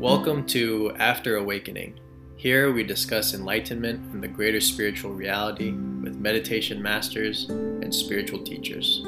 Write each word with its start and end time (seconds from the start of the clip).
Welcome 0.00 0.46
to 0.46 0.94
After 0.98 1.36
Awakening. 1.36 2.00
Here 2.36 2.72
we 2.72 2.84
discuss 2.84 3.34
enlightenment 3.34 4.14
and 4.14 4.22
the 4.22 4.28
greater 4.28 4.58
spiritual 4.58 5.12
reality 5.12 5.72
with 5.72 6.16
meditation 6.16 6.80
masters 6.80 7.50
and 7.50 7.94
spiritual 7.94 8.42
teachers. 8.42 9.02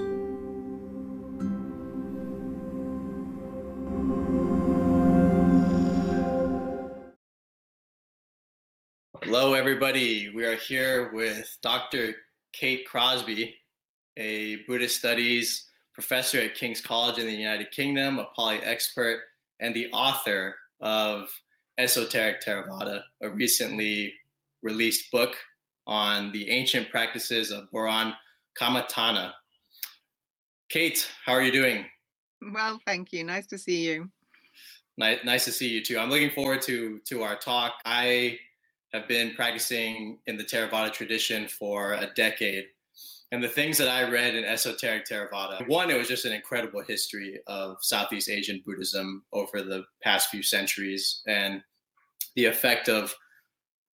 Hello, 9.22 9.54
everybody. 9.54 10.28
We 10.28 10.44
are 10.44 10.56
here 10.56 11.10
with 11.14 11.56
Dr. 11.62 12.16
Kate 12.52 12.86
Crosby, 12.86 13.56
a 14.18 14.56
Buddhist 14.68 14.98
studies 14.98 15.70
professor 15.94 16.42
at 16.42 16.54
King's 16.54 16.82
College 16.82 17.16
in 17.16 17.24
the 17.24 17.32
United 17.32 17.70
Kingdom, 17.70 18.18
a 18.18 18.26
Pali 18.36 18.58
expert, 18.58 19.22
and 19.58 19.74
the 19.74 19.90
author 19.92 20.56
of 20.82 21.28
Esoteric 21.78 22.44
Theravada, 22.44 23.02
a 23.22 23.30
recently 23.30 24.12
released 24.62 25.10
book 25.10 25.34
on 25.86 26.30
the 26.32 26.50
ancient 26.50 26.90
practices 26.90 27.50
of 27.50 27.70
Boran 27.72 28.14
Kamatana. 28.60 29.32
Kate, 30.68 31.08
how 31.24 31.32
are 31.32 31.42
you 31.42 31.52
doing? 31.52 31.84
Well, 32.52 32.80
thank 32.86 33.12
you. 33.12 33.24
Nice 33.24 33.46
to 33.48 33.58
see 33.58 33.86
you. 33.86 34.10
Nice, 34.98 35.18
nice 35.24 35.44
to 35.46 35.52
see 35.52 35.68
you 35.68 35.82
too. 35.82 35.98
I'm 35.98 36.10
looking 36.10 36.30
forward 36.30 36.60
to 36.62 37.00
to 37.06 37.22
our 37.22 37.36
talk. 37.36 37.74
I 37.84 38.38
have 38.92 39.08
been 39.08 39.34
practicing 39.34 40.18
in 40.26 40.36
the 40.36 40.44
Theravada 40.44 40.92
tradition 40.92 41.48
for 41.48 41.94
a 41.94 42.08
decade. 42.14 42.66
And 43.32 43.42
the 43.42 43.48
things 43.48 43.78
that 43.78 43.88
I 43.88 44.08
read 44.08 44.34
in 44.34 44.44
Esoteric 44.44 45.06
Theravada, 45.08 45.66
one, 45.66 45.90
it 45.90 45.96
was 45.96 46.06
just 46.06 46.26
an 46.26 46.34
incredible 46.34 46.82
history 46.82 47.40
of 47.46 47.78
Southeast 47.80 48.28
Asian 48.28 48.62
Buddhism 48.64 49.24
over 49.32 49.62
the 49.62 49.84
past 50.02 50.28
few 50.28 50.42
centuries 50.42 51.22
and 51.26 51.62
the 52.36 52.44
effect 52.44 52.90
of 52.90 53.14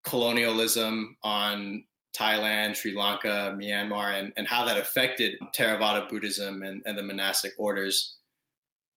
colonialism 0.03 1.17
on 1.23 1.85
Thailand, 2.19 2.75
Sri 2.75 2.97
Lanka, 2.97 3.57
Myanmar, 3.57 4.19
and, 4.19 4.33
and 4.37 4.49
how 4.49 4.65
that 4.65 4.77
affected 4.77 5.37
Theravada 5.57 6.09
Buddhism 6.09 6.65
and, 6.65 6.83
and 6.85 6.99
the 6.99 7.03
monastic 7.05 7.53
orders. 7.59 8.17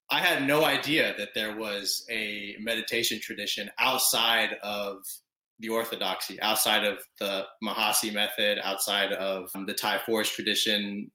I 0.10 0.22
had 0.22 0.48
no 0.48 0.66
idea 0.66 1.14
that 1.20 1.36
there 1.36 1.56
was 1.56 2.04
a 2.10 2.56
meditation 2.60 3.20
tradition 3.22 3.70
outside 3.78 4.58
of 4.64 5.04
the 5.62 5.70
orthodoxy 5.70 6.42
outside 6.42 6.84
of 6.84 6.98
the 7.20 7.46
Mahasi 7.64 8.14
method, 8.14 8.60
outside 8.64 9.14
of 9.14 9.50
um, 9.56 9.66
the 9.66 9.74
Thai 9.74 10.00
forest 10.00 10.34
tradition 10.34 11.10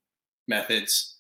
methods. 0.49 1.19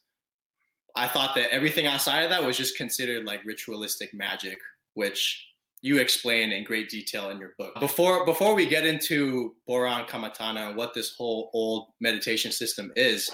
I 0.95 1.09
thought 1.09 1.35
that 1.35 1.53
everything 1.53 1.87
outside 1.87 2.23
of 2.23 2.31
that 2.31 2.43
was 2.43 2.57
just 2.57 2.77
considered 2.77 3.27
like 3.27 3.45
ritualistic 3.45 4.15
magic, 4.15 4.59
which 4.95 5.47
you 5.83 5.99
explain 5.99 6.53
in 6.53 6.65
great 6.65 6.89
detail 6.89 7.31
in 7.31 7.39
your 7.39 7.53
book. 7.59 7.79
Before 7.81 8.25
before 8.25 8.55
we 8.55 8.67
get 8.67 8.87
into 8.87 9.55
Boran 9.69 10.09
Kamatana 10.09 10.69
and 10.69 10.77
what 10.77 10.95
this 10.95 11.15
whole 11.17 11.51
old 11.53 11.89
meditation 12.01 12.51
system 12.51 12.93
is, 12.97 13.31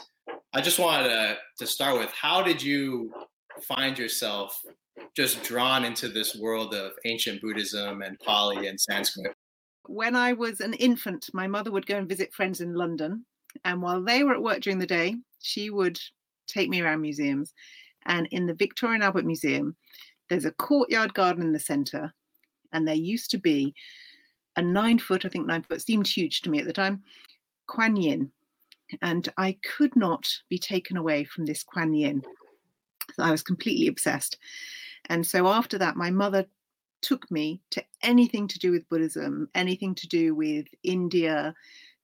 I 0.53 0.61
just 0.61 0.79
wanted 0.79 1.09
to, 1.09 1.37
to 1.59 1.67
start 1.67 1.99
with 1.99 2.11
how 2.11 2.43
did 2.43 2.63
you 2.63 3.13
find 3.63 3.99
yourself 3.99 4.61
just 5.17 5.43
drawn 5.43 5.85
into 5.85 6.09
this 6.09 6.37
world 6.37 6.75
of 6.75 6.93
ancient 7.05 7.41
Buddhism 7.41 8.03
and 8.03 8.19
Pali 8.21 8.67
and 8.67 8.81
Sanskrit? 8.81 9.35
When 9.87 10.15
I 10.15 10.33
was 10.33 10.61
an 10.61 10.75
infant, 10.75 11.31
my 11.33 11.47
mother 11.47 11.71
would 11.71 11.87
go 11.87 11.97
and 11.97 12.09
visit 12.09 12.33
friends 12.33 12.61
in 12.61 12.75
London. 12.75 13.25
And 13.65 13.83
while 13.83 14.03
they 14.03 14.23
were 14.23 14.35
at 14.35 14.43
work 14.43 14.61
during 14.61 14.79
the 14.79 14.87
day, 14.87 15.17
she 15.41 15.71
would 15.71 16.01
take 16.47 16.69
me 16.69 16.81
around 16.81 17.01
museums. 17.01 17.53
And 18.07 18.27
in 18.31 18.47
the 18.47 18.55
Victoria 18.55 18.95
and 18.95 19.05
Albert 19.05 19.25
Museum, 19.25 19.77
there's 20.29 20.45
a 20.45 20.53
courtyard 20.53 21.15
garden 21.15 21.43
in 21.43 21.53
the 21.53 21.59
centre. 21.59 22.13
And 22.73 22.87
there 22.87 22.95
used 22.95 23.31
to 23.33 23.39
be 23.39 23.75
a 24.57 24.63
nine 24.63 24.99
foot, 24.99 25.25
I 25.25 25.29
think 25.29 25.47
nine 25.47 25.63
foot, 25.63 25.83
seemed 25.83 26.07
huge 26.07 26.41
to 26.43 26.51
me 26.51 26.59
at 26.59 26.67
the 26.67 26.73
time, 26.73 27.03
Kuan 27.67 27.97
Yin. 27.97 28.31
And 29.01 29.29
I 29.37 29.57
could 29.77 29.95
not 29.97 30.29
be 30.49 30.59
taken 30.59 30.97
away 30.97 31.25
from 31.25 31.45
this 31.45 31.63
Kuan 31.63 31.95
Yin. 31.95 32.23
I 33.19 33.31
was 33.31 33.43
completely 33.43 33.89
obsessed. 33.89 34.39
And 35.07 35.27
so 35.27 35.49
after 35.49 35.79
that, 35.79 35.97
my 35.97 36.11
mother 36.11 36.47
took 37.03 37.31
me 37.31 37.61
to 37.71 37.85
anything 38.03 38.49
to 38.49 38.59
do 38.59 38.71
with 38.71 38.89
Buddhism, 38.89 39.49
anything 39.55 39.95
to 39.97 40.09
do 40.09 40.35
with 40.35 40.67
India, 40.83 41.55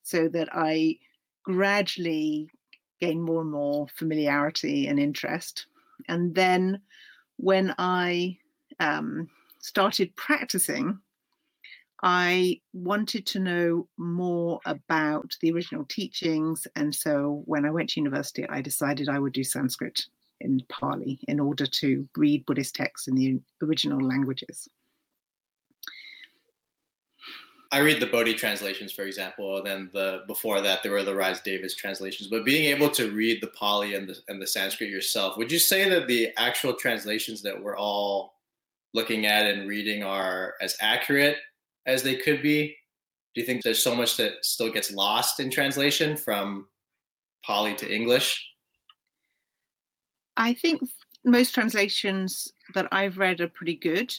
so 0.03 0.29
that 0.29 0.49
I 0.53 0.99
gradually 1.45 2.49
gained 3.01 3.23
more 3.23 3.43
and 3.43 3.51
more 3.51 3.87
familiarity 3.97 4.87
and 4.87 4.99
interest. 4.99 5.67
And 6.09 6.35
then 6.35 6.81
when 7.37 7.75
I 7.79 8.39
um, 8.81 9.29
started 9.61 10.15
practicing, 10.17 10.99
I 12.03 12.61
wanted 12.73 13.27
to 13.27 13.41
know 13.41 13.89
more 13.97 14.61
about 14.65 15.37
the 15.41 15.53
original 15.53 15.85
teachings. 15.89 16.67
And 16.77 16.95
so 16.95 17.43
when 17.47 17.65
I 17.65 17.71
went 17.71 17.91
to 17.91 18.01
university, 18.01 18.49
I 18.49 18.61
decided 18.61 19.09
I 19.09 19.19
would 19.19 19.33
do 19.33 19.43
Sanskrit 19.43 20.07
in 20.41 20.61
Pali 20.69 21.19
in 21.27 21.41
order 21.41 21.67
to 21.67 22.09
read 22.17 22.47
Buddhist 22.47 22.77
texts 22.77 23.09
in 23.09 23.17
the 23.17 23.41
original 23.63 24.01
languages. 24.01 24.69
I 27.71 27.81
read 27.81 28.01
the 28.01 28.07
Bodhi 28.07 28.33
translations, 28.33 28.93
for 28.93 29.03
example, 29.03 29.59
and 29.59 29.67
then 29.67 29.91
the 29.93 30.23
before 30.27 30.63
that 30.63 30.83
there 30.83 30.93
were 30.93 31.03
the 31.03 31.15
Rhys 31.15 31.41
Davids 31.41 31.75
translations. 31.75 32.31
But 32.31 32.45
being 32.45 32.65
able 32.65 32.89
to 32.91 33.11
read 33.11 33.43
the 33.43 33.49
Pali 33.49 33.95
and 33.95 34.09
the 34.09 34.19
and 34.29 34.41
the 34.41 34.47
Sanskrit 34.47 34.89
yourself, 34.89 35.37
would 35.37 35.53
you 35.53 35.59
say 35.59 35.89
that 35.91 36.07
the 36.09 36.31
actual 36.39 36.73
translations 36.73 37.43
that 37.43 37.63
we're 37.63 37.77
all 37.77 38.39
looking 38.95 39.27
at 39.27 39.47
and 39.47 39.69
reading 39.69 40.03
are 40.03 40.55
as 40.63 40.77
accurate 40.81 41.37
as 41.85 42.03
they 42.03 42.17
could 42.17 42.43
be? 42.43 42.75
Do 43.35 43.43
you 43.43 43.47
think 43.47 43.63
there's 43.63 43.83
so 43.83 43.95
much 43.95 44.17
that 44.17 44.45
still 44.45 44.73
gets 44.73 44.91
lost 44.91 45.39
in 45.39 45.51
translation 45.51 46.17
from 46.17 46.69
Pali 47.45 47.75
to 47.75 47.95
English? 47.95 48.45
I 50.39 50.55
think 50.55 50.81
most 51.25 51.55
translations 51.55 52.51
that 52.75 52.89
I've 52.93 53.19
read 53.19 53.41
are 53.41 53.49
pretty 53.49 53.77
good. 53.77 54.15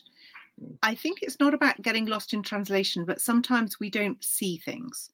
I 0.82 0.96
think 0.96 1.20
it's 1.22 1.40
not 1.40 1.54
about 1.54 1.82
getting 1.82 2.06
lost 2.06 2.34
in 2.34 2.44
translation, 2.44 3.06
but 3.06 3.22
sometimes 3.22 3.80
we 3.80 3.90
don't 3.90 4.24
see 4.24 4.58
things. 4.58 5.12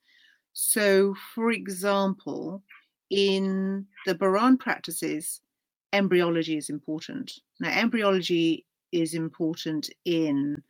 So, 0.53 1.16
for 1.33 1.51
example, 1.51 2.63
in 3.09 3.85
the 4.06 4.16
Boran 4.16 4.59
practices, 4.59 5.41
embryology 5.94 6.57
is 6.57 6.69
important. 6.69 7.39
Now, 7.59 7.69
embryology 7.69 8.66
is 8.91 9.13
important 9.13 9.89
in 10.06 10.61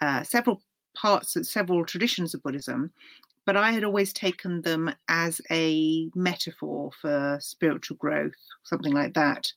uh, 0.00 0.22
several 0.22 0.62
parts 0.96 1.36
of 1.36 1.46
several 1.46 1.84
traditions 1.84 2.34
of 2.34 2.42
Buddhism, 2.42 2.92
but 3.46 3.56
I 3.56 3.72
had 3.72 3.84
always 3.84 4.12
taken 4.12 4.62
them 4.62 4.94
as 5.08 5.40
a 5.50 6.10
metaphor 6.14 6.90
for 7.00 7.38
spiritual 7.40 7.96
growth, 7.96 8.34
something 8.62 8.92
like 8.92 9.14
that 9.14 9.52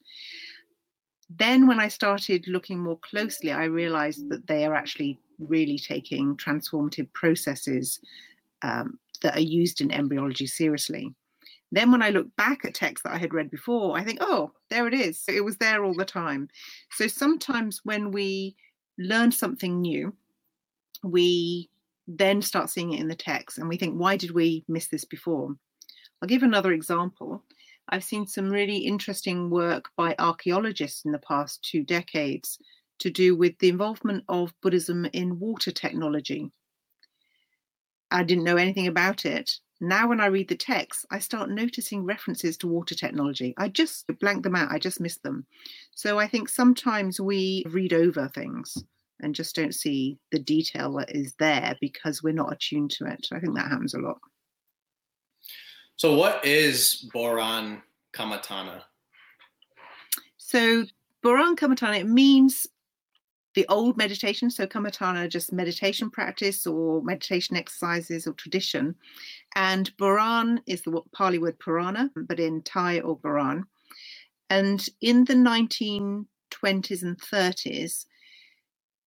then 1.29 1.67
when 1.67 1.79
I 1.79 1.87
started 1.89 2.47
looking 2.47 2.79
more 2.79 2.97
closely, 2.99 3.51
I 3.51 3.65
realized 3.65 4.29
that 4.29 4.47
they 4.47 4.65
are 4.65 4.73
actually 4.73 5.19
really 5.39 5.77
taking 5.77 6.37
transformative 6.37 7.11
processes 7.13 7.99
um, 8.61 8.97
that 9.21 9.35
are 9.35 9.41
used 9.41 9.81
in 9.81 9.91
embryology 9.91 10.47
seriously. 10.47 11.13
Then, 11.71 11.91
when 11.91 12.01
I 12.01 12.11
look 12.11 12.33
back 12.37 12.63
at 12.63 12.73
texts 12.73 13.03
that 13.03 13.13
I 13.13 13.17
had 13.17 13.33
read 13.33 13.51
before, 13.51 13.97
I 13.97 14.03
think, 14.03 14.19
oh, 14.21 14.53
there 14.69 14.87
it 14.87 14.93
is. 14.93 15.23
It 15.27 15.43
was 15.43 15.57
there 15.57 15.83
all 15.83 15.93
the 15.93 16.05
time. 16.05 16.47
So 16.91 17.07
sometimes 17.07 17.81
when 17.83 18.11
we 18.11 18.55
learn 18.97 19.33
something 19.33 19.81
new, 19.81 20.13
we 21.03 21.69
then 22.07 22.41
start 22.41 22.69
seeing 22.69 22.93
it 22.93 23.01
in 23.01 23.09
the 23.09 23.15
text 23.15 23.57
and 23.57 23.67
we 23.67 23.75
think, 23.75 23.95
why 23.99 24.15
did 24.15 24.31
we 24.31 24.63
miss 24.69 24.87
this 24.87 25.03
before? 25.03 25.55
I'll 26.21 26.29
give 26.29 26.43
another 26.43 26.71
example. 26.71 27.43
I've 27.89 28.03
seen 28.03 28.27
some 28.27 28.49
really 28.49 28.77
interesting 28.77 29.49
work 29.49 29.89
by 29.95 30.15
archaeologists 30.19 31.05
in 31.05 31.11
the 31.11 31.19
past 31.19 31.63
two 31.63 31.83
decades 31.83 32.59
to 32.99 33.09
do 33.09 33.35
with 33.35 33.57
the 33.59 33.69
involvement 33.69 34.23
of 34.27 34.53
Buddhism 34.61 35.05
in 35.13 35.39
water 35.39 35.71
technology. 35.71 36.51
I 38.11 38.23
didn't 38.23 38.43
know 38.43 38.57
anything 38.57 38.87
about 38.87 39.25
it. 39.25 39.51
Now, 39.79 40.07
when 40.09 40.19
I 40.19 40.25
read 40.25 40.47
the 40.47 40.55
text, 40.55 41.05
I 41.11 41.19
start 41.19 41.51
noticing 41.51 42.03
references 42.03 42.57
to 42.57 42.67
water 42.67 42.95
technology. 42.95 43.53
I 43.57 43.69
just 43.69 44.05
blank 44.19 44.43
them 44.43 44.55
out, 44.55 44.71
I 44.71 44.79
just 44.79 44.99
miss 44.99 45.17
them. 45.19 45.45
So 45.95 46.17
I 46.17 46.27
think 46.27 46.49
sometimes 46.49 47.21
we 47.21 47.63
read 47.67 47.93
over 47.93 48.27
things 48.27 48.75
and 49.19 49.35
just 49.35 49.55
don't 49.55 49.75
see 49.75 50.17
the 50.31 50.39
detail 50.39 50.93
that 50.93 51.15
is 51.15 51.35
there 51.37 51.75
because 51.79 52.23
we're 52.23 52.33
not 52.33 52.53
attuned 52.53 52.91
to 52.91 53.05
it. 53.05 53.27
I 53.31 53.39
think 53.39 53.55
that 53.55 53.69
happens 53.69 53.93
a 53.93 53.99
lot. 53.99 54.17
So, 55.97 56.13
what 56.13 56.45
is 56.45 57.09
Boran 57.11 57.81
Kamatana? 58.13 58.83
So, 60.37 60.85
Boran 61.25 61.55
Kamatana, 61.55 62.01
it 62.01 62.07
means 62.07 62.67
the 63.55 63.65
old 63.67 63.97
meditation. 63.97 64.51
So, 64.51 64.67
Kamatana, 64.67 65.27
just 65.27 65.51
meditation 65.51 66.11
practice 66.11 66.67
or 66.67 67.01
meditation 67.01 67.57
exercises 67.57 68.27
or 68.27 68.33
tradition. 68.33 68.93
And 69.55 69.89
Boran 69.97 70.59
is 70.67 70.83
the 70.83 71.01
Pali 71.15 71.39
word 71.39 71.57
Purana, 71.57 72.11
but 72.15 72.39
in 72.39 72.61
Thai 72.61 72.99
or 72.99 73.17
Boran. 73.17 73.63
And 74.51 74.87
in 75.01 75.25
the 75.25 75.33
1920s 75.33 77.01
and 77.01 77.19
30s, 77.19 78.05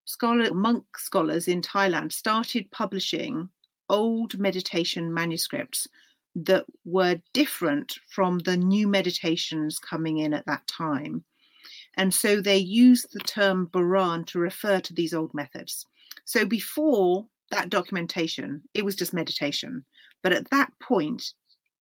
scholar 0.07 0.53
monk 0.53 0.99
scholars 0.99 1.47
in 1.47 1.63
Thailand 1.63 2.11
started 2.11 2.69
publishing 2.73 3.49
old 3.89 4.41
meditation 4.41 5.15
manuscripts 5.15 5.87
that 6.35 6.65
were 6.85 7.21
different 7.32 7.94
from 8.09 8.38
the 8.41 8.56
new 8.56 8.87
meditations 8.87 9.79
coming 9.79 10.19
in 10.19 10.32
at 10.32 10.47
that 10.47 10.67
time. 10.67 11.25
And 11.97 12.15
so 12.15 12.41
they 12.41 12.56
used 12.56 13.09
the 13.12 13.21
term 13.21 13.69
Boran 13.73 14.27
to 14.27 14.38
refer 14.38 14.81
to 14.81 14.94
these 14.94 15.12
old 15.12 15.35
methods. 15.35 15.87
So 16.25 16.44
before 16.44 17.27
that 17.50 17.69
documentation, 17.69 18.62
it 18.75 18.85
was 18.85 18.94
just 18.94 19.12
meditation. 19.12 19.85
But 20.23 20.32
at 20.32 20.50
that 20.50 20.73
point, 20.81 21.35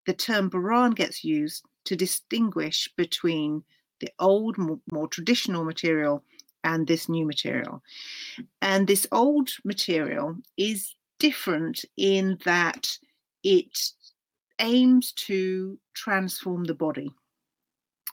the 0.05 0.13
term 0.13 0.49
Boran 0.49 0.95
gets 0.95 1.23
used 1.23 1.63
to 1.85 1.95
distinguish 1.95 2.89
between 2.97 3.63
the 3.99 4.09
old, 4.19 4.57
more, 4.57 4.79
more 4.91 5.07
traditional 5.07 5.63
material 5.63 6.23
and 6.63 6.87
this 6.87 7.07
new 7.07 7.25
material. 7.25 7.83
And 8.61 8.87
this 8.87 9.05
old 9.11 9.51
material 9.63 10.35
is 10.57 10.95
different 11.19 11.85
in 11.97 12.39
that 12.45 12.97
it 13.43 13.77
aims 14.59 15.11
to 15.13 15.77
transform 15.93 16.63
the 16.63 16.75
body. 16.75 17.11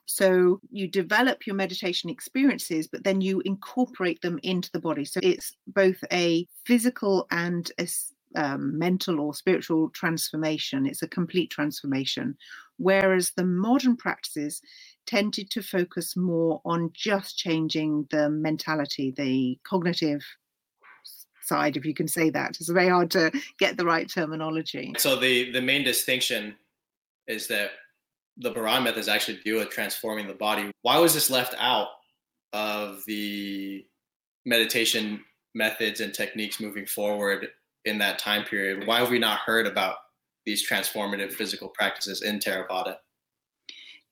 So 0.06 0.60
you 0.70 0.86
develop 0.88 1.46
your 1.46 1.56
meditation 1.56 2.08
experiences, 2.08 2.86
but 2.86 3.02
then 3.02 3.20
you 3.20 3.40
incorporate 3.44 4.22
them 4.22 4.38
into 4.42 4.70
the 4.70 4.80
body. 4.80 5.04
So 5.04 5.20
it's 5.22 5.52
both 5.66 6.02
a 6.12 6.46
physical 6.64 7.26
and 7.30 7.70
a 7.80 7.88
um, 8.36 8.78
mental 8.78 9.20
or 9.20 9.34
spiritual 9.34 9.88
transformation. 9.90 10.86
It's 10.86 11.02
a 11.02 11.08
complete 11.08 11.50
transformation. 11.50 12.36
Whereas 12.76 13.32
the 13.32 13.44
modern 13.44 13.96
practices 13.96 14.60
tended 15.06 15.50
to 15.50 15.62
focus 15.62 16.16
more 16.16 16.60
on 16.64 16.90
just 16.92 17.38
changing 17.38 18.06
the 18.10 18.28
mentality, 18.28 19.12
the 19.16 19.58
cognitive 19.64 20.22
side, 21.46 21.76
if 21.76 21.84
you 21.84 21.94
can 21.94 22.08
say 22.08 22.30
that. 22.30 22.56
It's 22.60 22.68
very 22.68 22.88
hard 22.88 23.10
to 23.12 23.32
get 23.58 23.76
the 23.76 23.84
right 23.84 24.08
terminology. 24.08 24.94
So 24.98 25.16
the 25.16 25.50
the 25.52 25.62
main 25.62 25.84
distinction 25.84 26.56
is 27.26 27.46
that 27.48 27.70
the 28.38 28.52
Boran 28.52 28.94
is 28.96 29.08
actually 29.08 29.40
do 29.44 29.56
with 29.56 29.70
transforming 29.70 30.26
the 30.26 30.34
body. 30.34 30.70
Why 30.82 30.98
was 30.98 31.14
this 31.14 31.30
left 31.30 31.54
out 31.58 31.88
of 32.52 33.02
the 33.06 33.84
meditation 34.44 35.24
methods 35.54 36.00
and 36.00 36.12
techniques 36.12 36.60
moving 36.60 36.86
forward 36.86 37.48
in 37.84 37.98
that 37.98 38.18
time 38.18 38.44
period? 38.44 38.86
Why 38.86 38.98
have 38.98 39.10
we 39.10 39.18
not 39.18 39.38
heard 39.40 39.66
about 39.66 39.96
these 40.44 40.68
transformative 40.68 41.32
physical 41.32 41.68
practices 41.68 42.22
in 42.22 42.38
Theravada? 42.38 42.96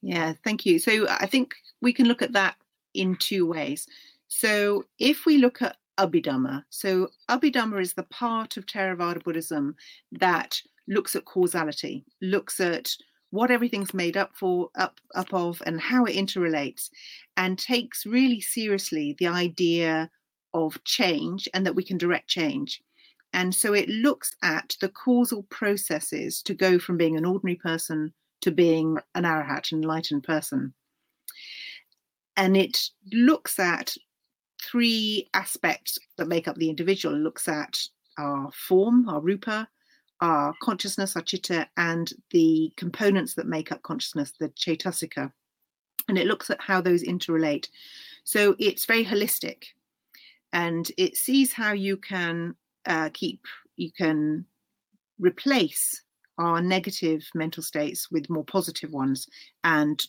Yeah, 0.03 0.35
thank 0.43 0.67
you. 0.67 0.79
So 0.79 1.07
I 1.09 1.27
think 1.27 1.55
we 1.81 1.93
can 1.93 2.07
look 2.07 2.23
at 2.23 2.33
that 2.33 2.57
in 2.95 3.17
two 3.17 3.47
ways. 3.47 3.87
So 4.29 4.85
if 4.99 5.27
we 5.27 5.39
look 5.39 5.63
at 5.63 5.77
Abhidhamma, 5.99 6.65
so 6.71 7.09
Abhidhamma 7.29 7.81
is 7.81 7.95
the 7.95 8.05
part 8.05 8.57
of 8.57 8.67
Theravada 8.67 9.23
Buddhism 9.23 9.77
that 10.13 10.61
looks 10.89 11.15
at 11.17 11.25
causality, 11.25 12.05
looks 12.21 12.61
at 12.61 12.91
what 13.31 13.51
everything's 13.51 13.95
made 13.95 14.17
up 14.17 14.31
for 14.35 14.71
up 14.77 15.01
up 15.15 15.33
of 15.33 15.63
and 15.67 15.81
how 15.81 16.05
it 16.05 16.15
interrelates 16.15 16.89
and 17.37 17.59
takes 17.59 18.07
really 18.07 18.41
seriously 18.41 19.17
the 19.19 19.27
idea 19.27 20.09
of 20.53 20.83
change 20.85 21.49
and 21.53 21.67
that 21.67 21.75
we 21.75 21.83
can 21.83 21.99
direct 21.99 22.29
change. 22.29 22.81
And 23.33 23.53
so 23.53 23.73
it 23.73 23.89
looks 23.89 24.37
at 24.43 24.77
the 24.81 24.89
causal 24.89 25.43
processes 25.51 26.43
to 26.43 26.55
go 26.55 26.79
from 26.79 26.97
being 26.97 27.17
an 27.17 27.25
ordinary 27.25 27.57
person 27.57 28.15
to 28.43 28.53
being 28.53 28.99
an 29.17 29.25
arahat 29.25 29.73
enlightened 29.73 30.23
person. 30.23 30.73
And 32.37 32.57
it 32.57 32.91
looks 33.13 33.59
at 33.59 33.95
three 34.71 35.29
aspects 35.35 35.99
that 36.17 36.29
make 36.29 36.49
up 36.49 36.57
the 36.57 36.71
individual 36.71 37.15
looks 37.17 37.49
at 37.49 37.79
our 38.19 38.51
form 38.53 39.09
our 39.09 39.21
rupa 39.21 39.69
our 40.21 40.55
consciousness, 40.63 41.17
our 41.17 41.23
chitta, 41.23 41.69
and 41.77 42.13
the 42.31 42.73
components 42.77 43.35
that 43.35 43.47
make 43.47 43.71
up 43.73 43.83
consciousness, 43.83 44.33
the 44.41 44.49
chaitasika. 44.51 45.31
And 46.09 46.17
it 46.17 46.27
looks 46.27 46.51
at 46.51 46.61
how 46.61 46.81
those 46.81 47.03
interrelate. 47.03 47.69
So 48.25 48.57
it's 48.59 48.87
very 48.87 49.05
holistic 49.05 49.65
and 50.53 50.91
it 50.97 51.17
sees 51.17 51.53
how 51.53 51.73
you 51.73 51.97
can 51.97 52.55
uh, 52.87 53.11
keep, 53.13 53.41
you 53.77 53.91
can 53.93 54.47
replace 55.19 56.03
our 56.39 56.61
negative 56.61 57.23
mental 57.35 57.63
states 57.63 58.11
with 58.11 58.31
more 58.31 58.45
positive 58.45 58.91
ones 58.93 59.29
and 59.63 60.03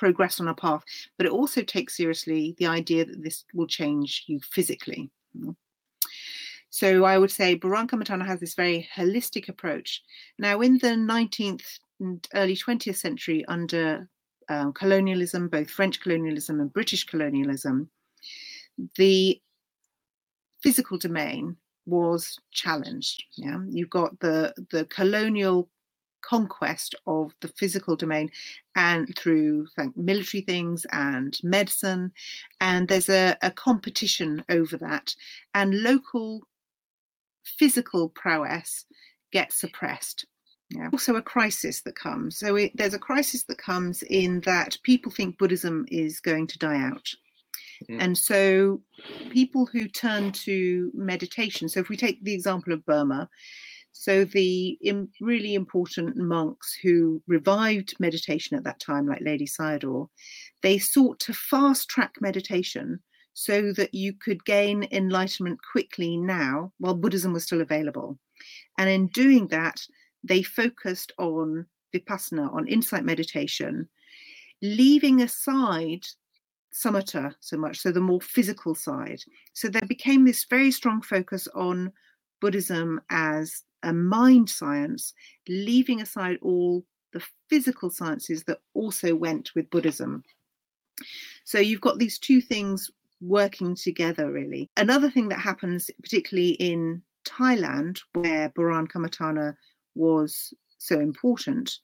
progress 0.00 0.40
on 0.40 0.48
a 0.48 0.54
path. 0.54 0.82
But 1.18 1.26
it 1.26 1.32
also 1.32 1.62
takes 1.62 1.96
seriously 1.98 2.54
the 2.58 2.66
idea 2.66 3.04
that 3.04 3.22
this 3.22 3.44
will 3.52 3.66
change 3.66 4.24
you 4.26 4.40
physically. 4.40 5.10
So 6.70 7.04
I 7.04 7.18
would 7.18 7.30
say 7.30 7.58
Boran 7.58 7.86
Kamatana 7.86 8.26
has 8.26 8.40
this 8.40 8.54
very 8.54 8.88
holistic 8.96 9.48
approach. 9.48 10.02
Now, 10.38 10.62
in 10.62 10.78
the 10.78 10.94
19th 11.14 11.66
and 12.00 12.26
early 12.34 12.56
20th 12.56 12.96
century, 12.96 13.44
under 13.46 14.08
um, 14.48 14.72
colonialism, 14.72 15.48
both 15.48 15.70
French 15.70 16.00
colonialism 16.00 16.60
and 16.60 16.72
British 16.72 17.04
colonialism, 17.04 17.90
the 18.96 19.38
physical 20.62 20.96
domain 20.96 21.56
was 21.84 22.38
challenged. 22.52 23.22
Yeah, 23.36 23.58
you've 23.68 23.90
got 23.90 24.18
the 24.20 24.54
the 24.70 24.84
colonial 24.86 25.68
conquest 26.22 26.94
of 27.06 27.32
the 27.40 27.48
physical 27.48 27.96
domain 27.96 28.30
and 28.76 29.16
through 29.16 29.66
like, 29.76 29.96
military 29.96 30.42
things 30.42 30.86
and 30.92 31.38
medicine 31.42 32.12
and 32.60 32.88
there's 32.88 33.08
a, 33.08 33.36
a 33.42 33.50
competition 33.50 34.44
over 34.48 34.76
that 34.76 35.14
and 35.54 35.82
local 35.82 36.42
physical 37.44 38.08
prowess 38.10 38.86
gets 39.32 39.60
suppressed. 39.60 40.26
Yeah. 40.70 40.88
Also, 40.92 41.16
a 41.16 41.22
crisis 41.22 41.82
that 41.82 41.96
comes. 41.96 42.38
So, 42.38 42.54
it, 42.56 42.72
there's 42.76 42.94
a 42.94 42.98
crisis 42.98 43.42
that 43.44 43.58
comes 43.58 44.02
in 44.04 44.40
that 44.40 44.78
people 44.84 45.10
think 45.10 45.36
Buddhism 45.36 45.84
is 45.88 46.20
going 46.20 46.46
to 46.46 46.58
die 46.58 46.80
out. 46.80 47.08
Mm-hmm. 47.90 48.00
And 48.00 48.16
so, 48.16 48.80
people 49.30 49.66
who 49.66 49.88
turn 49.88 50.30
to 50.32 50.92
meditation, 50.94 51.68
so 51.68 51.80
if 51.80 51.88
we 51.88 51.96
take 51.96 52.22
the 52.22 52.34
example 52.34 52.72
of 52.72 52.86
Burma, 52.86 53.28
so 53.92 54.24
the 54.24 54.78
really 55.20 55.54
important 55.54 56.16
monks 56.16 56.74
who 56.82 57.22
revived 57.26 57.94
meditation 57.98 58.56
at 58.56 58.64
that 58.64 58.80
time, 58.80 59.06
like 59.06 59.20
Ledi 59.20 59.48
Sayadaw, 59.48 60.08
they 60.62 60.78
sought 60.78 61.18
to 61.20 61.34
fast 61.34 61.88
track 61.88 62.14
meditation 62.20 63.00
so 63.34 63.72
that 63.72 63.94
you 63.94 64.12
could 64.12 64.44
gain 64.44 64.88
enlightenment 64.90 65.58
quickly 65.70 66.16
now 66.16 66.72
while 66.78 66.94
Buddhism 66.94 67.32
was 67.32 67.44
still 67.44 67.60
available. 67.60 68.18
And 68.78 68.88
in 68.88 69.08
doing 69.08 69.48
that, 69.48 69.80
they 70.22 70.42
focused 70.42 71.12
on 71.18 71.66
vipassana, 71.94 72.52
on 72.54 72.68
insight 72.68 73.04
meditation, 73.04 73.88
leaving 74.62 75.22
aside 75.22 76.04
samatha 76.72 77.34
so 77.40 77.56
much, 77.56 77.78
so 77.78 77.90
the 77.90 78.00
more 78.00 78.20
physical 78.20 78.74
side. 78.74 79.20
So 79.54 79.68
there 79.68 79.82
became 79.88 80.24
this 80.24 80.46
very 80.48 80.70
strong 80.70 81.02
focus 81.02 81.48
on 81.54 81.92
Buddhism 82.40 83.00
as 83.10 83.62
a 83.82 83.92
mind 83.92 84.50
science, 84.50 85.14
leaving 85.48 86.00
aside 86.00 86.38
all 86.42 86.84
the 87.12 87.22
physical 87.48 87.90
sciences 87.90 88.44
that 88.44 88.60
also 88.74 89.14
went 89.14 89.54
with 89.54 89.70
Buddhism. 89.70 90.22
So 91.44 91.58
you've 91.58 91.80
got 91.80 91.98
these 91.98 92.18
two 92.18 92.40
things 92.40 92.90
working 93.20 93.74
together 93.74 94.30
really. 94.30 94.70
Another 94.76 95.10
thing 95.10 95.28
that 95.28 95.40
happens, 95.40 95.90
particularly 96.02 96.50
in 96.52 97.02
Thailand, 97.24 98.00
where 98.14 98.50
Buran 98.50 98.88
Kamatana 98.88 99.54
was 99.94 100.54
so 100.78 101.00
important, 101.00 101.78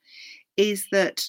is 0.57 0.87
that 0.93 1.29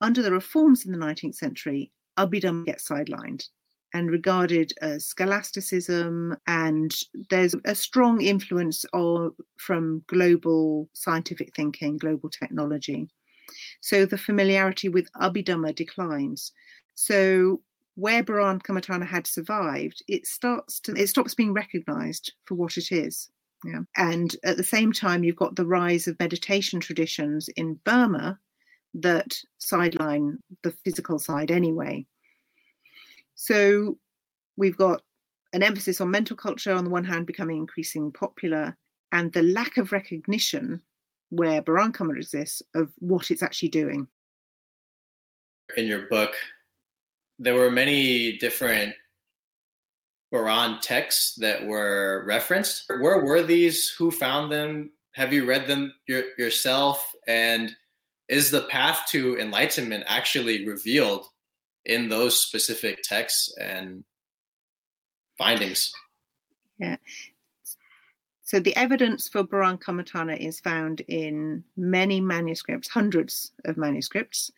under 0.00 0.22
the 0.22 0.32
reforms 0.32 0.84
in 0.84 0.92
the 0.92 0.98
19th 0.98 1.36
century, 1.36 1.90
Abhidhamma 2.18 2.66
gets 2.66 2.88
sidelined 2.88 3.48
and 3.94 4.10
regarded 4.10 4.72
as 4.82 5.06
scholasticism, 5.06 6.36
and 6.46 6.94
there's 7.30 7.54
a 7.64 7.74
strong 7.74 8.20
influence 8.20 8.84
of, 8.92 9.32
from 9.56 10.02
global 10.08 10.88
scientific 10.92 11.54
thinking, 11.54 11.96
global 11.96 12.28
technology. 12.28 13.08
So 13.80 14.04
the 14.04 14.18
familiarity 14.18 14.88
with 14.88 15.10
Abhidhamma 15.12 15.74
declines. 15.74 16.52
So 16.96 17.62
where 17.94 18.24
Boran 18.24 18.60
Kamatana 18.60 19.06
had 19.06 19.26
survived, 19.26 20.02
it 20.08 20.26
starts 20.26 20.80
to 20.80 20.92
it 20.94 21.08
stops 21.08 21.34
being 21.34 21.52
recognized 21.52 22.32
for 22.44 22.56
what 22.56 22.76
it 22.76 22.90
is. 22.90 23.30
Yeah. 23.64 23.80
And 23.96 24.34
at 24.44 24.56
the 24.56 24.64
same 24.64 24.92
time, 24.92 25.24
you've 25.24 25.36
got 25.36 25.56
the 25.56 25.66
rise 25.66 26.08
of 26.08 26.18
meditation 26.18 26.80
traditions 26.80 27.48
in 27.56 27.80
Burma 27.84 28.38
that 28.94 29.36
sideline 29.58 30.38
the 30.62 30.72
physical 30.84 31.18
side 31.18 31.50
anyway. 31.50 32.06
So 33.34 33.98
we've 34.56 34.76
got 34.76 35.02
an 35.52 35.62
emphasis 35.62 36.00
on 36.00 36.10
mental 36.10 36.36
culture 36.36 36.72
on 36.72 36.84
the 36.84 36.90
one 36.90 37.04
hand 37.04 37.26
becoming 37.26 37.58
increasingly 37.58 38.10
popular, 38.10 38.76
and 39.12 39.32
the 39.32 39.42
lack 39.42 39.76
of 39.76 39.92
recognition 39.92 40.80
where 41.30 41.62
Boran 41.62 41.92
Kamatana 41.92 42.18
exists 42.18 42.62
of 42.74 42.92
what 42.98 43.30
it's 43.30 43.42
actually 43.42 43.68
doing. 43.68 44.08
In 45.76 45.86
your 45.86 46.06
book, 46.08 46.34
there 47.38 47.54
were 47.54 47.70
many 47.70 48.36
different 48.38 48.94
Buran 50.32 50.80
texts 50.80 51.36
that 51.36 51.64
were 51.64 52.24
referenced. 52.26 52.84
Where 52.88 53.24
were 53.24 53.42
these? 53.42 53.90
Who 53.90 54.10
found 54.10 54.50
them? 54.50 54.90
Have 55.12 55.32
you 55.32 55.44
read 55.46 55.68
them 55.68 55.94
your, 56.08 56.24
yourself? 56.36 57.12
And 57.28 57.70
is 58.28 58.50
the 58.50 58.62
path 58.62 59.06
to 59.10 59.38
enlightenment 59.38 60.04
actually 60.08 60.66
revealed 60.66 61.26
in 61.86 62.08
those 62.08 62.42
specific 62.42 63.02
texts 63.02 63.54
and 63.60 64.04
findings? 65.38 65.92
Yeah. 66.78 66.96
So 68.42 68.60
the 68.60 68.76
evidence 68.76 69.28
for 69.28 69.42
Baran 69.42 69.78
Kamatana 69.78 70.36
is 70.38 70.60
found 70.60 71.00
in 71.08 71.64
many 71.76 72.20
manuscripts, 72.20 72.88
hundreds 72.88 73.52
of 73.64 73.76
manuscripts, 73.76 74.50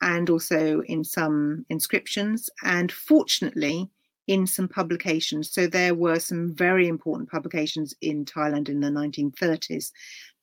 and 0.00 0.30
also 0.30 0.82
in 0.82 1.02
some 1.04 1.66
inscriptions, 1.68 2.48
and 2.62 2.92
fortunately 2.92 3.90
in 4.28 4.46
some 4.46 4.68
publications. 4.68 5.50
So 5.50 5.66
there 5.66 5.94
were 5.94 6.20
some 6.20 6.54
very 6.54 6.86
important 6.86 7.30
publications 7.30 7.94
in 8.00 8.24
Thailand 8.24 8.68
in 8.68 8.80
the 8.80 8.88
1930s 8.88 9.90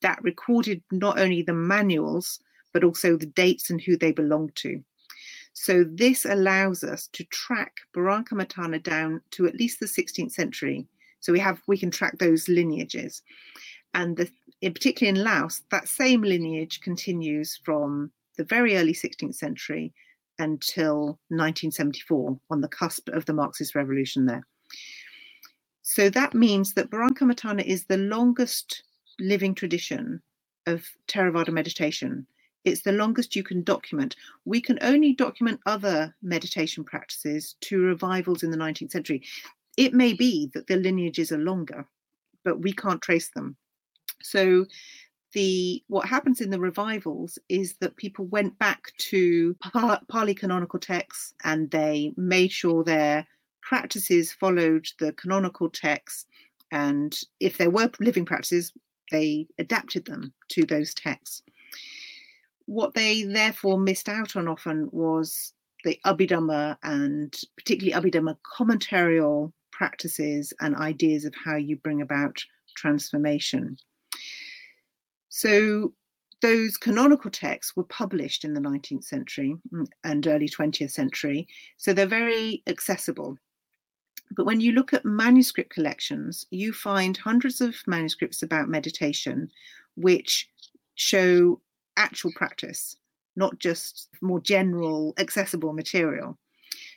that 0.02 0.22
recorded 0.24 0.82
not 0.92 1.20
only 1.20 1.44
the 1.44 1.54
manuals, 1.54 2.40
but 2.74 2.84
also 2.84 3.16
the 3.16 3.26
dates 3.26 3.70
and 3.70 3.80
who 3.80 3.96
they 3.96 4.12
belonged 4.12 4.56
to. 4.58 4.84
So 5.56 5.84
this 5.84 6.26
allows 6.26 6.84
us 6.84 7.08
to 7.14 7.24
track 7.26 7.74
Buran 7.96 8.28
Kamatana 8.28 8.84
down 8.84 9.22
to 9.32 9.48
at 9.48 9.56
least 9.56 9.80
the 9.80 9.88
16th 9.88 10.32
century 10.32 10.88
so 11.26 11.34
we 11.34 11.40
have 11.40 11.60
we 11.66 11.80
can 11.80 11.90
track 11.90 12.20
those 12.20 12.48
lineages, 12.48 13.24
and 13.96 14.16
the, 14.16 14.30
in 14.62 14.74
particularly 14.74 15.18
in 15.18 15.26
Laos, 15.26 15.64
that 15.72 15.88
same 15.88 16.22
lineage 16.22 16.82
continues 16.82 17.60
from 17.66 18.12
the 18.38 18.44
very 18.44 18.78
early 18.78 18.94
16th 18.94 19.34
century 19.34 19.92
until 20.38 21.18
1974, 21.30 22.40
on 22.52 22.62
the 22.62 22.68
cusp 22.68 23.10
of 23.10 23.26
the 23.26 23.34
Marxist 23.34 23.74
revolution 23.74 24.28
there. 24.28 24.46
So 25.82 26.12
that 26.12 26.36
means 26.36 26.74
that 26.74 26.92
Buran 26.92 27.18
Kamatana 27.18 27.66
is 27.66 27.86
the 27.86 27.98
longest 27.98 28.84
living 29.20 29.56
tradition 29.56 30.22
of 30.68 30.86
Theravada 31.08 31.50
meditation. 31.50 32.28
It's 32.66 32.82
the 32.82 32.92
longest 32.92 33.36
you 33.36 33.44
can 33.44 33.64
document. 33.64 34.16
We 34.44 34.60
can 34.60 34.78
only 34.82 35.14
document 35.14 35.62
other 35.66 36.14
meditation 36.22 36.84
practices 36.84 37.56
to 37.62 37.80
revivals 37.80 38.44
in 38.44 38.52
the 38.52 38.58
19th 38.58 38.92
century 38.92 39.24
it 39.78 39.94
may 39.94 40.14
be 40.14 40.50
that 40.54 40.68
the 40.68 40.78
lineages 40.78 41.32
are 41.32 41.38
longer, 41.38 41.86
but 42.44 42.62
we 42.62 42.74
can't 42.74 43.02
trace 43.02 43.30
them. 43.36 43.56
So 44.22 44.66
the 45.34 45.84
what 45.88 46.08
happens 46.08 46.40
in 46.40 46.50
the 46.50 46.60
revivals 46.60 47.38
is 47.50 47.76
that 47.82 47.98
people 47.98 48.26
went 48.26 48.58
back 48.58 48.94
to 48.98 49.56
Pali 50.08 50.34
canonical 50.34 50.80
texts 50.80 51.34
and 51.44 51.70
they 51.72 52.14
made 52.16 52.52
sure 52.52 52.84
their 52.84 53.28
practices 53.62 54.32
followed 54.32 54.88
the 55.00 55.12
canonical 55.14 55.70
texts, 55.70 56.26
and 56.72 57.20
if 57.40 57.58
there 57.58 57.70
were 57.70 57.90
living 58.00 58.26
practices, 58.26 58.72
they 59.12 59.48
adapted 59.60 60.06
them 60.06 60.34
to 60.50 60.66
those 60.66 60.94
texts. 60.94 61.42
What 62.66 62.94
they 62.94 63.24
therefore 63.24 63.80
missed 63.80 64.10
out 64.10 64.36
on 64.36 64.48
often 64.48 64.90
was 64.92 65.54
the 65.84 66.00
Abhidhamma 66.06 66.78
and 66.84 67.34
particularly 67.58 67.94
Abhidhamma 67.94 68.38
commentarial 68.58 69.54
practices 69.72 70.54
and 70.60 70.76
ideas 70.76 71.26
of 71.26 71.34
how 71.36 71.56
you 71.56 71.78
bring 71.78 72.02
about 72.02 72.38
transformation. 72.76 73.78
So, 75.30 75.94
those 76.42 76.78
canonical 76.78 77.32
texts 77.32 77.76
were 77.76 77.86
published 77.86 78.44
in 78.44 78.54
the 78.54 78.60
19th 78.60 79.04
century 79.04 79.56
mm, 79.74 79.88
and 80.04 80.28
early 80.28 80.50
20th 80.50 80.92
century, 80.92 81.48
so 81.78 81.94
they're 81.94 82.06
very 82.06 82.62
accessible. 82.68 83.38
But 84.36 84.46
when 84.46 84.60
you 84.60 84.72
look 84.72 84.94
at 84.94 85.06
manuscript 85.06 85.72
collections, 85.74 86.46
you 86.50 86.74
find 86.74 87.16
hundreds 87.18 87.62
of 87.62 87.76
manuscripts 87.88 88.44
about 88.44 88.70
meditation 88.70 89.50
which 89.96 90.50
show 90.96 91.62
actual 91.98 92.32
practice, 92.36 92.96
not 93.36 93.60
just 93.60 94.10
more 94.22 94.40
general, 94.40 95.14
accessible 95.18 95.74
material. 95.74 96.38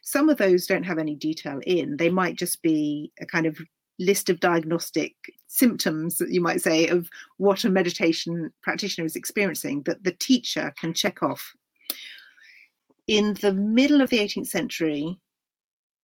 Some 0.03 0.29
of 0.29 0.39
those 0.39 0.67
don't 0.67 0.85
have 0.85 0.99
any 0.99 1.15
detail 1.15 1.61
in. 1.67 1.97
They 1.97 2.11
might 2.11 2.37
just 2.37 2.63
be 2.63 3.13
a 3.21 3.27
kind 3.27 3.47
of 3.47 3.59
list 3.99 4.31
of 4.31 4.41
diagnostic 4.41 5.15
symptoms 5.49 6.19
that 6.19 6.31
you 6.31 6.41
might 6.41 6.61
say 6.61 6.87
of 6.89 7.09
what 7.37 7.65
a 7.65 7.71
meditation 7.71 8.53
practitioner 8.63 9.05
is 9.05 9.17
experiencing 9.17 9.83
that 9.83 10.05
the 10.05 10.13
teacher 10.13 10.73
can 10.79 10.95
check 10.95 11.23
off. 11.23 11.55
In 13.07 13.35
the 13.41 13.53
middle 13.53 14.01
of 14.01 14.11
the 14.11 14.19
18th 14.19 14.47
century, 14.47 15.19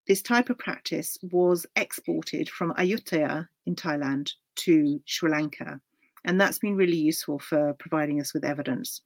this 0.07 0.23
type 0.23 0.51
of 0.51 0.59
practice 0.59 1.17
was 1.23 1.67
exported 1.77 2.49
from 2.49 2.75
Ayutthaya 2.75 3.49
in 3.67 3.75
Thailand 3.75 4.33
to 4.57 5.01
Sri 5.07 5.31
Lanka. 5.31 5.81
And 6.25 6.41
that's 6.41 6.59
been 6.59 6.77
really 6.77 6.97
useful 6.97 7.39
for 7.39 7.75
providing 7.75 8.21
us 8.21 8.33
with 8.33 8.45
evidence. 8.45 9.03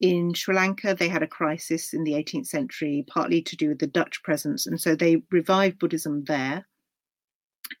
In 0.00 0.32
Sri 0.32 0.54
Lanka, 0.54 0.94
they 0.94 1.08
had 1.08 1.22
a 1.22 1.26
crisis 1.26 1.92
in 1.92 2.04
the 2.04 2.12
18th 2.12 2.46
century, 2.46 3.04
partly 3.06 3.42
to 3.42 3.56
do 3.56 3.68
with 3.68 3.80
the 3.80 3.86
Dutch 3.86 4.22
presence, 4.22 4.66
and 4.66 4.80
so 4.80 4.94
they 4.94 5.22
revived 5.30 5.78
Buddhism 5.78 6.24
there. 6.24 6.66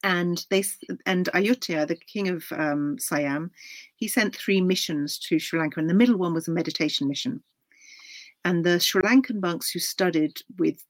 And 0.04 0.44
they 0.50 0.62
and 1.06 1.28
Ayutthaya, 1.34 1.88
the 1.88 1.96
king 1.96 2.28
of 2.28 2.44
um, 2.52 2.98
Siam, 2.98 3.50
he 3.96 4.06
sent 4.06 4.36
three 4.36 4.60
missions 4.60 5.18
to 5.20 5.38
Sri 5.38 5.58
Lanka, 5.58 5.80
and 5.80 5.88
the 5.88 5.94
middle 5.94 6.18
one 6.18 6.34
was 6.34 6.46
a 6.46 6.52
meditation 6.52 7.08
mission. 7.08 7.42
And 8.44 8.64
the 8.64 8.78
Sri 8.80 9.02
Lankan 9.02 9.40
monks 9.40 9.70
who 9.70 9.78
studied 9.78 10.40
with 10.58 10.84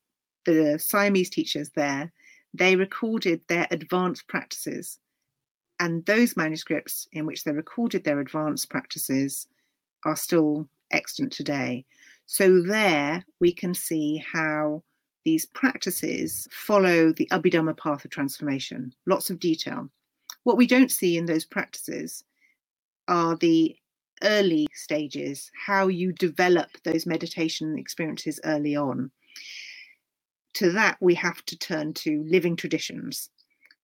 the 0.46 0.78
Siamese 0.78 1.30
teachers 1.30 1.70
there, 1.76 2.12
they 2.52 2.76
recorded 2.76 3.40
their 3.48 3.68
advanced 3.70 4.26
practices. 4.28 4.98
And 5.80 6.04
those 6.04 6.36
manuscripts 6.36 7.08
in 7.12 7.24
which 7.26 7.42
they 7.42 7.52
recorded 7.52 8.04
their 8.04 8.20
advanced 8.20 8.68
practices 8.68 9.48
are 10.04 10.14
still 10.14 10.68
extant 10.92 11.32
today. 11.32 11.86
So 12.26 12.60
there 12.60 13.24
we 13.40 13.52
can 13.52 13.74
see 13.74 14.22
how 14.32 14.84
these 15.24 15.46
practices 15.46 16.46
follow 16.50 17.12
the 17.12 17.28
Abhidhamma 17.32 17.76
path 17.76 18.04
of 18.04 18.10
transformation, 18.10 18.94
lots 19.06 19.30
of 19.30 19.40
detail. 19.40 19.88
What 20.44 20.58
we 20.58 20.66
don't 20.66 20.90
see 20.90 21.16
in 21.16 21.24
those 21.26 21.44
practices 21.44 22.24
are 23.08 23.36
the 23.36 23.74
early 24.22 24.66
stages, 24.74 25.50
how 25.66 25.88
you 25.88 26.12
develop 26.12 26.68
those 26.84 27.06
meditation 27.06 27.78
experiences 27.78 28.38
early 28.44 28.76
on. 28.76 29.10
To 30.54 30.72
that, 30.72 30.98
we 31.00 31.14
have 31.14 31.44
to 31.46 31.58
turn 31.58 31.94
to 31.94 32.22
living 32.28 32.56
traditions. 32.56 33.30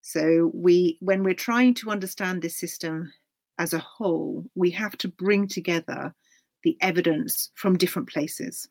So 0.08 0.52
we 0.54 0.98
when 1.00 1.24
we're 1.24 1.34
trying 1.34 1.74
to 1.74 1.90
understand 1.90 2.40
this 2.40 2.56
system 2.56 3.12
as 3.58 3.72
a 3.72 3.80
whole, 3.80 4.44
we 4.54 4.70
have 4.70 4.96
to 4.98 5.08
bring 5.08 5.48
together 5.48 6.14
the 6.62 6.78
evidence 6.80 7.50
from 7.56 7.76
different 7.76 8.08
places. 8.08 8.68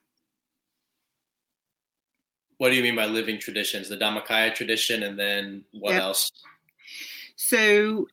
What 2.58 2.70
do 2.70 2.76
you 2.76 2.84
mean 2.84 2.96
by 2.96 3.08
living 3.08 3.38
traditions? 3.38 3.90
The 3.90 3.98
Dhammakaya 3.98 4.56
tradition, 4.56 5.04
and 5.04 5.20
then 5.20 5.66
what 5.74 5.92
yep. 5.92 6.04
else? 6.04 6.32
So, 7.36 8.08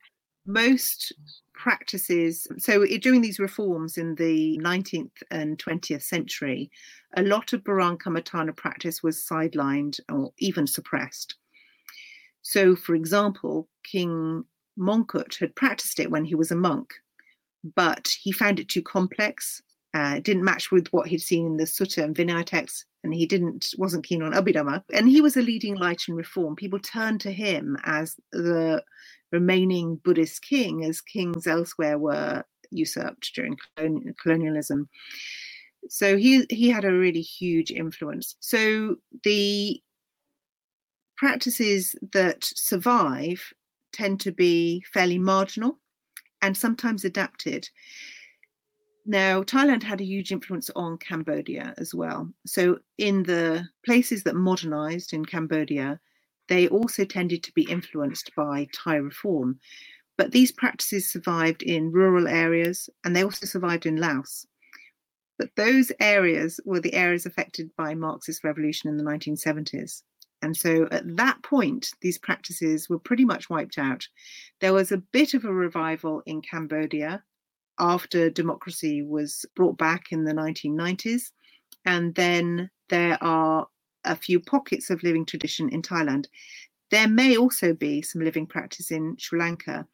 most 0.45 1.13
practices, 1.55 2.49
so 2.59 2.85
during 2.85 3.21
these 3.21 3.39
reforms 3.39 3.99
in 3.99 4.17
the 4.17 4.59
19th 4.61 5.23
and 5.31 5.57
20th 5.59 6.03
century, 6.03 6.73
a 7.17 7.23
lot 7.23 7.53
of 7.53 7.63
Kamatana 7.63 8.57
practice 8.57 9.01
was 9.01 9.19
sidelined 9.19 10.01
or 10.11 10.33
even 10.39 10.67
suppressed. 10.67 11.37
So, 12.43 12.77
for 12.77 12.95
example, 12.95 13.69
King 13.85 14.45
Mongkut 14.79 15.39
had 15.39 15.55
practiced 15.55 16.01
it 16.01 16.11
when 16.11 16.25
he 16.25 16.35
was 16.35 16.51
a 16.51 16.57
monk, 16.57 16.93
but 17.77 18.09
he 18.21 18.33
found 18.33 18.59
it 18.61 18.69
too 18.69 18.83
complex 18.83 19.63
uh, 19.95 20.21
didn't 20.21 20.45
match 20.45 20.71
with 20.71 20.89
what 20.89 21.07
he'd 21.07 21.21
seen 21.21 21.47
in 21.47 21.57
the 21.57 21.65
Sutta 21.65 22.03
and 22.03 22.17
Vinaya 22.17 22.45
texts, 22.45 22.87
and 23.05 23.13
he 23.13 23.27
didn't 23.27 23.75
wasn't 23.77 24.05
keen 24.05 24.23
on 24.23 24.33
Abhidhamma. 24.33 24.83
And 24.93 25.09
he 25.09 25.21
was 25.21 25.37
a 25.37 25.43
leading 25.43 25.77
light 25.77 26.03
in 26.09 26.15
reform. 26.15 26.57
People 26.57 26.79
turned 26.79 27.21
to 27.23 27.33
him 27.33 27.77
as 27.85 28.17
the 28.33 28.83
remaining 29.33 29.97
Buddhist 29.97 30.43
king, 30.43 30.85
as 30.85 31.01
kings 31.01 31.47
elsewhere 31.47 31.99
were 31.99 32.43
usurped 32.71 33.33
during 33.35 33.57
colonialism. 34.23 34.89
So 35.89 36.17
he 36.17 36.47
he 36.49 36.71
had 36.71 36.85
a 36.87 36.93
really 36.93 37.21
huge 37.21 37.71
influence. 37.71 38.37
So 38.41 38.97
the 39.25 39.79
practices 41.23 41.95
that 42.13 42.43
survive 42.43 43.41
tend 43.93 44.19
to 44.19 44.33
be 44.33 44.83
fairly 44.93 45.21
marginal 45.21 45.79
and 46.43 46.57
sometimes 46.57 47.05
adapted. 47.05 47.69
Now, 49.07 49.45
Thailand 49.45 49.85
had 49.85 50.01
a 50.01 50.05
huge 50.05 50.33
influence 50.33 50.69
on 50.75 50.99
Cambodia 50.99 51.75
as 51.79 51.95
well. 51.95 52.29
So, 52.45 52.81
in 52.99 53.23
the 53.23 53.69
places 53.85 54.25
that 54.25 54.35
modernized 54.35 55.13
in 55.13 55.25
Cambodia, 55.25 56.01
they 56.49 56.67
also 56.67 57.05
tended 57.05 57.45
to 57.45 57.53
be 57.53 57.71
influenced 57.71 58.33
by 58.35 58.67
Thai 58.75 58.97
reform. 58.97 59.61
But 60.19 60.33
these 60.33 60.51
practices 60.51 61.09
survived 61.09 61.63
in 61.63 61.93
rural 61.93 62.27
areas 62.27 62.91
and 63.05 63.15
they 63.15 63.23
also 63.23 63.47
survived 63.47 63.87
in 63.87 63.95
Laos. 63.95 64.45
But 65.39 65.55
those 65.55 65.93
areas 66.01 66.59
were 66.65 66.81
the 66.81 66.95
areas 66.95 67.27
affected 67.27 67.71
by 67.77 67.95
Marxist 67.95 68.43
revolution 68.43 68.91
in 68.91 68.97
the 68.97 69.05
1970s. 69.05 70.03
And 70.43 70.57
so 70.57 70.89
at 70.91 71.17
that 71.17 71.43
point, 71.43 71.93
these 72.01 72.19
practices 72.19 72.89
were 72.89 72.99
pretty 72.99 73.25
much 73.25 73.49
wiped 73.49 73.79
out. 73.79 74.07
There 74.61 74.73
was 74.73 74.91
a 74.91 74.99
bit 74.99 75.35
of 75.35 75.45
a 75.45 75.53
revival 75.53 76.23
in 76.27 76.43
Cambodia 76.43 77.23
after 77.79 78.29
democracy 78.29 79.03
was 79.03 79.47
brought 79.55 79.79
back 79.79 80.11
in 80.11 80.25
the 80.25 80.35
1990s. 80.35 81.31
And 81.85 82.15
then 82.17 82.71
there 82.89 83.19
are 83.23 83.67
a 84.05 84.17
few 84.17 84.41
pockets 84.41 84.91
of 84.91 85.03
living 85.03 85.25
tradition 85.25 85.69
in 85.69 85.81
Thailand. 85.81 86.27
There 86.91 87.09
may 87.09 87.37
also 87.37 87.73
be 87.73 88.03
some 88.03 88.23
living 88.23 88.47
practice 88.47 88.91
in 88.91 89.17
Sri 89.19 89.39
Lanka. 89.39 89.87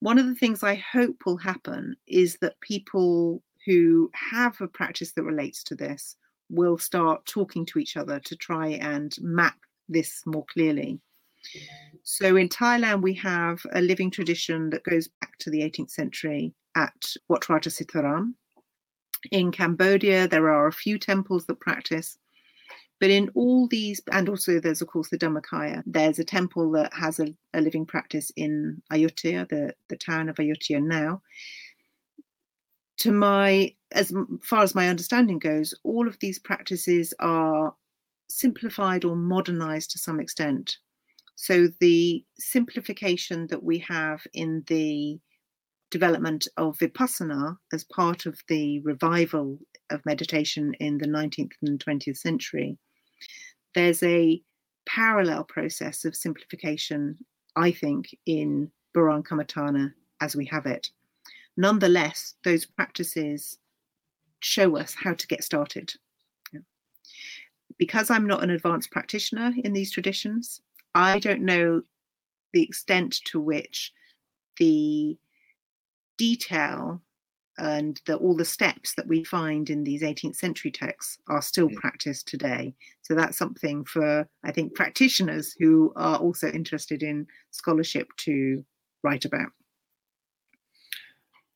One 0.00 0.18
of 0.18 0.26
the 0.26 0.34
things 0.34 0.62
I 0.62 0.76
hope 0.76 1.24
will 1.26 1.38
happen 1.38 1.96
is 2.06 2.38
that 2.40 2.60
people 2.60 3.42
who 3.66 4.10
have 4.14 4.60
a 4.60 4.68
practice 4.68 5.12
that 5.12 5.24
relates 5.24 5.64
to 5.64 5.74
this 5.74 6.16
will 6.50 6.78
start 6.78 7.26
talking 7.26 7.66
to 7.66 7.78
each 7.78 7.96
other 7.96 8.20
to 8.20 8.36
try 8.36 8.68
and 8.68 9.16
map 9.20 9.58
this 9.88 10.22
more 10.26 10.44
clearly. 10.52 11.00
So 12.02 12.36
in 12.36 12.48
Thailand, 12.48 13.02
we 13.02 13.14
have 13.14 13.60
a 13.72 13.80
living 13.80 14.10
tradition 14.10 14.70
that 14.70 14.84
goes 14.84 15.08
back 15.20 15.38
to 15.38 15.50
the 15.50 15.60
18th 15.60 15.90
century 15.90 16.54
at 16.74 17.14
Wat 17.28 17.42
Sitharam. 17.42 18.34
In 19.30 19.50
Cambodia, 19.50 20.28
there 20.28 20.48
are 20.48 20.66
a 20.66 20.72
few 20.72 20.98
temples 20.98 21.46
that 21.46 21.60
practice. 21.60 22.18
But 23.00 23.10
in 23.10 23.30
all 23.34 23.68
these, 23.68 24.00
and 24.10 24.28
also 24.28 24.58
there's 24.58 24.82
of 24.82 24.88
course 24.88 25.08
the 25.08 25.18
Dhammakaya, 25.18 25.82
there's 25.86 26.18
a 26.18 26.24
temple 26.24 26.72
that 26.72 26.92
has 26.92 27.20
a, 27.20 27.34
a 27.54 27.60
living 27.60 27.86
practice 27.86 28.32
in 28.36 28.82
Ayutthaya, 28.92 29.48
the, 29.48 29.74
the 29.88 29.96
town 29.96 30.28
of 30.28 30.36
Ayutthaya 30.36 30.82
now. 30.82 31.22
To 32.98 33.12
my, 33.12 33.74
as 33.92 34.12
far 34.42 34.62
as 34.64 34.74
my 34.74 34.88
understanding 34.88 35.38
goes, 35.38 35.74
all 35.84 36.08
of 36.08 36.18
these 36.18 36.40
practices 36.40 37.14
are 37.20 37.72
simplified 38.28 39.04
or 39.04 39.16
modernized 39.16 39.90
to 39.92 39.98
some 39.98 40.20
extent. 40.20 40.76
So 41.36 41.68
the 41.80 42.24
simplification 42.38 43.46
that 43.48 43.62
we 43.62 43.78
have 43.78 44.26
in 44.32 44.64
the 44.66 45.18
development 45.90 46.48
of 46.56 46.78
vipassana 46.78 47.56
as 47.72 47.84
part 47.84 48.26
of 48.26 48.38
the 48.48 48.80
revival 48.80 49.58
of 49.90 50.04
meditation 50.04 50.74
in 50.80 50.98
the 50.98 51.06
19th 51.06 51.52
and 51.62 51.82
20th 51.82 52.18
century, 52.18 52.76
there's 53.74 54.02
a 54.02 54.42
parallel 54.86 55.44
process 55.44 56.04
of 56.04 56.16
simplification, 56.16 57.16
I 57.56 57.70
think, 57.70 58.08
in 58.26 58.70
Buron 58.94 59.22
Kamatana 59.22 59.92
as 60.20 60.34
we 60.34 60.46
have 60.46 60.66
it. 60.66 60.90
Nonetheless, 61.56 62.34
those 62.44 62.66
practices 62.66 63.58
show 64.40 64.76
us 64.76 64.94
how 64.94 65.14
to 65.14 65.26
get 65.26 65.44
started 65.44 65.92
because 67.78 68.10
I'm 68.10 68.26
not 68.26 68.42
an 68.42 68.50
advanced 68.50 68.90
practitioner 68.90 69.52
in 69.64 69.72
these 69.72 69.92
traditions, 69.92 70.60
I 70.94 71.18
don't 71.18 71.42
know 71.42 71.82
the 72.52 72.62
extent 72.62 73.20
to 73.26 73.40
which 73.40 73.92
the 74.58 75.16
detail 76.16 77.00
and 77.58 78.00
the, 78.06 78.16
all 78.16 78.36
the 78.36 78.44
steps 78.44 78.94
that 78.94 79.06
we 79.06 79.24
find 79.24 79.68
in 79.68 79.82
these 79.82 80.02
18th 80.02 80.36
century 80.36 80.70
texts 80.70 81.18
are 81.28 81.42
still 81.42 81.68
mm. 81.68 81.74
practiced 81.74 82.28
today. 82.28 82.74
So 83.02 83.14
that's 83.14 83.36
something 83.36 83.84
for, 83.84 84.28
I 84.44 84.52
think, 84.52 84.74
practitioners 84.74 85.54
who 85.58 85.92
are 85.96 86.18
also 86.18 86.48
interested 86.48 87.02
in 87.02 87.26
scholarship 87.50 88.08
to 88.18 88.64
write 89.02 89.24
about. 89.24 89.50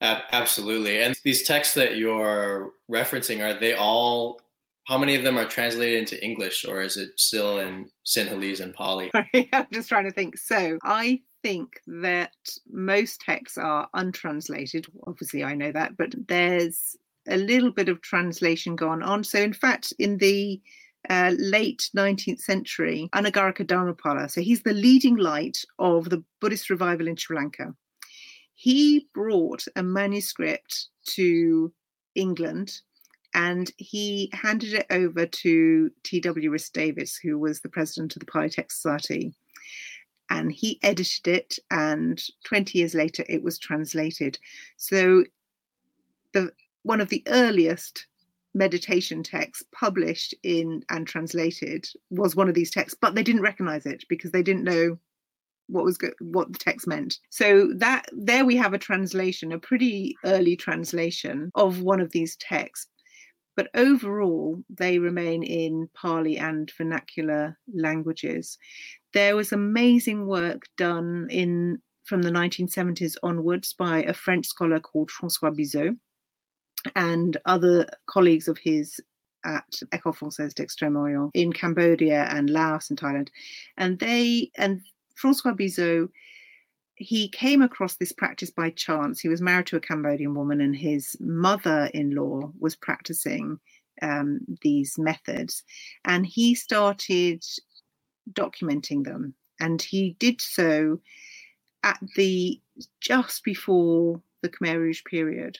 Absolutely. 0.00 1.00
And 1.00 1.14
these 1.23 1.45
texts 1.45 1.75
that 1.75 1.97
you're 1.97 2.73
referencing, 2.91 3.41
are 3.41 3.59
they 3.59 3.75
all 3.75 4.41
how 4.85 4.99
many 4.99 5.15
of 5.15 5.23
them 5.23 5.39
are 5.39 5.45
translated 5.45 5.99
into 5.99 6.25
English, 6.25 6.65
or 6.65 6.83
is 6.83 6.97
it 6.97 7.11
still 7.19 7.61
in 7.61 7.89
Sinhalese 8.05 8.61
and 8.61 8.75
Pali? 8.75 9.11
I'm 9.53 9.67
just 9.73 9.89
trying 9.89 10.05
to 10.05 10.11
think. 10.11 10.37
So 10.37 10.79
I 10.83 11.21
think 11.42 11.81
that 11.87 12.33
most 12.71 13.21
texts 13.21 13.59
are 13.59 13.88
untranslated. 13.95 14.87
Obviously, 15.07 15.45
I 15.45 15.55
know 15.55 15.73
that, 15.73 15.97
but 15.97 16.14
there's 16.29 16.97
a 17.29 17.37
little 17.37 17.71
bit 17.71 17.88
of 17.88 18.01
translation 18.01 18.75
gone 18.75 19.03
on. 19.03 19.23
So, 19.23 19.38
in 19.38 19.53
fact, 19.53 19.92
in 19.99 20.18
the 20.18 20.61
uh, 21.09 21.33
late 21.38 21.90
19th 21.97 22.40
century, 22.40 23.09
Anagarika 23.14 23.64
Dharmapala, 23.64 24.31
so 24.31 24.40
he's 24.40 24.62
the 24.62 24.73
leading 24.73 25.16
light 25.16 25.59
of 25.79 26.11
the 26.11 26.23
Buddhist 26.40 26.71
revival 26.71 27.09
in 27.09 27.16
Sri 27.16 27.37
Lanka. 27.37 27.75
He 28.55 29.09
brought 29.14 29.64
a 29.77 29.83
manuscript 29.83 30.88
to 31.14 31.73
England 32.14 32.81
and 33.35 33.71
he 33.79 34.31
handed 34.33 34.75
it 34.75 34.87
over 34.90 35.27
to 35.27 35.90
T.W. 36.03 36.51
Rhys 36.51 36.68
Davids, 36.68 37.16
who 37.16 37.38
was 37.38 37.61
the 37.61 37.68
president 37.68 38.14
of 38.14 38.21
the 38.21 38.27
Pali 38.27 38.51
Text 38.51 38.83
Society. 38.83 39.35
And 40.31 40.53
he 40.53 40.79
edited 40.83 41.29
it, 41.29 41.59
and 41.71 42.23
20 42.45 42.79
years 42.79 42.95
later, 42.95 43.25
it 43.29 43.42
was 43.42 43.59
translated. 43.59 44.38
So, 44.77 45.25
the 46.33 46.53
one 46.85 47.01
of 47.01 47.11
the 47.11 47.23
earliest 47.27 48.07
meditation 48.55 49.23
texts 49.23 49.64
published 49.73 50.35
in 50.42 50.85
and 50.90 51.07
translated 51.07 51.87
was 52.11 52.35
one 52.35 52.49
of 52.49 52.55
these 52.55 52.71
texts, 52.71 52.99
but 52.99 53.14
they 53.14 53.23
didn't 53.23 53.42
recognize 53.42 53.87
it 53.87 54.05
because 54.09 54.31
they 54.31 54.42
didn't 54.42 54.64
know 54.64 54.99
what 55.68 55.85
was 55.85 55.97
go- 55.99 56.12
what 56.21 56.53
the 56.53 56.59
text 56.59 56.87
meant. 56.87 57.18
So 57.31 57.73
that 57.77 58.09
there 58.12 58.45
we 58.45 58.57
have 58.57 58.75
a 58.75 58.79
translation, 58.79 59.53
a 59.53 59.59
pretty 59.59 60.16
early 60.25 60.57
translation 60.57 61.51
of 61.55 61.83
one 61.83 62.01
of 62.01 62.11
these 62.11 62.37
texts 62.37 62.88
but 63.57 63.69
overall 63.75 64.62
they 64.71 64.99
remain 64.99 65.43
in 65.43 65.88
Pali 65.95 66.38
and 66.38 66.71
vernacular 66.77 67.59
languages. 67.73 68.59
There 69.12 69.37
was 69.37 69.53
amazing 69.53 70.27
work 70.27 70.62
done 70.77 71.29
in 71.31 71.81
from 72.05 72.23
the 72.23 72.31
1970s 72.31 73.15
onwards 73.23 73.75
by 73.75 74.03
a 74.03 74.12
French 74.12 74.47
scholar 74.47 74.81
called 74.81 75.11
Francois 75.11 75.51
Bizot 75.51 75.97
and 76.97 77.37
other 77.45 77.87
colleagues 78.07 78.49
of 78.49 78.59
his 78.59 79.01
at 79.45 79.65
École 79.93 80.17
Française 80.17 80.55
d'Extrême-Orient 80.55 81.31
in 81.35 81.53
Cambodia 81.53 82.25
and 82.31 82.51
Laos 82.51 82.91
and 82.91 82.99
Thailand. 82.99 83.29
And 83.77 83.99
they 83.99 84.51
and 84.57 84.81
Francois 85.17 85.53
Bizot 85.53 86.09
he 87.03 87.29
came 87.29 87.62
across 87.62 87.97
this 87.97 88.12
practice 88.12 88.51
by 88.51 88.71
chance. 88.71 89.21
He 89.21 89.29
was 89.29 89.43
married 89.43 89.67
to 89.67 89.77
a 89.77 89.81
Cambodian 89.81 90.35
woman, 90.35 90.61
and 90.61 90.75
his 90.75 91.17
mother 91.21 91.91
in 91.93 92.15
law 92.15 92.53
was 92.59 92.77
practicing 92.77 93.59
um, 94.01 94.41
these 94.62 94.99
methods. 94.99 95.62
And 96.05 96.27
he 96.27 96.55
started 96.55 97.45
documenting 98.33 99.05
them. 99.05 99.35
And 99.61 99.81
he 99.83 100.17
did 100.19 100.41
so 100.41 101.01
at 101.83 101.99
the 102.17 102.61
just 103.01 103.45
before 103.45 104.23
the 104.43 104.49
Khmer 104.49 104.79
Rouge 104.79 105.03
period. 105.05 105.59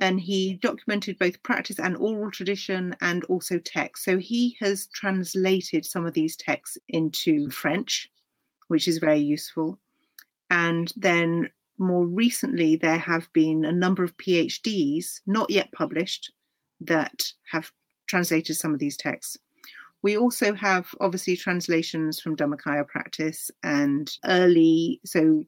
And 0.00 0.18
he 0.20 0.54
documented 0.54 1.18
both 1.18 1.42
practice 1.42 1.78
and 1.78 1.96
oral 1.96 2.30
tradition 2.30 2.96
and 3.02 3.24
also 3.24 3.58
text. 3.58 4.04
So 4.04 4.16
he 4.18 4.56
has 4.60 4.86
translated 4.94 5.84
some 5.84 6.06
of 6.06 6.14
these 6.14 6.36
texts 6.36 6.78
into 6.88 7.50
French, 7.50 8.10
which 8.68 8.88
is 8.88 8.98
very 8.98 9.18
useful. 9.18 9.78
And 10.52 10.92
then 10.96 11.48
more 11.78 12.04
recently, 12.06 12.76
there 12.76 12.98
have 12.98 13.32
been 13.32 13.64
a 13.64 13.72
number 13.72 14.04
of 14.04 14.14
PhDs, 14.18 15.22
not 15.26 15.48
yet 15.48 15.72
published, 15.72 16.30
that 16.82 17.24
have 17.50 17.72
translated 18.06 18.56
some 18.56 18.74
of 18.74 18.78
these 18.78 18.98
texts. 18.98 19.38
We 20.02 20.18
also 20.18 20.52
have 20.52 20.94
obviously 21.00 21.38
translations 21.38 22.20
from 22.20 22.36
Dhammakaya 22.36 22.86
practice 22.86 23.50
and 23.62 24.10
early, 24.26 25.00
so 25.06 25.42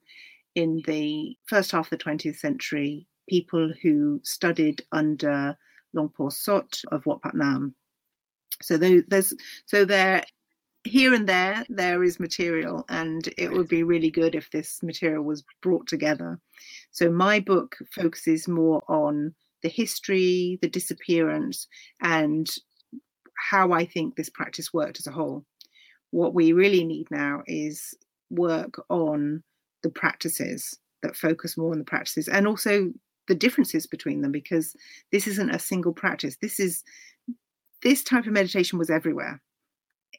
in 0.55 0.81
the 0.87 1.37
first 1.45 1.73
half 1.73 1.93
of 1.93 1.99
the 1.99 2.03
20th 2.03 2.39
century, 2.39 3.07
people 3.29 3.75
who 3.83 4.21
studied 4.25 4.83
under 4.91 5.55
Longpo 5.95 6.33
Sot 6.33 6.81
of 6.91 7.05
Wat 7.05 7.21
Paknam. 7.21 7.75
So 8.63 8.79
there's 8.79 9.35
so 9.67 9.85
there 9.85 10.25
here 10.85 11.15
and 11.15 11.27
there 11.27 11.65
there 11.71 12.05
is 12.05 12.21
material 12.21 12.85
and 12.91 13.29
it 13.39 13.51
would 13.51 13.69
be 13.69 13.83
really 13.83 14.11
good 14.11 14.35
if 14.35 14.51
this 14.51 14.83
material 14.83 15.25
was 15.25 15.43
brought 15.63 15.87
together. 15.87 16.39
So 16.91 17.11
my 17.11 17.41
book 17.41 17.77
focuses 17.91 18.47
more 18.47 18.83
on 18.89 19.35
the 19.63 19.69
history 19.71 20.59
the 20.61 20.69
disappearance 20.69 21.67
and 22.03 22.55
how 23.51 23.73
i 23.73 23.85
think 23.85 24.15
this 24.15 24.29
practice 24.29 24.73
worked 24.75 24.99
as 24.99 25.07
a 25.07 25.13
whole. 25.13 25.45
What 26.11 26.35
we 26.35 26.53
really 26.53 26.85
need 26.85 27.11
now 27.11 27.43
is 27.47 27.95
work 28.31 28.75
on 28.91 29.43
the 29.83 29.91
practices 29.91 30.79
that 31.03 31.17
focus 31.17 31.57
more 31.57 31.73
on 31.73 31.79
the 31.79 31.85
practices 31.85 32.29
and 32.29 32.47
also 32.47 32.93
the 33.27 33.35
differences 33.35 33.87
between 33.87 34.21
them 34.21 34.33
because 34.33 34.77
this 35.13 35.27
isn't 35.27 35.51
a 35.51 35.59
single 35.59 35.95
practice. 35.95 36.37
This 36.43 36.61
is 36.61 36.85
this 37.83 38.03
type 38.03 38.27
of 38.27 38.33
meditation 38.33 38.79
was 38.79 38.91
everywhere 38.91 39.41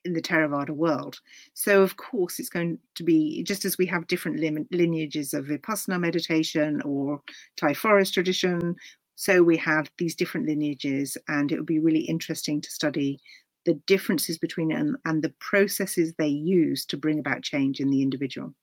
in 0.05 0.13
the 0.13 0.21
Theravada 0.21 0.69
world. 0.69 1.19
So, 1.53 1.81
of 1.81 1.97
course, 1.97 2.39
it's 2.39 2.49
going 2.49 2.79
to 2.95 3.03
be 3.03 3.43
just 3.43 3.65
as 3.65 3.77
we 3.77 3.85
have 3.87 4.07
different 4.07 4.39
lineages 4.71 5.33
of 5.33 5.45
Vipassana 5.45 5.99
meditation 5.99 6.81
or 6.83 7.21
Thai 7.57 7.73
forest 7.73 8.13
tradition. 8.13 8.75
So, 9.15 9.43
we 9.43 9.57
have 9.57 9.89
these 9.97 10.15
different 10.15 10.47
lineages, 10.47 11.17
and 11.27 11.51
it 11.51 11.57
would 11.57 11.65
be 11.65 11.79
really 11.79 12.01
interesting 12.01 12.61
to 12.61 12.71
study 12.71 13.19
the 13.65 13.73
differences 13.87 14.37
between 14.37 14.69
them, 14.69 14.97
and 15.05 15.23
the 15.23 15.33
processes 15.39 16.13
they 16.13 16.27
use 16.27 16.85
to 16.85 16.97
bring 16.97 17.19
about 17.19 17.41
change 17.41 17.79
in 17.79 17.89
the 17.89 18.01
individual. 18.01 18.53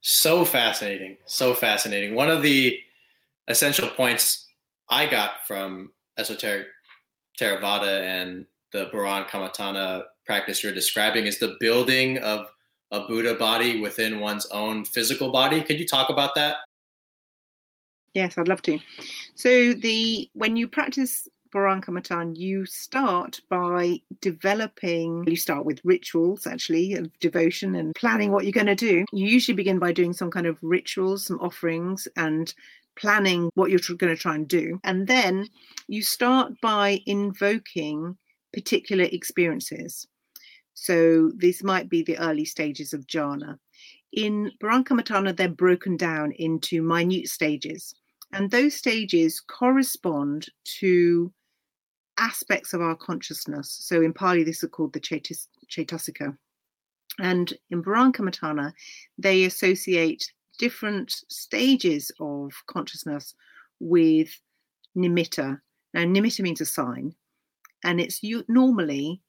So 0.00 0.44
fascinating. 0.44 1.18
So 1.26 1.54
fascinating. 1.54 2.14
One 2.14 2.30
of 2.30 2.42
the 2.42 2.78
essential 3.48 3.88
points 3.88 4.46
I 4.88 5.06
got 5.06 5.46
from 5.46 5.92
esoteric 6.18 6.66
Theravada 7.38 8.02
and 8.02 8.46
the 8.72 8.86
Buran 8.86 9.28
Kamatana 9.28 10.04
practice 10.26 10.62
you're 10.62 10.72
describing 10.72 11.26
is 11.26 11.38
the 11.38 11.56
building 11.60 12.18
of 12.18 12.46
a 12.90 13.06
Buddha 13.06 13.34
body 13.34 13.80
within 13.80 14.20
one's 14.20 14.46
own 14.46 14.84
physical 14.84 15.30
body. 15.30 15.62
Could 15.62 15.78
you 15.78 15.86
talk 15.86 16.10
about 16.10 16.34
that? 16.36 16.58
Yes, 18.14 18.38
I'd 18.38 18.48
love 18.48 18.62
to. 18.62 18.78
So 19.34 19.74
the 19.74 20.30
when 20.34 20.56
you 20.56 20.68
practice 20.68 21.28
Kamatana, 21.54 22.36
you 22.36 22.66
start 22.66 23.40
by 23.48 24.00
developing, 24.20 25.24
you 25.26 25.36
start 25.36 25.64
with 25.64 25.80
rituals 25.84 26.46
actually 26.46 26.94
of 26.94 27.16
devotion 27.20 27.76
and 27.76 27.94
planning 27.94 28.32
what 28.32 28.44
you're 28.44 28.52
going 28.52 28.66
to 28.66 28.74
do. 28.74 29.04
You 29.12 29.26
usually 29.26 29.54
begin 29.54 29.78
by 29.78 29.92
doing 29.92 30.12
some 30.12 30.30
kind 30.30 30.46
of 30.46 30.58
rituals, 30.62 31.26
some 31.26 31.38
offerings, 31.40 32.08
and 32.16 32.52
planning 32.96 33.50
what 33.54 33.70
you're 33.70 33.96
going 33.96 34.14
to 34.14 34.20
try 34.20 34.34
and 34.34 34.48
do. 34.48 34.80
And 34.84 35.06
then 35.06 35.48
you 35.86 36.02
start 36.02 36.52
by 36.60 37.00
invoking 37.06 38.16
particular 38.52 39.04
experiences. 39.04 40.06
So 40.74 41.30
this 41.36 41.62
might 41.62 41.88
be 41.88 42.02
the 42.02 42.18
early 42.18 42.44
stages 42.44 42.92
of 42.92 43.06
jhana. 43.06 43.58
In 44.12 44.50
Buran 44.60 45.36
they're 45.36 45.48
broken 45.48 45.96
down 45.96 46.32
into 46.32 46.82
minute 46.82 47.28
stages. 47.28 47.94
And 48.32 48.50
those 48.50 48.74
stages 48.74 49.40
correspond 49.40 50.48
to 50.80 51.32
aspects 52.18 52.72
of 52.72 52.80
our 52.80 52.96
consciousness. 52.96 53.70
So 53.70 54.02
in 54.02 54.12
Pali, 54.12 54.44
this 54.44 54.62
is 54.62 54.70
called 54.70 54.92
the 54.92 55.00
Chetas, 55.00 55.46
Chetasika. 55.68 56.36
And 57.18 57.52
in 57.70 57.82
Buran 57.82 58.72
they 59.18 59.44
associate 59.44 60.32
different 60.58 61.12
stages 61.28 62.12
of 62.20 62.52
consciousness 62.66 63.34
with 63.80 64.28
nimitta. 64.96 65.60
Now, 65.92 66.02
nimitta 66.02 66.40
means 66.40 66.60
a 66.60 66.66
sign, 66.66 67.14
and 67.84 68.00
it's 68.00 68.20
normally 68.48 69.20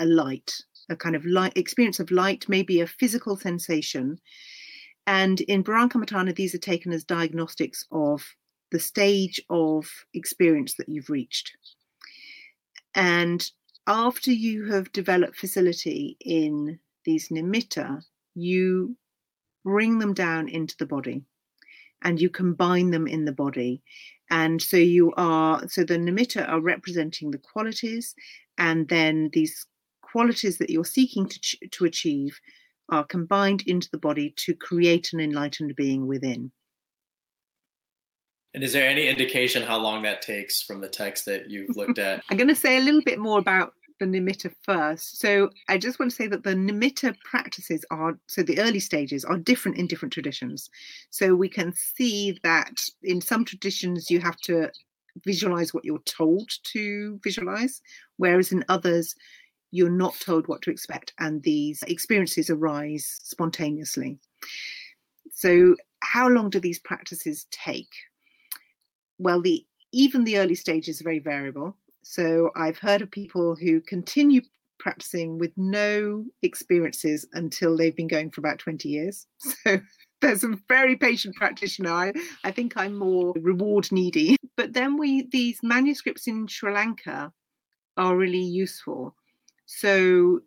a 0.00 0.06
light, 0.06 0.52
a 0.88 0.96
kind 0.96 1.14
of 1.14 1.24
light 1.24 1.52
experience 1.56 2.00
of 2.00 2.10
light, 2.10 2.48
maybe 2.48 2.80
a 2.80 2.86
physical 2.86 3.36
sensation. 3.36 4.18
And 5.06 5.40
in 5.42 5.62
Buran 5.62 6.34
these 6.34 6.54
are 6.54 6.58
taken 6.58 6.92
as 6.92 7.04
diagnostics 7.04 7.86
of 7.92 8.24
the 8.72 8.80
stage 8.80 9.40
of 9.50 9.86
experience 10.14 10.74
that 10.74 10.88
you've 10.88 11.10
reached. 11.10 11.52
And 12.94 13.48
after 13.86 14.30
you 14.30 14.70
have 14.72 14.92
developed 14.92 15.36
facility 15.36 16.16
in 16.20 16.78
these 17.04 17.28
nimitta, 17.28 18.02
you 18.34 18.96
bring 19.64 19.98
them 19.98 20.14
down 20.14 20.48
into 20.48 20.76
the 20.78 20.86
body 20.86 21.22
and 22.02 22.20
you 22.20 22.30
combine 22.30 22.90
them 22.90 23.06
in 23.06 23.24
the 23.24 23.32
body. 23.32 23.82
And 24.30 24.62
so 24.62 24.76
you 24.76 25.12
are, 25.16 25.66
so 25.68 25.84
the 25.84 25.98
nimitta 25.98 26.48
are 26.48 26.60
representing 26.60 27.30
the 27.30 27.38
qualities, 27.38 28.14
and 28.58 28.88
then 28.88 29.30
these 29.32 29.66
qualities 30.10 30.58
that 30.58 30.70
you're 30.70 30.84
seeking 30.84 31.28
to, 31.28 31.68
to 31.70 31.84
achieve 31.84 32.38
are 32.90 33.04
combined 33.04 33.62
into 33.66 33.88
the 33.90 33.98
body 33.98 34.34
to 34.36 34.54
create 34.54 35.12
an 35.12 35.20
enlightened 35.20 35.74
being 35.76 36.06
within. 36.06 36.50
And 38.52 38.64
is 38.64 38.72
there 38.72 38.88
any 38.88 39.06
indication 39.06 39.62
how 39.62 39.78
long 39.78 40.02
that 40.02 40.22
takes 40.22 40.60
from 40.60 40.80
the 40.80 40.88
text 40.88 41.24
that 41.26 41.48
you've 41.48 41.76
looked 41.76 41.98
at? 41.98 42.22
I'm 42.30 42.36
going 42.36 42.48
to 42.48 42.54
say 42.54 42.78
a 42.78 42.80
little 42.80 43.02
bit 43.02 43.20
more 43.20 43.38
about 43.38 43.74
the 44.00 44.06
nimitta 44.06 44.52
first. 44.62 45.20
So 45.20 45.50
I 45.68 45.78
just 45.78 46.00
want 46.00 46.10
to 46.10 46.16
say 46.16 46.26
that 46.26 46.42
the 46.42 46.54
nimitta 46.54 47.14
practices 47.20 47.84
are 47.90 48.18
so 48.26 48.42
the 48.42 48.58
early 48.58 48.80
stages 48.80 49.24
are 49.24 49.36
different 49.36 49.76
in 49.76 49.86
different 49.86 50.12
traditions. 50.12 50.68
So 51.10 51.34
we 51.34 51.48
can 51.48 51.72
see 51.74 52.38
that 52.42 52.80
in 53.02 53.20
some 53.20 53.44
traditions 53.44 54.10
you 54.10 54.20
have 54.20 54.38
to 54.38 54.70
visualize 55.24 55.74
what 55.74 55.84
you're 55.84 55.98
told 56.00 56.50
to 56.64 57.20
visualize, 57.22 57.82
whereas 58.16 58.52
in 58.52 58.64
others 58.68 59.14
you're 59.70 59.90
not 59.90 60.18
told 60.20 60.48
what 60.48 60.62
to 60.62 60.70
expect 60.70 61.12
and 61.18 61.42
these 61.42 61.82
experiences 61.84 62.50
arise 62.50 63.20
spontaneously. 63.22 64.18
So 65.32 65.76
how 66.02 66.28
long 66.28 66.50
do 66.50 66.60
these 66.60 66.78
practices 66.78 67.46
take? 67.50 67.92
well, 69.20 69.40
the 69.40 69.64
even 69.92 70.24
the 70.24 70.38
early 70.38 70.54
stages 70.54 71.00
are 71.00 71.04
very 71.04 71.18
variable. 71.18 71.76
So 72.02 72.50
I've 72.56 72.78
heard 72.78 73.02
of 73.02 73.10
people 73.10 73.54
who 73.54 73.80
continue 73.82 74.40
practicing 74.78 75.38
with 75.38 75.52
no 75.56 76.24
experiences 76.42 77.26
until 77.34 77.76
they've 77.76 77.94
been 77.94 78.08
going 78.08 78.30
for 78.30 78.40
about 78.40 78.58
20 78.58 78.88
years. 78.88 79.26
So 79.64 80.26
there's 80.26 80.44
a 80.44 80.58
very 80.68 80.96
patient 80.96 81.34
practitioner. 81.36 81.90
I, 81.90 82.12
I 82.44 82.50
think 82.50 82.74
I'm 82.76 82.94
more 82.94 83.32
reward 83.36 83.90
needy. 83.90 84.36
But 84.56 84.74
then 84.74 84.98
we 84.98 85.26
these 85.32 85.58
manuscripts 85.62 86.26
in 86.26 86.46
Sri 86.46 86.70
Lanka 86.70 87.32
are 87.96 88.16
really 88.16 88.42
useful. 88.42 89.16
So 89.72 90.40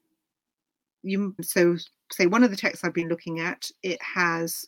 you 1.01 1.33
so 1.41 1.77
say 2.11 2.27
one 2.27 2.43
of 2.43 2.51
the 2.51 2.57
texts 2.57 2.83
I've 2.83 2.93
been 2.93 3.07
looking 3.07 3.39
at, 3.39 3.71
it 3.81 4.01
has 4.01 4.65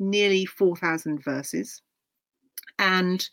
nearly 0.00 0.44
4,000 0.46 1.22
verses 1.22 1.80
and 2.78 3.26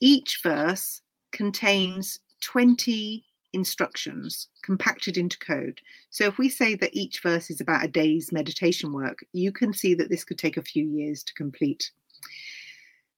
each 0.00 0.40
verse 0.42 1.02
contains 1.32 2.18
20 2.40 3.24
instructions 3.52 4.48
compacted 4.62 5.18
into 5.18 5.38
code. 5.38 5.80
So 6.10 6.24
if 6.24 6.38
we 6.38 6.48
say 6.48 6.74
that 6.76 6.94
each 6.94 7.20
verse 7.20 7.50
is 7.50 7.60
about 7.60 7.84
a 7.84 7.88
day's 7.88 8.32
meditation 8.32 8.92
work, 8.92 9.18
you 9.32 9.52
can 9.52 9.74
see 9.74 9.94
that 9.94 10.08
this 10.08 10.24
could 10.24 10.38
take 10.38 10.56
a 10.56 10.62
few 10.62 10.84
years 10.84 11.22
to 11.24 11.34
complete. 11.34 11.90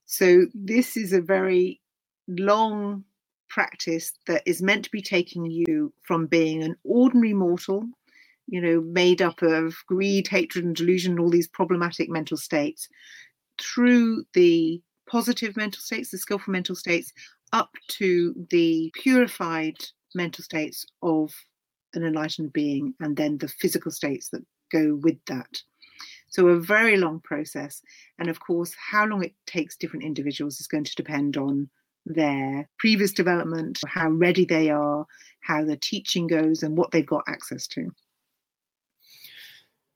So 0.06 0.46
this 0.52 0.96
is 0.96 1.12
a 1.12 1.20
very 1.20 1.80
long 2.28 3.04
practice 3.50 4.12
that 4.26 4.42
is 4.46 4.62
meant 4.62 4.84
to 4.84 4.90
be 4.90 5.02
taking 5.02 5.44
you 5.44 5.92
from 6.02 6.26
being 6.26 6.62
an 6.62 6.76
ordinary 6.84 7.34
mortal, 7.34 7.84
you 8.46 8.60
know, 8.60 8.80
made 8.80 9.20
up 9.20 9.42
of 9.42 9.74
greed, 9.86 10.26
hatred, 10.28 10.64
and 10.64 10.74
delusion, 10.74 11.18
all 11.18 11.30
these 11.30 11.48
problematic 11.48 12.08
mental 12.08 12.36
states, 12.36 12.88
through 13.60 14.24
the 14.32 14.80
positive 15.08 15.56
mental 15.56 15.80
states, 15.80 16.10
the 16.10 16.18
skillful 16.18 16.52
mental 16.52 16.74
states, 16.74 17.12
up 17.52 17.70
to 17.88 18.34
the 18.50 18.90
purified 18.94 19.76
mental 20.14 20.42
states 20.42 20.86
of 21.02 21.32
an 21.94 22.04
enlightened 22.04 22.52
being, 22.52 22.94
and 23.00 23.16
then 23.16 23.38
the 23.38 23.48
physical 23.48 23.90
states 23.90 24.30
that 24.30 24.44
go 24.72 24.98
with 25.02 25.18
that. 25.26 25.62
So, 26.28 26.46
a 26.48 26.60
very 26.60 26.96
long 26.96 27.20
process. 27.20 27.82
And 28.18 28.28
of 28.28 28.38
course, 28.38 28.72
how 28.90 29.04
long 29.06 29.24
it 29.24 29.34
takes 29.46 29.76
different 29.76 30.04
individuals 30.04 30.60
is 30.60 30.68
going 30.68 30.84
to 30.84 30.94
depend 30.94 31.36
on 31.36 31.68
their 32.10 32.68
previous 32.78 33.12
development, 33.12 33.80
how 33.86 34.10
ready 34.10 34.44
they 34.44 34.70
are, 34.70 35.06
how 35.40 35.64
the 35.64 35.76
teaching 35.76 36.26
goes, 36.26 36.62
and 36.62 36.76
what 36.76 36.90
they've 36.90 37.06
got 37.06 37.24
access 37.28 37.66
to. 37.68 37.90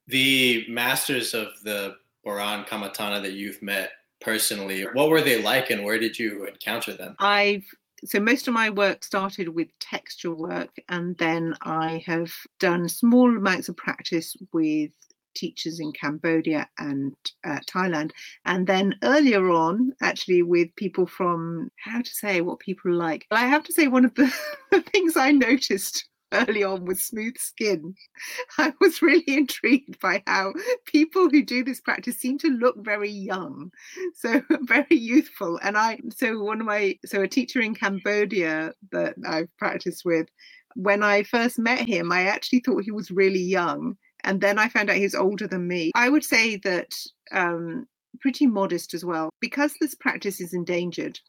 The 0.07 0.65
masters 0.69 1.33
of 1.33 1.47
the 1.63 1.95
Buran 2.25 2.67
Kamatana 2.67 3.21
that 3.21 3.33
you've 3.33 3.61
met, 3.61 3.91
personally. 4.25 4.83
What 4.93 5.09
were 5.09 5.21
they 5.21 5.41
like 5.41 5.69
and 5.69 5.83
where 5.83 5.99
did 5.99 6.17
you 6.17 6.45
encounter 6.45 6.93
them? 6.93 7.15
I've 7.19 7.63
so 8.03 8.19
most 8.19 8.47
of 8.47 8.53
my 8.53 8.69
work 8.69 9.03
started 9.03 9.49
with 9.49 9.67
textual 9.79 10.35
work 10.35 10.69
and 10.89 11.17
then 11.17 11.55
I 11.61 12.03
have 12.05 12.31
done 12.59 12.87
small 12.89 13.35
amounts 13.35 13.69
of 13.69 13.77
practice 13.77 14.35
with 14.51 14.91
teachers 15.35 15.79
in 15.79 15.91
Cambodia 15.91 16.67
and 16.77 17.15
uh, 17.43 17.59
Thailand. 17.69 18.11
And 18.45 18.65
then 18.67 18.95
earlier 19.03 19.49
on, 19.49 19.93
actually, 20.01 20.43
with 20.43 20.75
people 20.75 21.05
from 21.05 21.69
how 21.77 22.01
to 22.01 22.13
say 22.13 22.41
what 22.41 22.59
people 22.59 22.93
like. 22.93 23.25
I 23.31 23.47
have 23.47 23.63
to 23.65 23.73
say, 23.73 23.87
one 23.87 24.05
of 24.05 24.15
the 24.15 24.33
things 24.91 25.17
I 25.17 25.31
noticed 25.31 26.05
early 26.33 26.63
on 26.63 26.85
with 26.85 26.99
smooth 26.99 27.37
skin. 27.37 27.95
I 28.57 28.73
was 28.81 29.01
really 29.01 29.23
intrigued 29.27 29.99
by 29.99 30.23
how 30.27 30.53
people 30.85 31.29
who 31.29 31.43
do 31.43 31.63
this 31.63 31.81
practice 31.81 32.17
seem 32.17 32.37
to 32.39 32.49
look 32.49 32.75
very 32.83 33.09
young, 33.09 33.71
so 34.13 34.41
very 34.61 34.95
youthful. 34.95 35.59
And 35.63 35.77
I, 35.77 35.99
so 36.15 36.41
one 36.41 36.61
of 36.61 36.67
my, 36.67 36.97
so 37.05 37.21
a 37.21 37.27
teacher 37.27 37.61
in 37.61 37.75
Cambodia 37.75 38.73
that 38.91 39.15
I've 39.27 39.55
practiced 39.57 40.05
with, 40.05 40.27
when 40.75 41.03
I 41.03 41.23
first 41.23 41.57
met 41.57 41.87
him, 41.87 42.11
I 42.11 42.23
actually 42.23 42.59
thought 42.59 42.83
he 42.83 42.91
was 42.91 43.11
really 43.11 43.39
young. 43.41 43.97
And 44.25 44.41
then 44.41 44.59
I 44.59 44.67
found 44.67 44.89
out 44.89 44.97
he's 44.97 45.15
older 45.15 45.47
than 45.47 45.67
me. 45.67 45.91
I 45.95 46.09
would 46.09 46.23
say 46.23 46.57
that 46.57 46.91
um, 47.31 47.87
pretty 48.19 48.47
modest 48.47 48.93
as 48.93 49.05
well. 49.05 49.29
Because 49.39 49.73
this 49.79 49.95
practice 49.95 50.41
is 50.41 50.53
endangered, 50.53 51.19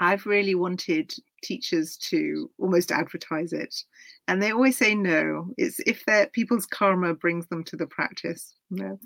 I've 0.00 0.24
really 0.24 0.54
wanted 0.54 1.12
teachers 1.42 1.96
to 2.08 2.50
almost 2.58 2.90
advertise 2.90 3.52
it 3.52 3.74
and 4.28 4.42
they 4.42 4.50
always 4.50 4.76
say 4.76 4.94
no 4.94 5.48
it's 5.56 5.80
if 5.86 6.04
their 6.04 6.26
people's 6.26 6.66
karma 6.66 7.14
brings 7.14 7.46
them 7.48 7.64
to 7.64 7.76
the 7.76 7.86
practice 7.86 8.54
no 8.70 8.98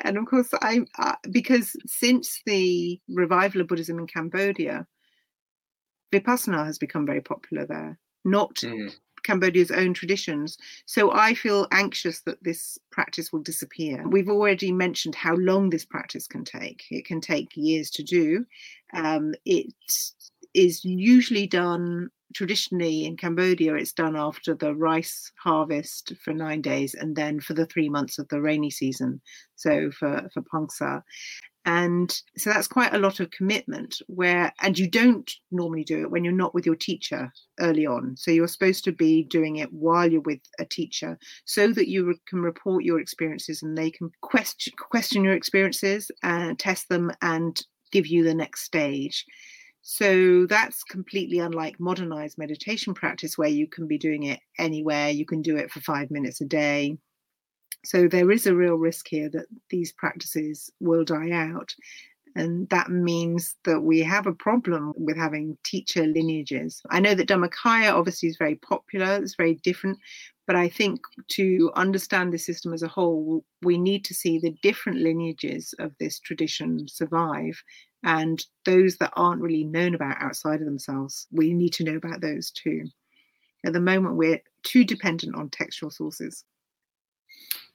and 0.00 0.16
of 0.16 0.26
course 0.26 0.48
i 0.62 0.80
uh, 0.98 1.14
because 1.30 1.76
since 1.86 2.40
the 2.46 2.98
revival 3.08 3.60
of 3.60 3.68
buddhism 3.68 3.98
in 3.98 4.06
cambodia 4.06 4.86
vipassana 6.14 6.64
has 6.64 6.78
become 6.78 7.04
very 7.04 7.20
popular 7.20 7.66
there 7.66 7.98
not 8.24 8.54
mm. 8.56 8.90
Cambodia's 9.22 9.70
own 9.70 9.94
traditions. 9.94 10.58
So 10.86 11.12
I 11.12 11.34
feel 11.34 11.66
anxious 11.70 12.20
that 12.22 12.42
this 12.42 12.78
practice 12.90 13.32
will 13.32 13.42
disappear. 13.42 14.06
We've 14.08 14.28
already 14.28 14.72
mentioned 14.72 15.14
how 15.14 15.34
long 15.36 15.70
this 15.70 15.84
practice 15.84 16.26
can 16.26 16.44
take. 16.44 16.84
It 16.90 17.04
can 17.04 17.20
take 17.20 17.56
years 17.56 17.90
to 17.90 18.02
do. 18.02 18.44
Um, 18.94 19.34
it 19.44 19.72
is 20.54 20.84
usually 20.84 21.46
done 21.46 22.10
traditionally 22.34 23.04
in 23.04 23.16
Cambodia, 23.16 23.74
it's 23.74 23.92
done 23.92 24.16
after 24.16 24.54
the 24.54 24.74
rice 24.74 25.30
harvest 25.36 26.12
for 26.24 26.32
nine 26.32 26.62
days 26.62 26.94
and 26.94 27.14
then 27.14 27.40
for 27.40 27.54
the 27.54 27.66
three 27.66 27.88
months 27.88 28.18
of 28.18 28.28
the 28.28 28.40
rainy 28.40 28.70
season. 28.70 29.20
So 29.56 29.90
for, 29.90 30.28
for 30.32 30.42
Pongsa 30.42 31.02
and 31.64 32.20
so 32.36 32.50
that's 32.50 32.66
quite 32.66 32.92
a 32.92 32.98
lot 32.98 33.20
of 33.20 33.30
commitment 33.30 34.02
where 34.08 34.52
and 34.60 34.76
you 34.76 34.90
don't 34.90 35.30
normally 35.52 35.84
do 35.84 36.00
it 36.00 36.10
when 36.10 36.24
you're 36.24 36.32
not 36.32 36.54
with 36.54 36.66
your 36.66 36.74
teacher 36.74 37.32
early 37.60 37.86
on. 37.86 38.16
So 38.16 38.32
you're 38.32 38.48
supposed 38.48 38.82
to 38.84 38.92
be 38.92 39.22
doing 39.24 39.56
it 39.56 39.72
while 39.72 40.10
you're 40.10 40.22
with 40.22 40.40
a 40.58 40.64
teacher 40.64 41.18
so 41.44 41.68
that 41.72 41.88
you 41.88 42.16
can 42.26 42.40
report 42.40 42.84
your 42.84 42.98
experiences 42.98 43.62
and 43.62 43.78
they 43.78 43.90
can 43.90 44.10
question 44.22 44.72
question 44.76 45.22
your 45.22 45.34
experiences 45.34 46.10
and 46.22 46.58
test 46.58 46.88
them 46.88 47.12
and 47.22 47.60
give 47.92 48.08
you 48.08 48.24
the 48.24 48.34
next 48.34 48.62
stage. 48.62 49.24
So 49.82 50.46
that's 50.46 50.82
completely 50.84 51.38
unlike 51.38 51.78
modernized 51.78 52.38
meditation 52.38 52.94
practice 52.94 53.38
where 53.38 53.48
you 53.48 53.68
can 53.68 53.86
be 53.86 53.98
doing 53.98 54.24
it 54.24 54.40
anywhere. 54.58 55.10
You 55.10 55.26
can 55.26 55.42
do 55.42 55.56
it 55.56 55.70
for 55.70 55.80
5 55.80 56.10
minutes 56.10 56.40
a 56.40 56.44
day 56.44 56.98
so 57.84 58.06
there 58.08 58.30
is 58.30 58.46
a 58.46 58.54
real 58.54 58.76
risk 58.76 59.08
here 59.08 59.28
that 59.30 59.46
these 59.70 59.92
practices 59.92 60.70
will 60.80 61.04
die 61.04 61.30
out. 61.30 61.74
And 62.34 62.68
that 62.70 62.90
means 62.90 63.56
that 63.64 63.80
we 63.80 64.00
have 64.00 64.26
a 64.26 64.32
problem 64.32 64.94
with 64.96 65.18
having 65.18 65.58
teacher 65.64 66.06
lineages. 66.06 66.80
I 66.88 66.98
know 66.98 67.14
that 67.14 67.28
Dhammakaya 67.28 67.92
obviously 67.92 68.30
is 68.30 68.38
very 68.38 68.54
popular, 68.54 69.16
it's 69.16 69.34
very 69.34 69.56
different, 69.56 69.98
but 70.46 70.56
I 70.56 70.68
think 70.68 71.00
to 71.32 71.70
understand 71.76 72.32
the 72.32 72.38
system 72.38 72.72
as 72.72 72.82
a 72.82 72.88
whole, 72.88 73.44
we 73.62 73.76
need 73.76 74.04
to 74.06 74.14
see 74.14 74.38
the 74.38 74.56
different 74.62 75.00
lineages 75.00 75.74
of 75.78 75.92
this 75.98 76.18
tradition 76.20 76.88
survive. 76.88 77.62
And 78.02 78.44
those 78.64 78.96
that 78.96 79.12
aren't 79.14 79.42
really 79.42 79.64
known 79.64 79.94
about 79.94 80.20
outside 80.20 80.60
of 80.60 80.66
themselves, 80.66 81.26
we 81.30 81.52
need 81.52 81.72
to 81.74 81.84
know 81.84 81.96
about 81.96 82.20
those 82.20 82.50
too. 82.50 82.84
At 83.64 83.74
the 83.74 83.80
moment, 83.80 84.16
we're 84.16 84.42
too 84.64 84.84
dependent 84.84 85.36
on 85.36 85.50
textual 85.50 85.90
sources. 85.90 86.44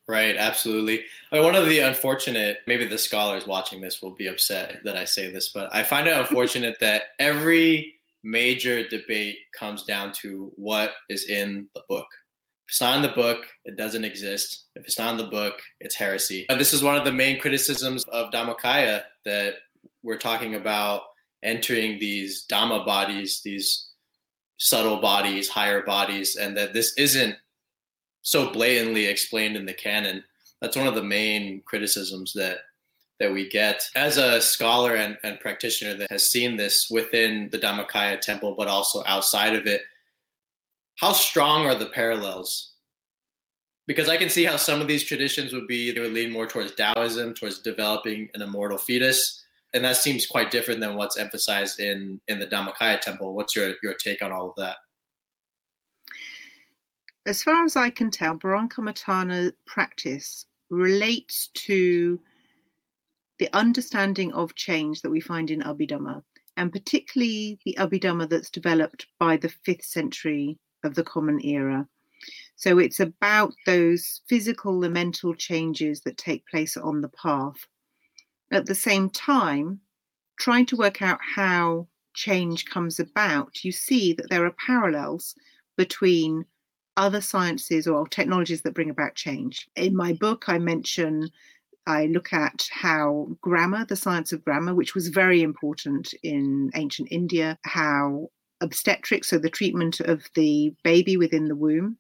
Right, 0.07 0.37
absolutely. 0.37 1.03
I 1.31 1.35
mean, 1.35 1.43
one 1.43 1.55
of 1.55 1.67
the 1.67 1.79
unfortunate, 1.79 2.59
maybe 2.65 2.85
the 2.85 2.97
scholars 2.97 3.45
watching 3.45 3.81
this 3.81 4.01
will 4.01 4.15
be 4.15 4.27
upset 4.27 4.77
that 4.85 4.95
I 4.95 5.03
say 5.03 5.29
this, 5.29 5.49
but 5.49 5.73
I 5.75 5.83
find 5.83 6.07
it 6.07 6.17
unfortunate 6.17 6.77
that 6.79 7.03
every 7.19 7.95
major 8.23 8.87
debate 8.87 9.37
comes 9.57 9.83
down 9.83 10.13
to 10.21 10.51
what 10.55 10.93
is 11.09 11.29
in 11.29 11.67
the 11.75 11.81
book. 11.89 12.07
If 12.67 12.71
it's 12.71 12.81
not 12.81 12.95
in 12.97 13.01
the 13.01 13.09
book, 13.09 13.47
it 13.65 13.77
doesn't 13.77 14.05
exist. 14.05 14.65
If 14.75 14.85
it's 14.85 14.99
not 14.99 15.11
in 15.11 15.17
the 15.17 15.31
book, 15.31 15.61
it's 15.81 15.95
heresy. 15.95 16.45
And 16.49 16.59
this 16.59 16.73
is 16.73 16.83
one 16.83 16.95
of 16.95 17.05
the 17.05 17.11
main 17.11 17.39
criticisms 17.39 18.03
of 18.05 18.31
Dhammakaya 18.31 19.03
that 19.25 19.55
we're 20.03 20.17
talking 20.17 20.55
about 20.55 21.01
entering 21.43 21.99
these 21.99 22.45
Dhamma 22.49 22.85
bodies, 22.85 23.41
these 23.43 23.89
subtle 24.57 24.97
bodies, 24.97 25.49
higher 25.49 25.83
bodies, 25.83 26.35
and 26.35 26.57
that 26.57 26.73
this 26.73 26.93
isn't 26.97 27.35
so 28.27 28.51
blatantly 28.51 29.05
explained 29.05 29.55
in 29.55 29.65
the 29.65 29.73
canon. 29.73 30.21
That's 30.59 30.75
one 30.75 30.87
of 30.87 30.95
the 30.95 31.03
main 31.03 31.61
criticisms 31.65 32.33
that 32.33 32.57
that 33.21 33.31
we 33.31 33.47
get 33.49 33.89
as 33.95 34.17
a 34.17 34.41
scholar 34.41 34.95
and, 34.95 35.17
and 35.23 35.39
practitioner 35.39 35.95
that 35.95 36.11
has 36.11 36.29
seen 36.29 36.57
this 36.57 36.87
within 36.91 37.49
the 37.51 37.57
Dhammakaya 37.57 38.19
temple, 38.19 38.53
but 38.55 38.67
also 38.67 39.01
outside 39.07 39.55
of 39.55 39.65
it. 39.65 39.81
How 40.99 41.13
strong 41.13 41.65
are 41.65 41.73
the 41.73 41.87
parallels? 41.87 42.73
Because 43.87 44.09
I 44.09 44.17
can 44.17 44.29
see 44.29 44.43
how 44.43 44.57
some 44.57 44.81
of 44.81 44.87
these 44.87 45.05
traditions 45.05 45.53
would 45.53 45.65
be 45.65 45.91
they 45.91 46.01
would 46.01 46.11
lean 46.11 46.31
more 46.33 46.47
towards 46.47 46.75
Taoism, 46.75 47.33
towards 47.33 47.59
developing 47.59 48.29
an 48.33 48.41
immortal 48.41 48.77
fetus, 48.77 49.41
and 49.73 49.85
that 49.85 49.95
seems 49.95 50.27
quite 50.27 50.51
different 50.51 50.81
than 50.81 50.95
what's 50.95 51.17
emphasized 51.17 51.79
in 51.79 52.19
in 52.27 52.39
the 52.39 52.47
Dhammakaya 52.47 52.99
temple. 52.99 53.33
What's 53.33 53.55
your 53.55 53.75
your 53.81 53.93
take 53.93 54.21
on 54.21 54.33
all 54.33 54.49
of 54.49 54.55
that? 54.57 54.75
As 57.27 57.43
far 57.43 57.65
as 57.65 57.75
I 57.75 57.89
can 57.89 58.09
tell, 58.09 58.37
Baronkamatana 58.37 59.51
practice 59.65 60.45
relates 60.69 61.49
to 61.53 62.19
the 63.37 63.49
understanding 63.53 64.31
of 64.33 64.55
change 64.55 65.01
that 65.01 65.09
we 65.09 65.19
find 65.19 65.51
in 65.51 65.61
Abhidhamma, 65.61 66.23
and 66.55 66.71
particularly 66.71 67.59
the 67.65 67.75
Abhidhamma 67.77 68.29
that's 68.29 68.49
developed 68.49 69.07
by 69.19 69.35
the 69.35 69.53
fifth 69.65 69.83
century 69.83 70.57
of 70.85 70.95
the 70.95 71.03
Common 71.03 71.43
Era. 71.45 71.85
So 72.55 72.79
it's 72.79 73.01
about 73.01 73.53
those 73.65 74.21
physical 74.29 74.83
and 74.85 74.93
mental 74.93 75.35
changes 75.35 76.01
that 76.01 76.17
take 76.17 76.47
place 76.47 76.77
on 76.77 77.01
the 77.01 77.09
path. 77.09 77.57
At 78.51 78.65
the 78.65 78.75
same 78.75 79.09
time, 79.09 79.81
trying 80.39 80.65
to 80.67 80.77
work 80.77 81.01
out 81.01 81.19
how 81.21 81.87
change 82.13 82.65
comes 82.65 82.99
about, 82.99 83.65
you 83.65 83.73
see 83.73 84.13
that 84.13 84.29
there 84.29 84.45
are 84.45 84.55
parallels 84.65 85.35
between 85.75 86.45
other 86.97 87.21
sciences 87.21 87.87
or 87.87 88.07
technologies 88.07 88.63
that 88.63 88.73
bring 88.73 88.89
about 88.89 89.15
change. 89.15 89.69
In 89.75 89.95
my 89.95 90.13
book, 90.13 90.45
I 90.47 90.57
mention 90.57 91.29
I 91.85 92.07
look 92.07 92.33
at 92.33 92.67
how 92.71 93.29
grammar, 93.41 93.85
the 93.85 93.95
science 93.95 94.33
of 94.33 94.43
grammar, 94.43 94.75
which 94.75 94.93
was 94.93 95.07
very 95.07 95.41
important 95.41 96.13
in 96.23 96.69
ancient 96.75 97.07
India, 97.11 97.57
how 97.63 98.29
obstetrics, 98.59 99.29
so 99.29 99.37
the 99.37 99.49
treatment 99.49 100.01
of 100.01 100.25
the 100.35 100.73
baby 100.83 101.15
within 101.15 101.47
the 101.47 101.55
womb, 101.55 101.97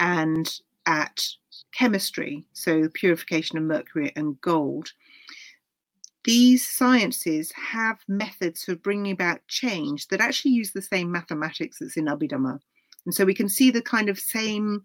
and 0.00 0.58
at 0.86 1.24
chemistry, 1.72 2.44
so 2.52 2.88
purification 2.94 3.58
of 3.58 3.64
mercury 3.64 4.12
and 4.16 4.40
gold. 4.40 4.90
These 6.24 6.66
sciences 6.66 7.52
have 7.52 7.98
methods 8.08 8.64
for 8.64 8.76
bringing 8.76 9.12
about 9.12 9.46
change 9.48 10.08
that 10.08 10.20
actually 10.20 10.52
use 10.52 10.72
the 10.72 10.82
same 10.82 11.12
mathematics 11.12 11.78
that's 11.78 11.96
in 11.96 12.06
Abhidhamma. 12.06 12.60
And 13.04 13.14
so 13.14 13.24
we 13.24 13.34
can 13.34 13.48
see 13.48 13.70
the 13.70 13.82
kind 13.82 14.08
of 14.08 14.18
same 14.18 14.82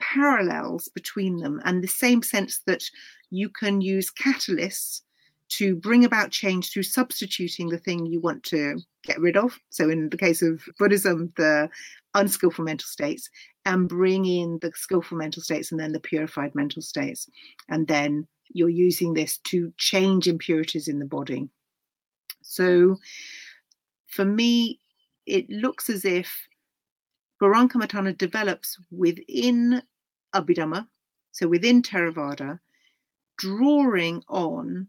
parallels 0.00 0.88
between 0.94 1.38
them 1.38 1.60
and 1.64 1.82
the 1.82 1.88
same 1.88 2.22
sense 2.22 2.60
that 2.66 2.84
you 3.30 3.48
can 3.48 3.80
use 3.80 4.10
catalysts 4.10 5.02
to 5.48 5.74
bring 5.74 6.04
about 6.04 6.30
change 6.30 6.72
through 6.72 6.82
substituting 6.82 7.68
the 7.68 7.78
thing 7.78 8.06
you 8.06 8.20
want 8.20 8.42
to 8.44 8.78
get 9.04 9.18
rid 9.18 9.36
of. 9.36 9.58
So, 9.70 9.88
in 9.88 10.10
the 10.10 10.16
case 10.16 10.42
of 10.42 10.62
Buddhism, 10.78 11.32
the 11.36 11.70
unskillful 12.14 12.64
mental 12.64 12.86
states, 12.86 13.30
and 13.64 13.88
bring 13.88 14.26
in 14.26 14.58
the 14.60 14.72
skillful 14.74 15.16
mental 15.16 15.42
states 15.42 15.70
and 15.70 15.80
then 15.80 15.92
the 15.92 16.00
purified 16.00 16.54
mental 16.54 16.82
states. 16.82 17.28
And 17.68 17.86
then 17.88 18.26
you're 18.50 18.68
using 18.68 19.14
this 19.14 19.38
to 19.44 19.72
change 19.78 20.26
impurities 20.26 20.88
in 20.88 20.98
the 20.98 21.06
body. 21.06 21.48
So, 22.42 22.96
for 24.06 24.24
me, 24.24 24.80
it 25.26 25.48
looks 25.48 25.90
as 25.90 26.04
if 26.04 26.30
Baronkamatana 27.40 28.16
develops 28.16 28.78
within 28.90 29.82
Abhidhamma, 30.34 30.86
so 31.32 31.48
within 31.48 31.82
Theravada, 31.82 32.58
drawing 33.38 34.22
on 34.28 34.88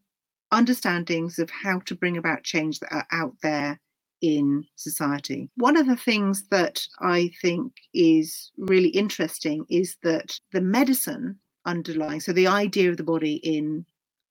understandings 0.51 1.37
of 1.37 1.49
how 1.49 1.79
to 1.79 1.95
bring 1.95 2.17
about 2.17 2.43
change 2.43 2.79
that 2.79 2.91
are 2.91 3.07
out 3.11 3.35
there 3.43 3.79
in 4.21 4.65
society. 4.75 5.49
One 5.55 5.77
of 5.77 5.85
the 5.85 5.95
things 5.95 6.47
that 6.49 6.85
I 6.99 7.31
think 7.41 7.73
is 7.93 8.51
really 8.57 8.89
interesting 8.89 9.65
is 9.69 9.97
that 10.03 10.39
the 10.51 10.61
medicine 10.61 11.39
underlying, 11.65 12.19
so 12.19 12.33
the 12.33 12.47
idea 12.47 12.89
of 12.89 12.97
the 12.97 13.03
body 13.03 13.35
in 13.35 13.85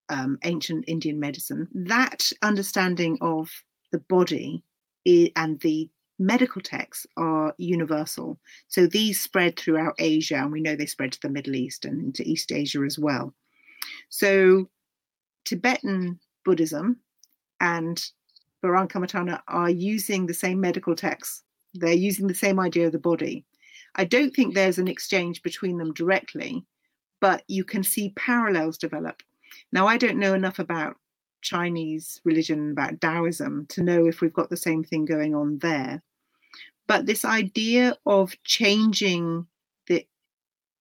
um, 0.09 0.37
ancient 0.43 0.85
Indian 0.87 1.19
medicine, 1.19 1.67
that 1.73 2.31
understanding 2.41 3.17
of 3.21 3.49
the 3.91 3.99
body 3.99 4.63
and 5.05 5.59
the 5.61 5.89
medical 6.19 6.61
texts 6.61 7.07
are 7.17 7.55
universal. 7.57 8.37
So 8.67 8.85
these 8.85 9.19
spread 9.19 9.57
throughout 9.57 9.95
Asia, 9.97 10.35
and 10.35 10.51
we 10.51 10.61
know 10.61 10.75
they 10.75 10.85
spread 10.85 11.13
to 11.13 11.21
the 11.21 11.29
Middle 11.29 11.55
East 11.55 11.85
and 11.85 11.99
into 11.99 12.23
East 12.27 12.51
Asia 12.51 12.81
as 12.85 12.99
well. 12.99 13.33
So 14.09 14.69
Tibetan 15.45 16.19
Buddhism 16.43 16.97
and 17.61 18.03
Baronkamatana 18.63 19.41
are 19.47 19.69
using 19.69 20.25
the 20.25 20.33
same 20.33 20.59
medical 20.59 20.95
texts. 20.95 21.43
They're 21.73 21.93
using 21.93 22.27
the 22.27 22.33
same 22.33 22.59
idea 22.59 22.87
of 22.87 22.91
the 22.91 22.99
body. 22.99 23.45
I 23.95 24.05
don't 24.05 24.35
think 24.35 24.53
there's 24.53 24.77
an 24.77 24.87
exchange 24.87 25.41
between 25.41 25.77
them 25.77 25.93
directly, 25.93 26.65
but 27.21 27.43
you 27.47 27.63
can 27.63 27.83
see 27.83 28.13
parallels 28.15 28.77
develop. 28.77 29.23
Now, 29.71 29.87
I 29.87 29.97
don't 29.97 30.19
know 30.19 30.33
enough 30.33 30.59
about 30.59 30.97
Chinese 31.41 32.19
religion, 32.25 32.71
about 32.71 32.99
Taoism, 33.01 33.65
to 33.69 33.83
know 33.83 34.05
if 34.05 34.21
we've 34.21 34.33
got 34.33 34.49
the 34.49 34.57
same 34.57 34.83
thing 34.83 35.05
going 35.05 35.33
on 35.33 35.57
there. 35.59 36.03
But 36.89 37.05
this 37.05 37.23
idea 37.23 37.95
of 38.07 38.35
changing 38.43 39.45
the 39.87 40.07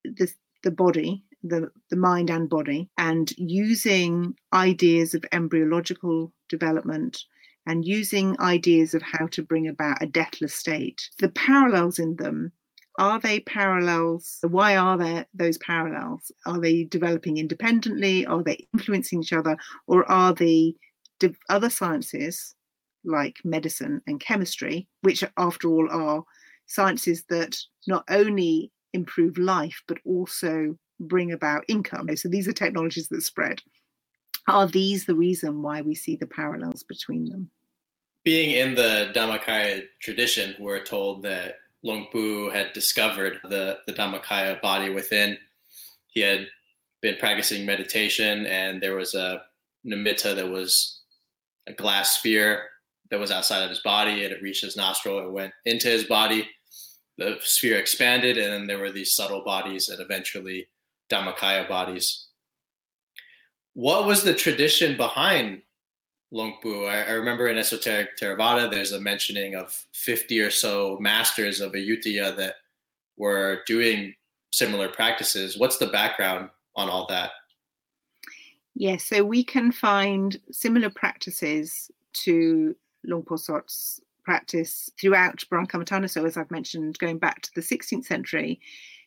the, 0.05 0.33
the 0.63 0.71
body, 0.71 1.23
the, 1.43 1.71
the 1.91 1.97
mind 1.97 2.31
and 2.31 2.49
body, 2.49 2.89
and 2.97 3.31
using 3.37 4.35
ideas 4.55 5.13
of 5.13 5.23
embryological 5.33 6.33
development 6.49 7.25
and 7.67 7.85
using 7.85 8.41
ideas 8.41 8.95
of 8.95 9.03
how 9.03 9.27
to 9.27 9.43
bring 9.43 9.69
about 9.69 10.03
a 10.03 10.07
deathless 10.07 10.55
state, 10.55 11.11
the 11.19 11.29
parallels 11.29 11.99
in 11.99 12.17
them 12.17 12.53
are 12.99 13.21
they 13.21 13.41
parallels? 13.41 14.39
Why 14.43 14.77
are 14.77 14.99
there 14.99 15.27
those 15.33 15.59
parallels? 15.59 16.33
Are 16.47 16.59
they 16.59 16.85
developing 16.85 17.37
independently? 17.37 18.27
Are 18.27 18.43
they 18.43 18.67
influencing 18.75 19.23
each 19.23 19.33
other? 19.33 19.57
Or 19.87 20.11
are 20.11 20.33
the 20.33 20.75
other 21.49 21.71
sciences 21.71 22.57
like 23.09 23.37
medicine 23.45 24.01
and 24.07 24.21
chemistry, 24.21 24.87
which 25.03 25.25
after 25.37 25.69
all 25.69 25.89
are 25.91 26.25
sciences 26.67 27.25
that 27.29 27.57
not 27.87 28.05
only 28.11 28.71
improve 28.93 29.39
life 29.39 29.83
but 29.89 29.99
also 30.05 30.77
bring 31.01 31.33
about 31.33 31.65
income? 31.69 32.15
So 32.17 32.29
these 32.29 32.47
are 32.49 32.53
technologies 32.53 33.09
that 33.09 33.23
spread. 33.23 33.61
Are 34.47 34.67
these 34.67 35.05
the 35.05 35.15
reason 35.15 35.63
why 35.63 35.83
we 35.83 35.95
see 35.95 36.17
the 36.17 36.27
parallels 36.27 36.83
between 36.83 37.27
them? 37.27 37.51
Being 38.25 38.51
in 38.51 38.75
the 38.75 39.11
Dhammakaya 39.15 39.85
tradition, 40.01 40.55
we're 40.59 40.85
told 40.85 41.23
that 41.23 41.57
Luang 41.83 42.09
Pu 42.11 42.51
had 42.51 42.73
discovered 42.73 43.41
the, 43.45 43.79
the 43.87 43.93
Dhammakaya 43.93 44.61
body 44.61 44.91
within. 44.91 45.39
He 46.09 46.21
had 46.21 46.49
been 47.01 47.17
practicing 47.19 47.65
meditation, 47.65 48.47
and 48.47 48.83
there 48.83 48.97
was 48.97 49.15
a 49.15 49.43
nimitta 49.87 50.35
that 50.35 50.49
was 50.49 51.03
a 51.67 51.73
glass 51.73 52.19
sphere 52.19 52.65
that 53.11 53.21
was 53.21 53.31
outside 53.31 53.63
of 53.63 53.71
his 53.71 53.81
body, 53.81 54.25
and 54.25 54.33
it 54.33 54.43
reached 54.43 54.65
his 54.65 54.77
nostril. 54.77 55.19
It 55.19 55.33
went 55.33 55.53
into 55.65 55.89
his 55.89 56.05
body. 56.05 56.49
The 57.17 57.39
sphere 57.43 57.79
expanded, 57.79 58.39
and 58.39 58.53
then 58.53 58.67
there 58.67 58.79
were 58.79 58.93
these 58.93 59.15
subtle 59.15 59.43
bodies, 59.45 59.89
and 59.89 60.01
eventually 60.01 60.69
Dhammakaya 61.11 61.69
bodies. 61.69 62.27
What 63.75 64.07
was 64.07 64.23
the 64.23 64.35
tradition 64.35 64.97
behind 64.97 65.63
Luang 66.31 66.59
Pu. 66.63 66.85
I, 66.85 67.03
I, 67.03 67.11
remember 67.13 67.49
in 67.49 67.57
Esoteric 67.57 68.19
Theravada, 68.19 68.71
there's 68.71 68.93
a 68.93 69.01
mentioning 69.01 69.55
of 69.55 69.73
50 69.95 70.41
or 70.41 70.51
so 70.51 70.99
masters 71.01 71.61
of 71.61 71.73
Ayutthaya 71.73 72.37
that 72.37 72.57
were 73.17 73.61
doing 73.67 74.15
similar 74.53 74.89
practices. 74.89 75.59
What's 75.59 75.79
the 75.79 75.87
background 75.87 76.51
on 76.77 76.89
all 76.89 77.07
that? 77.09 77.31
Yes, 78.75 79.05
so 79.05 79.25
we 79.25 79.43
can 79.43 79.73
find 79.73 80.39
similar 80.53 80.91
practices 80.91 81.91
to 82.13 82.77
Luang 83.09 83.25
Por 83.25 83.39
Sot's 83.39 84.01
practice 84.25 84.91
throughout 85.01 85.43
Barankamatana. 85.51 86.09
So, 86.11 86.25
as 86.27 86.37
I've 86.37 86.51
mentioned, 86.51 86.99
going 86.99 87.19
back 87.19 87.41
to 87.43 87.51
the 87.55 87.63
16th 87.63 88.05
century, 88.05 88.61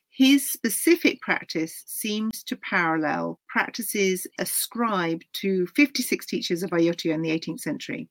his 0.10 0.52
specific 0.52 1.22
practice 1.22 1.84
seems 1.86 2.44
to 2.44 2.58
parallel 2.58 3.40
practices 3.48 4.28
ascribed 4.40 5.26
to 5.34 5.68
56 5.68 6.26
teachers 6.26 6.64
of 6.64 6.72
Ayutthaya 6.72 7.14
in 7.14 7.22
the 7.22 7.30
18th 7.30 7.62
century. 7.62 8.10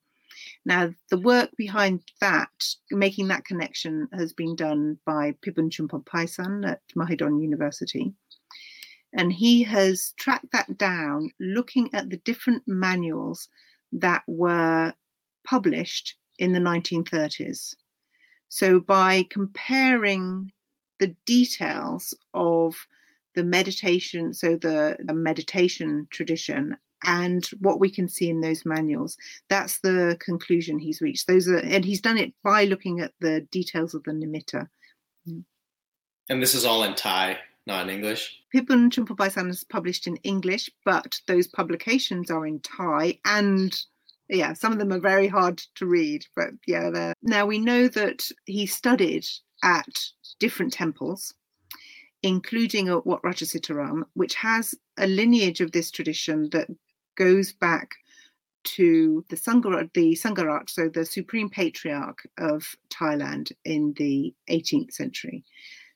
Now, 0.64 0.94
the 1.10 1.18
work 1.18 1.50
behind 1.56 2.02
that, 2.20 2.48
making 2.90 3.28
that 3.28 3.44
connection, 3.44 4.08
has 4.12 4.32
been 4.32 4.56
done 4.56 4.98
by 5.04 5.34
Phibul 5.44 5.70
Choompolpaisal 5.70 6.66
at 6.66 6.80
Mahidol 6.96 7.42
University. 7.42 8.14
And 9.12 9.32
he 9.32 9.62
has 9.64 10.14
tracked 10.16 10.52
that 10.52 10.78
down, 10.78 11.30
looking 11.40 11.90
at 11.92 12.08
the 12.08 12.18
different 12.18 12.62
manuals 12.66 13.48
that 13.92 14.22
were 14.26 14.94
published 15.44 16.16
in 16.38 16.52
the 16.52 16.60
1930s. 16.60 17.74
So, 18.48 18.80
by 18.80 19.26
comparing 19.30 20.52
the 20.98 21.14
details 21.24 22.14
of 22.34 22.86
the 23.34 23.44
meditation, 23.44 24.34
so 24.34 24.56
the, 24.56 24.96
the 25.00 25.14
meditation 25.14 26.08
tradition 26.10 26.76
and 27.04 27.46
what 27.60 27.80
we 27.80 27.90
can 27.90 28.08
see 28.08 28.28
in 28.28 28.40
those 28.40 28.66
manuals 28.66 29.16
that's 29.48 29.80
the 29.80 30.16
conclusion 30.20 30.78
he's 30.78 31.00
reached. 31.00 31.26
Those 31.26 31.48
are 31.48 31.58
and 31.58 31.84
he's 31.84 32.00
done 32.00 32.18
it 32.18 32.32
by 32.42 32.64
looking 32.64 33.00
at 33.00 33.12
the 33.20 33.40
details 33.50 33.94
of 33.94 34.04
the 34.04 34.12
nimitta. 34.12 34.68
And 36.28 36.42
this 36.42 36.54
is 36.54 36.64
all 36.64 36.84
in 36.84 36.94
thai 36.94 37.38
not 37.66 37.88
in 37.88 37.94
english? 37.94 38.40
Phibul 38.54 38.90
Chumpon 38.90 39.48
is 39.48 39.64
published 39.64 40.06
in 40.06 40.16
english 40.16 40.70
but 40.84 41.20
those 41.26 41.46
publications 41.46 42.30
are 42.30 42.46
in 42.46 42.60
thai 42.60 43.18
and 43.24 43.80
yeah 44.30 44.52
some 44.54 44.72
of 44.72 44.78
them 44.78 44.92
are 44.92 45.00
very 45.00 45.28
hard 45.28 45.58
to 45.74 45.84
read 45.84 46.24
but 46.34 46.50
yeah 46.66 46.88
they're... 46.90 47.14
now 47.22 47.44
we 47.44 47.58
know 47.58 47.88
that 47.88 48.28
he 48.46 48.64
studied 48.64 49.26
at 49.62 50.10
different 50.38 50.72
temples, 50.72 51.34
including 52.22 52.88
at 52.88 53.06
Wat 53.06 53.22
Rajasitaram, 53.22 54.02
which 54.14 54.34
has 54.36 54.74
a 54.98 55.06
lineage 55.06 55.60
of 55.60 55.72
this 55.72 55.90
tradition 55.90 56.48
that 56.52 56.68
goes 57.16 57.52
back 57.52 57.90
to 58.62 59.24
the 59.30 59.36
Sangharat, 59.36 59.92
the 59.94 60.14
Sangharat, 60.14 60.68
so 60.68 60.88
the 60.88 61.04
supreme 61.04 61.48
patriarch 61.48 62.26
of 62.38 62.76
Thailand 62.90 63.52
in 63.64 63.94
the 63.96 64.34
18th 64.50 64.92
century. 64.92 65.44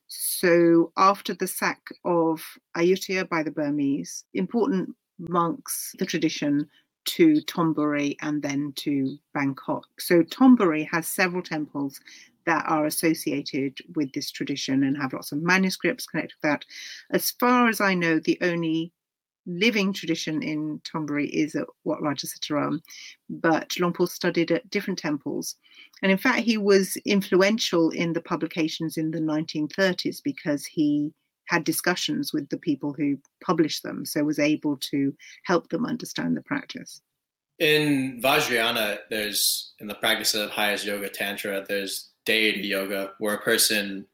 So 0.07 0.93
after 0.97 1.35
the 1.35 1.47
sack 1.47 1.81
of 2.05 2.43
Ayutthaya 2.77 3.29
by 3.29 3.43
the 3.43 3.51
Burmese, 3.51 4.25
important 4.33 4.95
monks, 5.19 5.95
the 5.99 6.07
tradition 6.07 6.69
to 7.05 7.35
Thonburi 7.43 8.17
and 8.23 8.43
then 8.43 8.73
to 8.77 9.17
Bangkok. 9.33 9.87
So 9.99 10.23
Thonburi 10.23 10.89
has 10.91 11.07
several 11.07 11.43
temples 11.43 12.01
that 12.47 12.65
are 12.69 12.87
associated 12.87 13.79
with 13.95 14.13
this 14.13 14.31
tradition 14.31 14.85
and 14.85 14.97
have 14.97 15.13
lots 15.13 15.33
of 15.33 15.43
manuscripts 15.43 16.07
connected 16.07 16.35
with 16.37 16.51
that. 16.51 16.65
As 17.11 17.31
far 17.33 17.69
as 17.69 17.81
I 17.81 17.95
know, 17.95 18.19
the 18.19 18.39
only 18.43 18.93
living 19.47 19.93
tradition 19.93 20.43
in 20.43 20.81
Thonburi 20.81 21.29
is 21.29 21.55
at 21.55 21.67
Wat 21.85 22.01
Rajasitaram, 22.01 22.81
but 23.29 23.79
Luang 23.79 23.95
studied 24.07 24.51
at 24.51 24.69
different 24.71 24.99
temples. 24.99 25.57
And 26.03 26.11
in 26.11 26.19
fact, 26.19 26.41
he 26.41 26.57
was 26.57 26.97
influential 27.05 27.91
in 27.91 28.13
the 28.13 28.23
publications 28.23 28.97
in 28.97 29.11
the 29.11 29.21
1930s 29.21 30.23
because 30.23 30.65
he 30.65 31.13
had 31.47 31.65
discussions 31.65 32.33
with 32.33 32.49
the 32.49 32.57
people 32.57 32.93
who 32.93 33.19
published 33.45 33.83
them, 33.83 34.05
so 34.05 34.25
was 34.25 34.39
able 34.39 34.77
to 34.79 35.15
help 35.45 35.69
them 35.69 35.87
understand 35.87 36.37
the 36.37 36.43
practice. 36.43 37.01
In 37.59 38.21
Vajrayana, 38.23 38.99
there's 39.11 39.75
in 39.79 39.87
the 39.87 39.95
practice 39.95 40.35
of 40.35 40.51
highest 40.51 40.85
yoga 40.85 41.09
tantra, 41.09 41.65
there's 41.69 42.11
deity 42.27 42.67
yoga, 42.67 43.13
where 43.19 43.35
a 43.35 43.43
person 43.43 44.07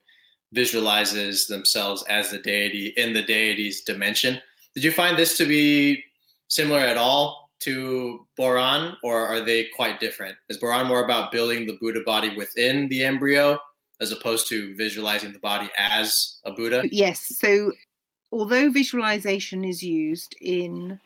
visualizes 0.53 1.47
themselves 1.47 2.05
as 2.09 2.31
the 2.31 2.39
deity 2.39 2.89
in 2.97 3.13
the 3.13 3.23
deity's 3.23 3.83
dimension. 3.83 4.41
Did 4.75 4.85
you 4.85 4.93
find 4.93 5.17
this 5.17 5.37
to 5.39 5.47
be 5.47 6.05
similar 6.49 6.81
at 6.81 6.97
all 6.97 7.51
to 7.61 8.27
Boran, 8.39 8.97
or 9.03 9.27
are 9.27 9.41
they 9.41 9.69
quite 9.77 10.01
different? 10.01 10.37
Is 10.49 10.59
Boran 10.59 10.87
more 10.87 11.05
about 11.05 11.33
building 11.33 11.67
the 11.67 11.79
Buddha 11.81 12.01
body 12.05 12.35
within 12.37 12.89
the 12.89 13.05
embryo 13.05 13.59
as 14.01 14.13
opposed 14.13 14.49
to 14.49 14.75
visualizing 14.77 15.33
the 15.33 15.39
body 15.39 15.69
as 15.77 16.39
a 16.45 16.53
Buddha? 16.53 16.83
Yes. 16.91 17.37
So, 17.39 17.73
although 18.33 18.71
visualization 18.71 19.65
is 19.65 19.83
used 19.83 20.35
in 20.41 20.99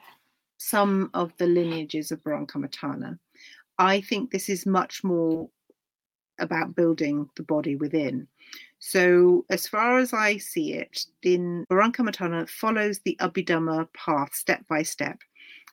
some 0.59 1.11
of 1.15 1.33
the 1.39 1.47
lineages 1.47 2.13
of 2.13 2.23
Barankamatana, 2.23 3.19
I 3.79 4.01
think 4.01 4.31
this 4.31 4.49
is 4.49 4.67
much 4.67 5.03
more 5.03 5.49
about 6.39 6.75
building 6.75 7.29
the 7.37 7.43
body 7.43 7.77
within. 7.77 8.29
So, 8.79 9.45
as 9.51 9.67
far 9.67 9.99
as 9.99 10.13
I 10.13 10.37
see 10.37 10.75
it, 10.75 11.07
then 11.23 11.65
Barankamatana 11.71 12.49
follows 12.49 13.01
the 13.01 13.17
Abhidhamma 13.21 13.89
path 13.95 14.35
step 14.35 14.63
by 14.69 14.83
step. 14.83 15.19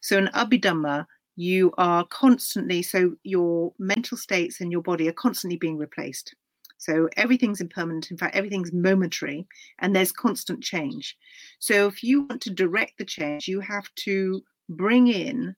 So, 0.01 0.17
in 0.17 0.27
Abhidhamma, 0.27 1.05
you 1.35 1.73
are 1.77 2.05
constantly, 2.05 2.81
so 2.81 3.15
your 3.23 3.73
mental 3.79 4.17
states 4.17 4.61
and 4.61 4.71
your 4.71 4.81
body 4.81 5.07
are 5.07 5.13
constantly 5.13 5.57
being 5.57 5.77
replaced. 5.77 6.35
So, 6.81 7.07
everything's 7.15 7.61
impermanent. 7.61 8.09
In 8.11 8.17
fact, 8.17 8.35
everything's 8.35 8.73
momentary 8.73 9.47
and 9.79 9.95
there's 9.95 10.11
constant 10.11 10.63
change. 10.63 11.15
So, 11.59 11.87
if 11.87 12.03
you 12.03 12.23
want 12.23 12.41
to 12.41 12.49
direct 12.49 12.97
the 12.97 13.05
change, 13.05 13.47
you 13.47 13.59
have 13.59 13.87
to 14.05 14.41
bring 14.67 15.07
in 15.07 15.55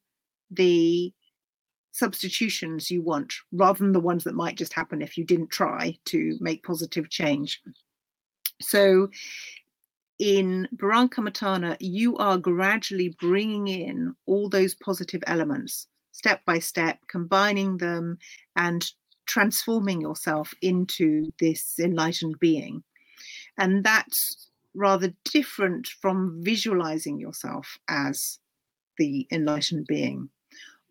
the 0.52 1.14
substitutions 1.94 2.90
you 2.90 3.02
want 3.02 3.34
rather 3.52 3.80
than 3.80 3.94
the 3.94 4.00
ones 4.00 4.24
that 4.24 4.36
might 4.36 4.58
just 4.58 4.74
happen 4.74 5.02
if 5.02 5.18
you 5.18 5.24
didn't 5.24 5.52
try 5.52 5.96
to 6.06 6.36
make 6.42 6.64
positive 6.64 7.10
change. 7.10 7.62
So 8.62 9.10
in 10.20 10.68
Barankamatana, 10.76 11.78
you 11.80 12.18
are 12.18 12.38
gradually 12.38 13.16
bringing 13.20 13.68
in 13.68 14.16
all 14.26 14.50
those 14.50 14.76
positive 14.76 15.24
elements 15.28 15.88
step 16.12 16.42
by 16.46 16.60
step, 16.60 17.00
combining 17.08 17.78
them 17.78 18.18
and 18.56 18.90
transforming 19.26 20.02
yourself 20.02 20.54
into 20.62 21.32
this 21.40 21.80
enlightened 21.80 22.40
being. 22.40 22.84
And 23.58 23.84
that's 23.84 24.50
rather 24.76 25.14
different 25.26 25.88
from 25.88 26.40
visualizing 26.44 27.20
yourself 27.20 27.78
as 27.88 28.40
the 28.98 29.28
enlightened 29.32 29.86
being. 29.88 30.30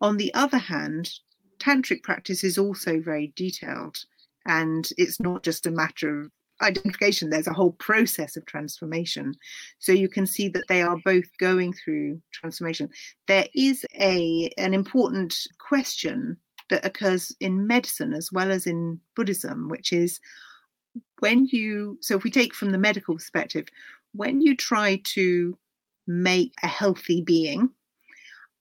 On 0.01 0.17
the 0.17 0.33
other 0.33 0.57
hand, 0.57 1.11
tantric 1.59 2.03
practice 2.03 2.43
is 2.43 2.57
also 2.57 2.99
very 2.99 3.31
detailed, 3.35 3.97
and 4.45 4.89
it's 4.97 5.19
not 5.19 5.43
just 5.43 5.65
a 5.65 5.71
matter 5.71 6.21
of 6.21 6.31
identification 6.61 7.29
there's 7.29 7.47
a 7.47 7.53
whole 7.53 7.73
process 7.73 8.37
of 8.37 8.45
transformation 8.45 9.35
so 9.79 9.91
you 9.91 10.07
can 10.07 10.25
see 10.25 10.47
that 10.47 10.63
they 10.69 10.81
are 10.81 10.97
both 11.03 11.25
going 11.39 11.73
through 11.73 12.21
transformation 12.31 12.89
there 13.27 13.47
is 13.55 13.85
a 13.99 14.49
an 14.57 14.73
important 14.73 15.35
question 15.59 16.37
that 16.69 16.85
occurs 16.85 17.35
in 17.39 17.67
medicine 17.67 18.13
as 18.13 18.31
well 18.31 18.51
as 18.51 18.67
in 18.67 18.99
buddhism 19.15 19.69
which 19.69 19.93
is 19.93 20.19
when 21.19 21.45
you, 21.45 21.97
so 22.01 22.15
if 22.15 22.23
we 22.23 22.31
take 22.31 22.53
from 22.53 22.71
the 22.71 22.77
medical 22.77 23.15
perspective, 23.15 23.67
when 24.13 24.41
you 24.41 24.55
try 24.55 25.01
to 25.05 25.57
make 26.07 26.53
a 26.61 26.67
healthy 26.67 27.21
being, 27.21 27.69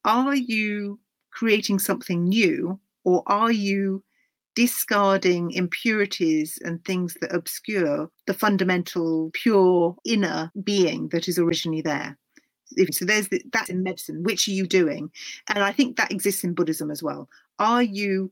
are 0.05 0.35
you 0.35 0.99
creating 1.31 1.79
something 1.79 2.25
new 2.25 2.79
or 3.05 3.23
are 3.27 3.53
you 3.53 4.03
discarding 4.55 5.51
impurities 5.53 6.59
and 6.65 6.85
things 6.85 7.17
that 7.21 7.35
obscure 7.35 8.11
the 8.27 8.35
fundamental 8.35 9.31
pure 9.33 9.97
inner 10.05 10.51
being 10.63 11.09
that 11.09 11.29
is 11.29 11.39
originally 11.39 11.83
there? 11.83 12.19
So 12.91 13.05
there's 13.05 13.29
the, 13.29 13.43
that's 13.53 13.69
in 13.69 13.83
medicine 13.83 14.23
which 14.23 14.49
are 14.49 14.53
you 14.53 14.67
doing? 14.67 15.11
And 15.49 15.63
i 15.63 15.73
think 15.73 15.97
that 15.97 16.11
exists 16.11 16.43
in 16.43 16.55
buddhism 16.55 16.91
as 16.91 17.03
well 17.03 17.29
are 17.59 17.83
you 17.83 18.31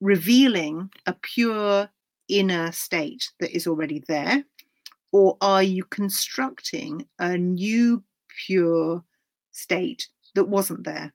revealing 0.00 0.90
a 1.06 1.12
pure 1.12 1.88
inner 2.28 2.72
state 2.72 3.30
that 3.40 3.54
is 3.54 3.66
already 3.66 4.02
there 4.08 4.44
or 5.12 5.36
are 5.40 5.62
you 5.62 5.84
constructing 5.84 7.06
a 7.18 7.36
new 7.36 8.02
pure 8.46 9.04
state 9.50 10.08
that 10.34 10.48
wasn't 10.48 10.84
there 10.84 11.12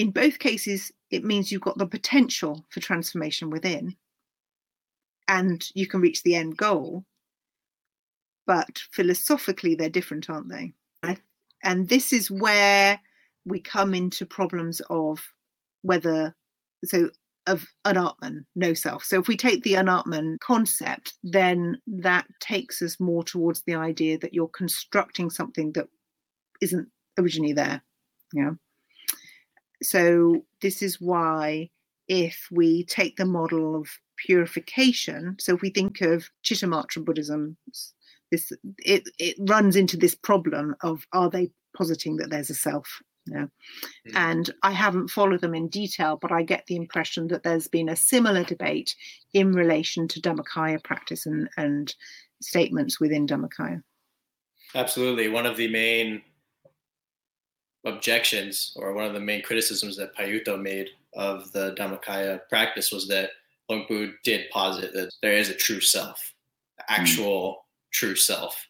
in 0.00 0.12
both 0.12 0.38
cases, 0.38 0.90
it 1.10 1.24
means 1.24 1.52
you've 1.52 1.60
got 1.60 1.76
the 1.76 1.86
potential 1.86 2.64
for 2.70 2.80
transformation 2.80 3.50
within 3.50 3.96
and 5.28 5.68
you 5.74 5.86
can 5.86 6.00
reach 6.00 6.22
the 6.22 6.36
end 6.36 6.56
goal. 6.56 7.04
But 8.46 8.78
philosophically, 8.92 9.74
they're 9.74 9.90
different, 9.90 10.30
aren't 10.30 10.48
they? 10.48 10.72
And 11.62 11.86
this 11.86 12.14
is 12.14 12.30
where 12.30 12.98
we 13.44 13.60
come 13.60 13.92
into 13.92 14.24
problems 14.24 14.80
of 14.88 15.22
whether, 15.82 16.34
so 16.84 17.10
of 17.46 17.66
anatman, 17.86 18.44
no 18.54 18.74
self. 18.74 19.02
So 19.02 19.18
if 19.18 19.26
we 19.26 19.36
take 19.36 19.62
the 19.62 19.74
anatman 19.74 20.38
concept, 20.40 21.14
then 21.22 21.78
that 21.86 22.26
takes 22.40 22.82
us 22.82 23.00
more 23.00 23.24
towards 23.24 23.62
the 23.66 23.74
idea 23.74 24.18
that 24.18 24.34
you're 24.34 24.48
constructing 24.48 25.30
something 25.30 25.72
that 25.72 25.88
isn't 26.60 26.88
originally 27.18 27.54
there. 27.54 27.82
Yeah 28.32 28.50
so 29.82 30.44
this 30.60 30.82
is 30.82 31.00
why 31.00 31.68
if 32.08 32.46
we 32.50 32.84
take 32.84 33.16
the 33.16 33.24
model 33.24 33.76
of 33.76 33.88
purification 34.16 35.36
so 35.38 35.54
if 35.54 35.62
we 35.62 35.70
think 35.70 36.00
of 36.00 36.28
chittamatra 36.44 37.04
buddhism 37.04 37.56
this 38.30 38.52
it, 38.78 39.08
it 39.18 39.36
runs 39.48 39.76
into 39.76 39.96
this 39.96 40.14
problem 40.14 40.74
of 40.82 41.06
are 41.12 41.30
they 41.30 41.50
positing 41.76 42.16
that 42.16 42.30
there's 42.30 42.50
a 42.50 42.54
self 42.54 43.00
Mm. 43.38 43.50
And 44.14 44.50
I 44.62 44.72
haven't 44.72 45.08
followed 45.08 45.40
them 45.40 45.54
in 45.54 45.68
detail, 45.68 46.18
but 46.20 46.32
I 46.32 46.42
get 46.42 46.66
the 46.66 46.76
impression 46.76 47.28
that 47.28 47.42
there's 47.42 47.68
been 47.68 47.88
a 47.88 47.96
similar 47.96 48.44
debate 48.44 48.94
in 49.32 49.52
relation 49.52 50.08
to 50.08 50.20
Dhammakaya 50.20 50.82
practice 50.82 51.26
and, 51.26 51.48
and 51.56 51.94
statements 52.40 53.00
within 53.00 53.26
Dhammakaya. 53.26 53.82
Absolutely. 54.74 55.28
One 55.28 55.46
of 55.46 55.56
the 55.56 55.68
main 55.68 56.22
objections 57.84 58.72
or 58.76 58.92
one 58.92 59.06
of 59.06 59.14
the 59.14 59.20
main 59.20 59.42
criticisms 59.42 59.96
that 59.96 60.14
Payutto 60.16 60.60
made 60.60 60.90
of 61.14 61.50
the 61.52 61.74
Dhammakaya 61.78 62.40
practice 62.48 62.92
was 62.92 63.08
that 63.08 63.30
Luang 63.68 63.86
Pu 63.86 64.12
did 64.24 64.50
posit 64.50 64.92
that 64.92 65.12
there 65.22 65.32
is 65.32 65.48
a 65.48 65.54
true 65.54 65.80
self, 65.80 66.34
actual 66.88 67.52
mm. 67.52 67.92
true 67.92 68.16
self. 68.16 68.66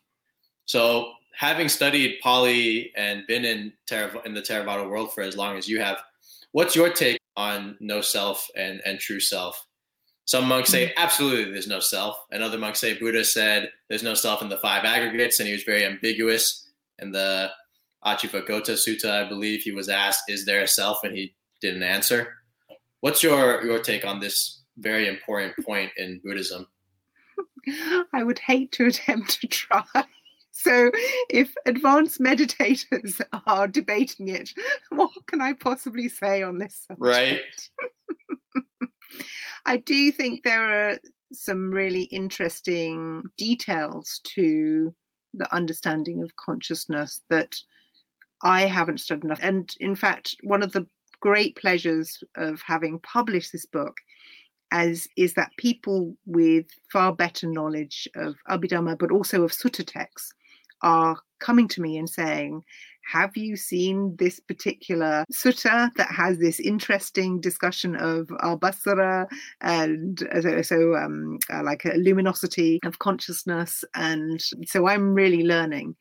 So 0.67 1.13
having 1.35 1.69
studied 1.69 2.19
Pali 2.23 2.93
and 2.97 3.27
been 3.27 3.45
in, 3.45 3.73
Theravada, 3.89 4.27
in 4.27 4.35
the 4.35 4.43
Theravada 4.43 4.89
world 4.89 5.13
for 5.13 5.23
as 5.23 5.37
long 5.37 5.57
as 5.57 5.69
you 5.69 5.81
have, 5.81 5.99
what's 6.53 6.77
your 6.77 6.91
take 6.91 7.19
on 7.37 7.77
no 7.81 8.01
self 8.01 8.47
and, 8.57 8.81
and 8.85 8.99
true 8.99 9.21
self? 9.21 9.67
Some 10.25 10.47
monks 10.47 10.71
say 10.71 10.87
hmm. 10.87 10.93
absolutely 10.97 11.53
there's 11.53 11.67
no 11.67 11.81
self, 11.81 12.17
and 12.31 12.43
other 12.43 12.59
monks 12.59 12.81
say 12.81 12.95
Buddha 12.95 13.25
said 13.25 13.71
there's 13.89 14.05
no 14.05 14.15
self 14.15 14.43
in 14.43 14.49
the 14.49 14.59
five 14.59 14.85
aggregates, 14.85 15.41
and 15.41 15.47
he 15.49 15.53
was 15.53 15.65
very 15.65 15.85
ambiguous 15.85 16.69
in 17.01 17.11
the 17.11 17.51
Aggivacchagotta 18.05 18.77
Sutta, 18.77 19.11
I 19.11 19.29
believe 19.29 19.63
he 19.63 19.73
was 19.73 19.89
asked, 19.89 20.25
"Is 20.29 20.47
there 20.47 20.63
a 20.63 20.69
self?" 20.69 21.05
and 21.05 21.17
he 21.17 21.35
didn't 21.61 21.83
answer. 21.83 22.37
What's 23.01 23.23
your 23.23 23.65
your 23.65 23.81
take 23.81 24.07
on 24.07 24.21
this 24.21 24.63
very 24.79 25.09
important 25.09 25.55
point 25.65 25.91
in 25.97 26.21
Buddhism? 26.23 26.67
I 28.13 28.23
would 28.23 28.39
hate 28.39 28.73
to 28.73 28.87
attempt 28.87 29.41
to 29.41 29.47
try. 29.49 29.85
So, 30.63 30.91
if 31.31 31.55
advanced 31.65 32.21
meditators 32.21 33.19
are 33.47 33.67
debating 33.67 34.29
it, 34.29 34.51
what 34.91 35.11
can 35.27 35.41
I 35.41 35.55
possibly 35.55 36.09
say 36.09 36.43
on 36.43 36.59
this 36.59 36.85
subject? 36.87 37.01
Right. 37.01 37.71
I 39.67 39.79
do 39.79 40.13
think 40.13 40.43
there 40.43 40.91
are 40.91 40.99
some 41.33 41.71
really 41.71 42.03
interesting 42.03 43.23
details 43.39 44.21
to 44.35 44.95
the 45.33 45.55
understanding 45.55 46.23
of 46.23 46.37
consciousness 46.37 47.23
that 47.31 47.55
I 48.43 48.67
haven't 48.67 49.01
studied 49.01 49.25
enough. 49.25 49.41
And 49.41 49.71
in 49.81 49.95
fact, 49.95 50.37
one 50.43 50.63
of 50.63 50.73
the 50.73 50.87
great 51.21 51.57
pleasures 51.57 52.23
of 52.37 52.61
having 52.67 52.99
published 53.01 53.53
this 53.53 53.65
book 53.67 53.97
as 54.73 55.09
is 55.17 55.35
that 55.35 55.51
people 55.57 56.15
with 56.27 56.67
far 56.93 57.15
better 57.15 57.47
knowledge 57.47 58.07
of 58.15 58.37
Abhidhamma, 58.49 58.99
but 58.99 59.11
also 59.11 59.43
of 59.43 59.51
sutta 59.51 59.85
texts, 59.85 60.33
are 60.83 61.19
coming 61.41 61.69
to 61.69 61.81
me 61.81 61.97
and 61.97 62.09
saying, 62.09 62.63
have 63.11 63.37
you 63.37 63.57
seen 63.57 64.15
this 64.19 64.39
particular 64.39 65.25
sutta 65.33 65.91
that 65.97 66.11
has 66.11 66.39
this 66.39 66.61
interesting 66.61 67.41
discussion 67.41 67.97
of 67.97 68.29
pabhassara 68.29 69.27
and 69.61 70.23
uh, 70.33 70.41
so, 70.41 70.63
so 70.63 70.95
um, 70.95 71.39
uh, 71.53 71.63
like 71.65 71.85
a 71.85 71.97
luminosity 71.97 72.79
of 72.85 72.99
consciousness? 72.99 73.85
And 73.95 74.41
so 74.67 74.87
i'm 74.87 75.15
really 75.15 75.45
learning 75.45 75.97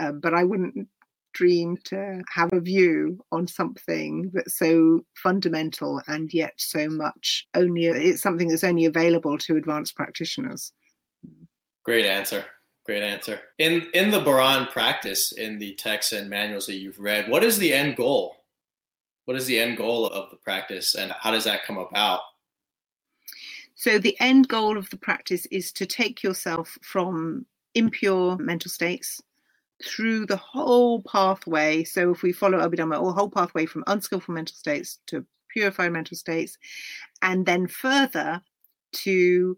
uh, 0.00 0.12
but 0.12 0.34
i 0.34 0.44
wouldn't 0.44 0.88
dream 1.32 1.76
to 1.84 2.22
have 2.28 2.52
a 2.52 2.60
view 2.60 3.18
on 3.32 3.46
something 3.46 4.30
that's 4.34 4.58
so 4.58 5.00
fundamental 5.14 6.02
and 6.06 6.32
yet 6.34 6.52
so 6.58 6.88
much 6.88 7.46
only 7.54 7.86
it's 7.86 8.20
something 8.20 8.48
that's 8.48 8.64
only 8.64 8.84
available 8.84 9.38
to 9.38 9.56
advanced 9.56 9.96
practitioners. 9.96 10.72
Great 11.84 12.04
answer 12.04 12.44
great 12.84 13.02
answer. 13.02 13.40
In 13.58 13.88
in 13.94 14.10
the 14.10 14.20
Baran 14.20 14.66
practice 14.66 15.32
in 15.32 15.58
the 15.58 15.74
texts 15.74 16.12
and 16.12 16.28
manuals 16.28 16.66
that 16.66 16.76
you've 16.76 16.98
read 16.98 17.28
what 17.28 17.44
is 17.44 17.58
the 17.58 17.72
end 17.72 17.96
goal? 17.96 18.36
What 19.24 19.36
is 19.36 19.46
the 19.46 19.58
end 19.58 19.76
goal 19.76 20.06
of 20.06 20.30
the 20.30 20.36
practice 20.36 20.94
and 20.94 21.12
how 21.12 21.30
does 21.30 21.44
that 21.44 21.64
come 21.64 21.78
about? 21.78 22.20
So 23.74 23.98
the 23.98 24.16
end 24.20 24.48
goal 24.48 24.78
of 24.78 24.90
the 24.90 24.96
practice 24.96 25.46
is 25.46 25.72
to 25.72 25.86
take 25.86 26.22
yourself 26.22 26.78
from 26.82 27.46
impure 27.74 28.36
mental 28.38 28.70
states 28.70 29.20
through 29.84 30.26
the 30.26 30.36
whole 30.36 31.02
pathway. 31.02 31.84
So 31.84 32.12
if 32.12 32.22
we 32.22 32.32
follow 32.32 32.58
Abhidhamma, 32.58 33.00
or 33.00 33.12
whole 33.12 33.30
pathway 33.30 33.66
from 33.66 33.84
unskillful 33.86 34.34
mental 34.34 34.54
states 34.54 35.00
to 35.08 35.24
purified 35.48 35.92
mental 35.92 36.16
states, 36.16 36.56
and 37.22 37.44
then 37.44 37.66
further 37.66 38.40
to 38.92 39.56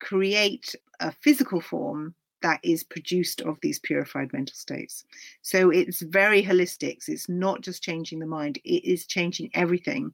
create 0.00 0.74
a 1.00 1.12
physical 1.12 1.60
form 1.60 2.14
that 2.42 2.60
is 2.62 2.84
produced 2.84 3.40
of 3.40 3.58
these 3.62 3.78
purified 3.78 4.32
mental 4.32 4.54
states. 4.54 5.04
So 5.42 5.70
it's 5.70 6.02
very 6.02 6.42
holistic. 6.42 7.08
It's 7.08 7.28
not 7.28 7.62
just 7.62 7.82
changing 7.82 8.18
the 8.18 8.26
mind, 8.26 8.58
it 8.64 8.84
is 8.84 9.06
changing 9.06 9.50
everything. 9.54 10.12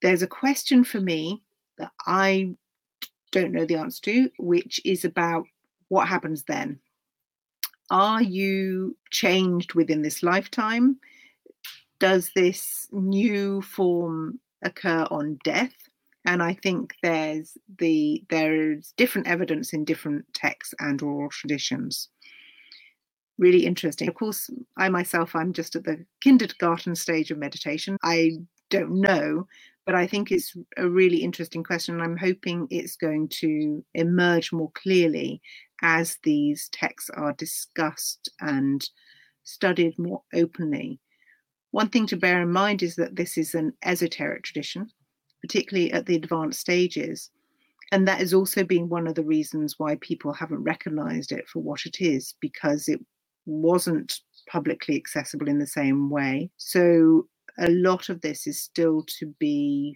There's 0.00 0.22
a 0.22 0.28
question 0.28 0.84
for 0.84 1.00
me 1.00 1.42
that 1.78 1.92
I 2.06 2.54
don't 3.30 3.52
know 3.52 3.64
the 3.64 3.76
answer 3.76 4.02
to, 4.02 4.30
which 4.38 4.80
is 4.84 5.04
about 5.04 5.46
what 5.88 6.08
happens 6.08 6.44
then 6.44 6.80
are 7.92 8.22
you 8.22 8.96
changed 9.10 9.74
within 9.74 10.00
this 10.00 10.22
lifetime? 10.22 10.96
Does 11.98 12.30
this 12.34 12.88
new 12.90 13.60
form 13.60 14.40
occur 14.62 15.06
on 15.10 15.38
death? 15.44 15.74
And 16.24 16.42
I 16.42 16.54
think 16.54 16.94
there's 17.02 17.56
the 17.78 18.24
there's 18.30 18.94
different 18.96 19.26
evidence 19.26 19.72
in 19.72 19.84
different 19.84 20.24
texts 20.34 20.74
and 20.78 21.02
oral 21.02 21.30
traditions. 21.30 22.08
Really 23.38 23.66
interesting. 23.66 24.08
Of 24.08 24.14
course, 24.14 24.48
I 24.76 24.88
myself 24.88 25.34
I'm 25.34 25.52
just 25.52 25.74
at 25.74 25.84
the 25.84 26.04
kindergarten 26.20 26.94
stage 26.94 27.30
of 27.30 27.38
meditation. 27.38 27.96
I 28.02 28.32
don't 28.70 29.00
know, 29.00 29.46
but 29.84 29.94
I 29.94 30.06
think 30.06 30.30
it's 30.30 30.54
a 30.76 30.88
really 30.88 31.18
interesting 31.18 31.64
question. 31.64 31.94
And 31.94 32.04
I'm 32.04 32.16
hoping 32.16 32.68
it's 32.70 32.96
going 32.96 33.28
to 33.40 33.84
emerge 33.94 34.52
more 34.52 34.70
clearly 34.74 35.42
as 35.82 36.18
these 36.22 36.68
texts 36.70 37.10
are 37.10 37.32
discussed 37.32 38.30
and 38.40 38.88
studied 39.42 39.98
more 39.98 40.22
openly. 40.32 41.00
One 41.72 41.88
thing 41.88 42.06
to 42.08 42.16
bear 42.16 42.40
in 42.40 42.52
mind 42.52 42.82
is 42.82 42.96
that 42.96 43.16
this 43.16 43.36
is 43.36 43.54
an 43.54 43.72
esoteric 43.84 44.44
tradition, 44.44 44.88
particularly 45.42 45.92
at 45.92 46.06
the 46.06 46.16
advanced 46.16 46.60
stages. 46.60 47.30
And 47.90 48.08
that 48.08 48.20
has 48.20 48.32
also 48.32 48.64
been 48.64 48.88
one 48.88 49.06
of 49.06 49.14
the 49.14 49.24
reasons 49.24 49.78
why 49.78 49.96
people 49.96 50.32
haven't 50.32 50.64
recognized 50.64 51.30
it 51.30 51.46
for 51.48 51.60
what 51.60 51.84
it 51.84 52.00
is, 52.00 52.34
because 52.40 52.88
it 52.88 53.04
wasn't 53.44 54.20
publicly 54.48 54.96
accessible 54.96 55.48
in 55.48 55.58
the 55.58 55.66
same 55.66 56.08
way. 56.08 56.50
So 56.56 57.26
a 57.58 57.68
lot 57.68 58.08
of 58.08 58.20
this 58.22 58.46
is 58.46 58.60
still 58.60 59.04
to 59.18 59.26
be 59.38 59.94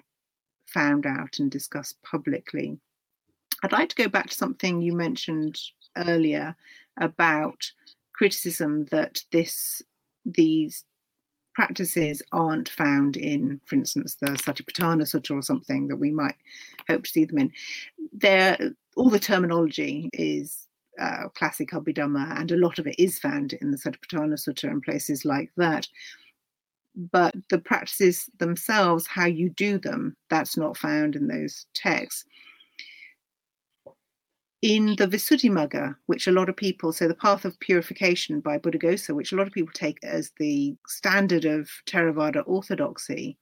found 0.66 1.06
out 1.06 1.38
and 1.38 1.50
discussed 1.50 1.96
publicly. 2.02 2.78
I'd 3.62 3.72
like 3.72 3.88
to 3.88 4.02
go 4.02 4.08
back 4.08 4.28
to 4.28 4.36
something 4.36 4.82
you 4.82 4.92
mentioned 4.92 5.58
earlier 5.96 6.54
about 7.00 7.56
criticism 8.12 8.86
that 8.90 9.22
this 9.32 9.80
these 10.24 10.84
practices 11.56 12.22
aren't 12.32 12.68
found 12.68 13.16
in, 13.16 13.58
for 13.64 13.76
instance, 13.76 14.16
the 14.16 14.26
Satipatthana 14.26 15.04
Sutta 15.04 15.34
or 15.34 15.40
something 15.40 15.88
that 15.88 15.96
we 15.96 16.10
might 16.10 16.34
hope 16.86 17.04
to 17.04 17.10
see 17.10 17.24
them 17.24 17.38
in. 17.38 17.50
There, 18.12 18.58
all 18.94 19.08
the 19.08 19.18
terminology 19.18 20.10
is 20.12 20.68
uh, 21.00 21.30
classic 21.30 21.70
Abhidhamma, 21.70 22.38
and 22.38 22.52
a 22.52 22.58
lot 22.58 22.78
of 22.78 22.86
it 22.86 22.96
is 22.98 23.18
found 23.18 23.54
in 23.54 23.70
the 23.70 23.78
Satipatthana 23.78 24.34
Sutta 24.34 24.64
and 24.64 24.82
places 24.82 25.24
like 25.24 25.50
that. 25.56 25.88
But 27.10 27.34
the 27.48 27.58
practices 27.58 28.28
themselves, 28.38 29.06
how 29.06 29.24
you 29.24 29.48
do 29.48 29.78
them, 29.78 30.14
that's 30.28 30.58
not 30.58 30.76
found 30.76 31.16
in 31.16 31.26
those 31.26 31.64
texts 31.72 32.26
in 34.66 34.96
the 34.96 35.06
Visuddhimagga, 35.06 35.94
which 36.06 36.26
a 36.26 36.32
lot 36.32 36.48
of 36.48 36.56
people, 36.56 36.92
so 36.92 37.06
the 37.06 37.14
path 37.14 37.44
of 37.44 37.56
purification 37.60 38.40
by 38.40 38.58
Buddhaghosa, 38.58 39.14
which 39.14 39.30
a 39.30 39.36
lot 39.36 39.46
of 39.46 39.52
people 39.52 39.72
take 39.72 39.96
as 40.02 40.32
the 40.40 40.74
standard 40.88 41.44
of 41.44 41.70
Theravada 41.86 42.42
orthodoxy, 42.46 43.38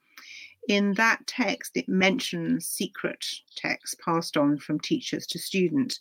in 0.68 0.92
that 0.94 1.26
text 1.26 1.78
it 1.78 1.88
mentions 1.88 2.66
secret 2.66 3.24
texts 3.56 3.96
passed 4.04 4.36
on 4.36 4.58
from 4.58 4.78
teachers 4.78 5.26
to 5.28 5.38
students. 5.38 6.00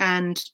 And 0.00 0.44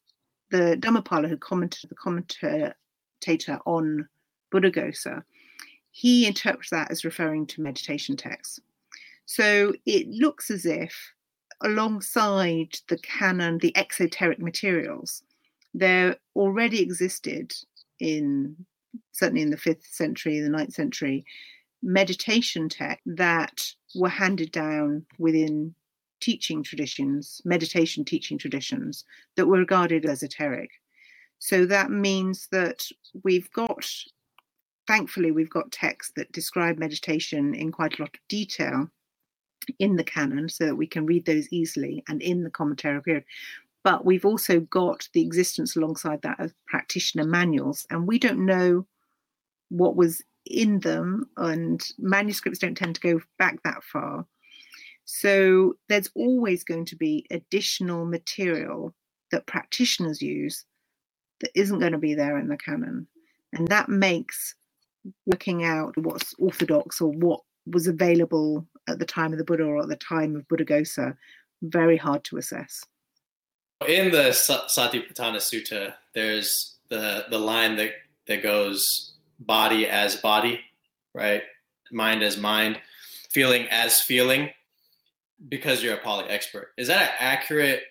the 0.51 0.77
Dhammapala, 0.79 1.31
who 1.31 1.39
commented 1.39 1.89
the 1.89 1.95
commentator 1.95 3.59
on 3.65 4.07
Buddhaghosa, 4.53 5.23
he 5.91 6.27
interprets 6.27 6.69
that 6.69 6.91
as 6.91 7.07
referring 7.07 7.47
to 7.47 7.63
meditation 7.63 8.19
texts. 8.19 8.61
So 9.25 9.73
it 9.87 10.07
looks 10.09 10.51
as 10.51 10.67
if 10.67 10.95
alongside 11.63 12.77
the 12.89 12.99
canon, 12.99 13.59
the 13.59 13.77
exoteric 13.77 14.39
materials, 14.39 15.23
there 15.75 16.17
already 16.37 16.81
existed 16.81 17.53
in 18.01 18.57
certainly 19.13 19.43
in 19.43 19.51
the 19.51 19.57
fifth 19.57 19.87
century, 19.87 20.41
the 20.41 20.49
ninth 20.49 20.75
century, 20.75 21.25
meditation 21.83 22.69
texts 22.69 23.03
that 23.07 23.63
were 23.95 24.09
handed 24.09 24.53
down 24.53 25.05
within 25.19 25.75
teaching 26.21 26.63
traditions, 26.63 27.41
meditation 27.45 28.05
teaching 28.05 28.39
traditions 28.39 29.05
that 29.37 29.47
were 29.47 29.59
regarded 29.59 30.05
as 30.05 30.23
esoteric. 30.23 30.71
So 31.39 31.67
that 31.67 31.91
means 31.91 32.49
that 32.53 32.87
we've 33.25 33.51
got, 33.51 33.85
thankfully, 34.87 35.33
we've 35.33 35.51
got 35.51 35.73
texts 35.73 36.13
that 36.17 36.31
describe 36.33 36.79
meditation 36.79 37.55
in 37.55 37.73
quite 37.73 37.99
a 37.99 38.03
lot 38.03 38.15
of 38.15 38.29
detail 38.29 38.89
in 39.79 39.97
the 39.97 40.05
canon 40.05 40.49
so 40.49 40.67
that 40.67 40.77
we 40.77 40.87
can 40.87 41.07
read 41.07 41.27
those 41.27 41.49
easily 41.51 42.03
and 42.09 42.23
in 42.23 42.45
the 42.45 42.51
commentary 42.51 43.03
period. 43.03 43.25
But 43.85 44.05
we've 44.05 44.25
also 44.25 44.61
got 44.61 45.09
the 45.13 45.23
existence 45.23 45.75
alongside 45.77 46.23
that 46.23 46.39
of 46.41 46.55
practitioner 46.67 47.25
manuals, 47.25 47.87
and 47.91 48.07
we 48.07 48.19
don't 48.19 48.47
know 48.47 48.87
what 49.71 49.97
was 49.97 50.23
in 50.47 50.81
them, 50.81 51.29
and 51.37 51.83
manuscripts 51.99 52.59
don't 52.59 52.77
tend 52.77 52.95
to 52.97 53.01
go 53.01 53.21
back 53.39 53.63
that 53.65 53.83
far. 53.83 54.27
So 55.05 55.75
there's 55.89 56.11
always 56.15 56.63
going 56.63 56.85
to 56.87 56.97
be 56.97 57.27
additional 57.31 58.05
material 58.05 58.95
that 59.33 59.47
practitioners 59.47 60.23
use 60.23 60.65
that 61.41 61.51
isn't 61.55 61.81
going 61.81 61.93
to 61.93 61.99
be 61.99 62.15
there 62.15 62.39
in 62.39 62.49
the 62.49 62.57
canon. 62.57 63.09
And 63.53 63.67
that 63.69 63.89
makes 63.89 64.55
working 65.27 65.65
out 65.65 65.97
what's 65.97 66.35
orthodox 66.39 67.01
or 67.01 67.11
what 67.11 67.41
was 67.67 67.87
available 67.89 68.67
at 68.89 68.99
the 68.99 69.07
time 69.07 69.33
of 69.33 69.39
the 69.39 69.45
Buddha 69.45 69.64
or 69.64 69.83
at 69.83 69.89
the 69.89 69.97
time 69.97 70.37
of 70.37 70.47
Buddhaghosa 70.49 71.16
very 71.62 71.97
hard 71.97 72.24
to 72.24 72.37
assess. 72.37 72.85
In 73.87 74.11
the 74.11 74.30
Satipatthana 74.30 75.37
Sutta, 75.37 75.95
there's 76.14 76.76
the 76.89 77.26
the 77.30 77.39
line 77.39 77.76
that 77.76 77.93
that 78.26 78.43
goes 78.43 79.14
body 79.41 79.89
as 79.89 80.16
body, 80.16 80.61
right? 81.14 81.43
Mind 81.91 82.22
as 82.22 82.37
mind, 82.37 82.80
feeling 83.30 83.66
as 83.70 84.01
feeling, 84.01 84.51
because 85.49 85.83
you're 85.83 85.95
a 85.95 86.01
Pali 86.01 86.28
expert. 86.28 86.72
Is 86.76 86.89
that 86.89 87.03
an 87.03 87.16
accurate 87.18 87.83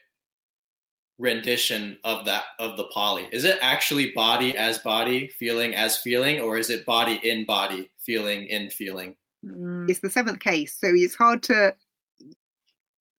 rendition 1.17 1.97
of 2.03 2.25
that 2.25 2.43
of 2.57 2.77
the 2.77 2.85
Pali? 2.85 3.27
Is 3.31 3.43
it 3.43 3.59
actually 3.61 4.11
body 4.11 4.57
as 4.57 4.77
body, 4.79 5.27
feeling 5.27 5.75
as 5.75 5.97
feeling, 5.97 6.39
or 6.39 6.57
is 6.57 6.69
it 6.69 6.85
body 6.85 7.19
in 7.23 7.45
body, 7.45 7.89
feeling 7.99 8.45
in 8.47 8.69
feeling? 8.69 9.15
Mm. 9.45 9.89
It's 9.89 9.99
the 9.99 10.09
seventh 10.09 10.39
case, 10.39 10.77
so 10.79 10.87
it's 10.93 11.15
hard 11.15 11.43
to, 11.43 11.75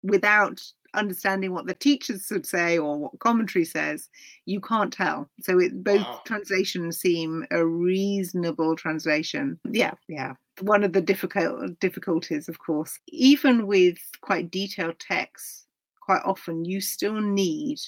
without 0.03 0.61
understanding 0.93 1.53
what 1.53 1.65
the 1.65 1.73
teachers 1.73 2.27
would 2.31 2.45
say 2.45 2.77
or 2.77 2.97
what 2.97 3.19
commentary 3.19 3.65
says, 3.65 4.09
you 4.45 4.59
can't 4.59 4.91
tell. 4.91 5.29
So 5.41 5.59
it, 5.59 5.83
both 5.83 6.01
wow. 6.01 6.21
translations 6.25 6.97
seem 6.97 7.45
a 7.51 7.65
reasonable 7.65 8.75
translation. 8.75 9.59
Yeah, 9.69 9.93
yeah. 10.07 10.33
One 10.59 10.83
of 10.83 10.93
the 10.93 11.01
difficult 11.01 11.79
difficulties, 11.79 12.49
of 12.49 12.59
course, 12.59 12.99
even 13.07 13.67
with 13.67 13.97
quite 14.21 14.51
detailed 14.51 14.99
texts, 14.99 15.65
quite 16.01 16.21
often 16.25 16.65
you 16.65 16.81
still 16.81 17.21
need 17.21 17.79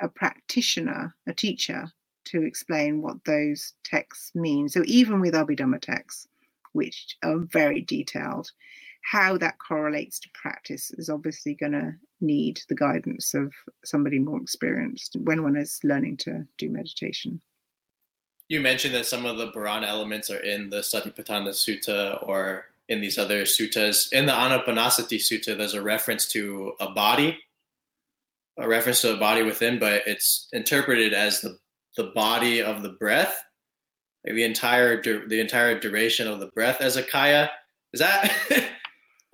a 0.00 0.08
practitioner, 0.08 1.14
a 1.26 1.32
teacher, 1.32 1.90
to 2.26 2.42
explain 2.42 3.02
what 3.02 3.24
those 3.24 3.74
texts 3.84 4.34
mean. 4.34 4.68
So 4.68 4.82
even 4.86 5.20
with 5.20 5.34
Abhidhamma 5.34 5.80
texts, 5.80 6.26
which 6.74 7.16
are 7.22 7.38
very 7.38 7.80
detailed. 7.80 8.50
How 9.02 9.36
that 9.38 9.58
correlates 9.58 10.18
to 10.20 10.28
practice 10.34 10.90
is 10.92 11.08
obviously 11.08 11.54
going 11.54 11.72
to 11.72 11.94
need 12.20 12.60
the 12.68 12.74
guidance 12.74 13.34
of 13.34 13.52
somebody 13.84 14.18
more 14.18 14.40
experienced 14.40 15.16
when 15.20 15.42
one 15.42 15.56
is 15.56 15.78
learning 15.84 16.16
to 16.18 16.46
do 16.58 16.70
meditation. 16.70 17.40
You 18.48 18.60
mentioned 18.60 18.94
that 18.94 19.06
some 19.06 19.24
of 19.24 19.38
the 19.38 19.50
Bharana 19.52 19.86
elements 19.86 20.30
are 20.30 20.38
in 20.38 20.70
the 20.70 20.78
Satipatthana 20.78 21.50
Sutta 21.50 22.26
or 22.26 22.66
in 22.88 23.00
these 23.00 23.18
other 23.18 23.42
suttas. 23.42 24.12
In 24.12 24.26
the 24.26 24.32
Anapanasati 24.32 25.18
Sutta, 25.18 25.56
there's 25.56 25.74
a 25.74 25.82
reference 25.82 26.26
to 26.28 26.74
a 26.80 26.90
body, 26.90 27.38
a 28.58 28.68
reference 28.68 29.00
to 29.02 29.14
a 29.14 29.16
body 29.16 29.42
within, 29.42 29.78
but 29.78 30.02
it's 30.06 30.48
interpreted 30.52 31.14
as 31.14 31.40
the, 31.40 31.58
the 31.96 32.12
body 32.14 32.62
of 32.62 32.82
the 32.82 32.90
breath 32.90 33.42
like 34.24 34.34
the 34.34 34.44
entire 34.44 35.02
the 35.02 35.40
entire 35.40 35.78
duration 35.78 36.28
of 36.28 36.40
the 36.40 36.46
breath 36.48 36.80
as 36.80 36.96
a 36.96 37.02
kaya. 37.02 37.50
Is 37.92 38.00
that? 38.00 38.32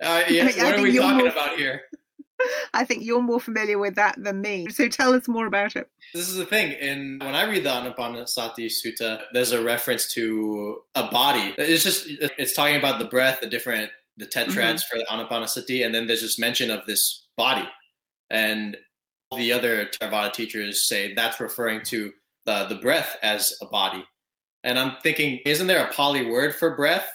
uh, 0.03 0.23
yes. 0.29 0.57
what 0.57 0.79
are 0.79 0.81
we 0.81 0.97
talking 0.97 1.17
more, 1.17 1.27
about 1.27 1.57
here? 1.57 1.81
I 2.73 2.85
think 2.85 3.03
you're 3.03 3.21
more 3.21 3.39
familiar 3.39 3.77
with 3.77 3.95
that 3.95 4.15
than 4.17 4.41
me. 4.41 4.69
So 4.69 4.87
tell 4.87 5.13
us 5.13 5.27
more 5.27 5.45
about 5.45 5.75
it. 5.75 5.89
This 6.13 6.27
is 6.27 6.35
the 6.35 6.45
thing. 6.45 6.73
In 6.73 7.19
when 7.19 7.35
I 7.35 7.49
read 7.49 7.63
the 7.63 7.69
Anapanasati 7.69 8.67
Sutta, 8.67 9.21
there's 9.33 9.51
a 9.51 9.63
reference 9.63 10.11
to 10.13 10.81
a 10.95 11.09
body. 11.09 11.53
It's 11.57 11.83
just 11.83 12.05
it's 12.07 12.53
talking 12.53 12.77
about 12.77 12.99
the 12.99 13.05
breath, 13.05 13.41
the 13.41 13.49
different 13.49 13.91
the 14.17 14.25
tetrads 14.25 14.83
mm-hmm. 14.83 14.89
for 14.89 14.97
the 14.97 15.05
Anapanasati, 15.09 15.85
and 15.85 15.93
then 15.95 16.07
there's 16.07 16.21
just 16.21 16.39
mention 16.39 16.69
of 16.69 16.85
this 16.85 17.27
body. 17.37 17.67
And 18.29 18.77
the 19.35 19.53
other 19.53 19.85
Theravada 19.85 20.33
teachers 20.33 20.87
say 20.87 21.13
that's 21.13 21.39
referring 21.39 21.83
to 21.85 22.11
the, 22.45 22.65
the 22.65 22.75
breath 22.75 23.17
as 23.23 23.57
a 23.61 23.65
body. 23.65 24.03
And 24.63 24.77
I'm 24.77 24.97
thinking, 25.01 25.39
isn't 25.45 25.67
there 25.67 25.85
a 25.85 25.93
Pali 25.93 26.29
word 26.29 26.55
for 26.55 26.75
breath 26.75 27.07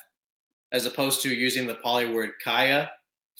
as 0.73 0.87
opposed 0.87 1.23
to 1.23 1.35
using 1.35 1.67
the 1.67 1.77
Pali 1.77 2.13
word 2.13 2.33
kaya 2.43 2.91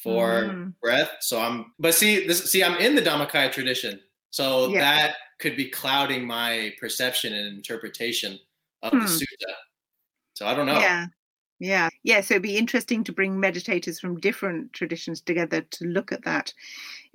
for 0.03 0.45
mm. 0.45 0.75
breath? 0.81 1.11
So 1.21 1.41
I'm, 1.41 1.73
but 1.79 1.95
see, 1.95 2.27
this, 2.27 2.51
see, 2.51 2.63
I'm 2.63 2.79
in 2.79 2.95
the 2.95 3.03
Dhammakaya 3.03 3.51
tradition. 3.51 4.01
So 4.31 4.69
yeah. 4.69 4.81
that 4.81 5.15
could 5.39 5.57
be 5.57 5.69
clouding 5.69 6.27
my 6.27 6.73
perception 6.81 7.33
and 7.33 7.57
interpretation 7.57 8.39
of 8.83 8.93
hmm. 8.93 9.01
the 9.01 9.05
sutta. 9.07 9.53
So 10.35 10.47
I 10.47 10.55
don't 10.55 10.67
know. 10.67 10.79
Yeah. 10.79 11.07
Yeah. 11.59 11.89
Yeah. 12.03 12.21
So 12.21 12.35
it'd 12.35 12.43
be 12.43 12.57
interesting 12.57 13.03
to 13.05 13.13
bring 13.13 13.37
meditators 13.37 13.99
from 13.99 14.21
different 14.21 14.73
traditions 14.73 15.21
together 15.21 15.63
to 15.63 15.85
look 15.87 16.13
at 16.13 16.25
that. 16.25 16.53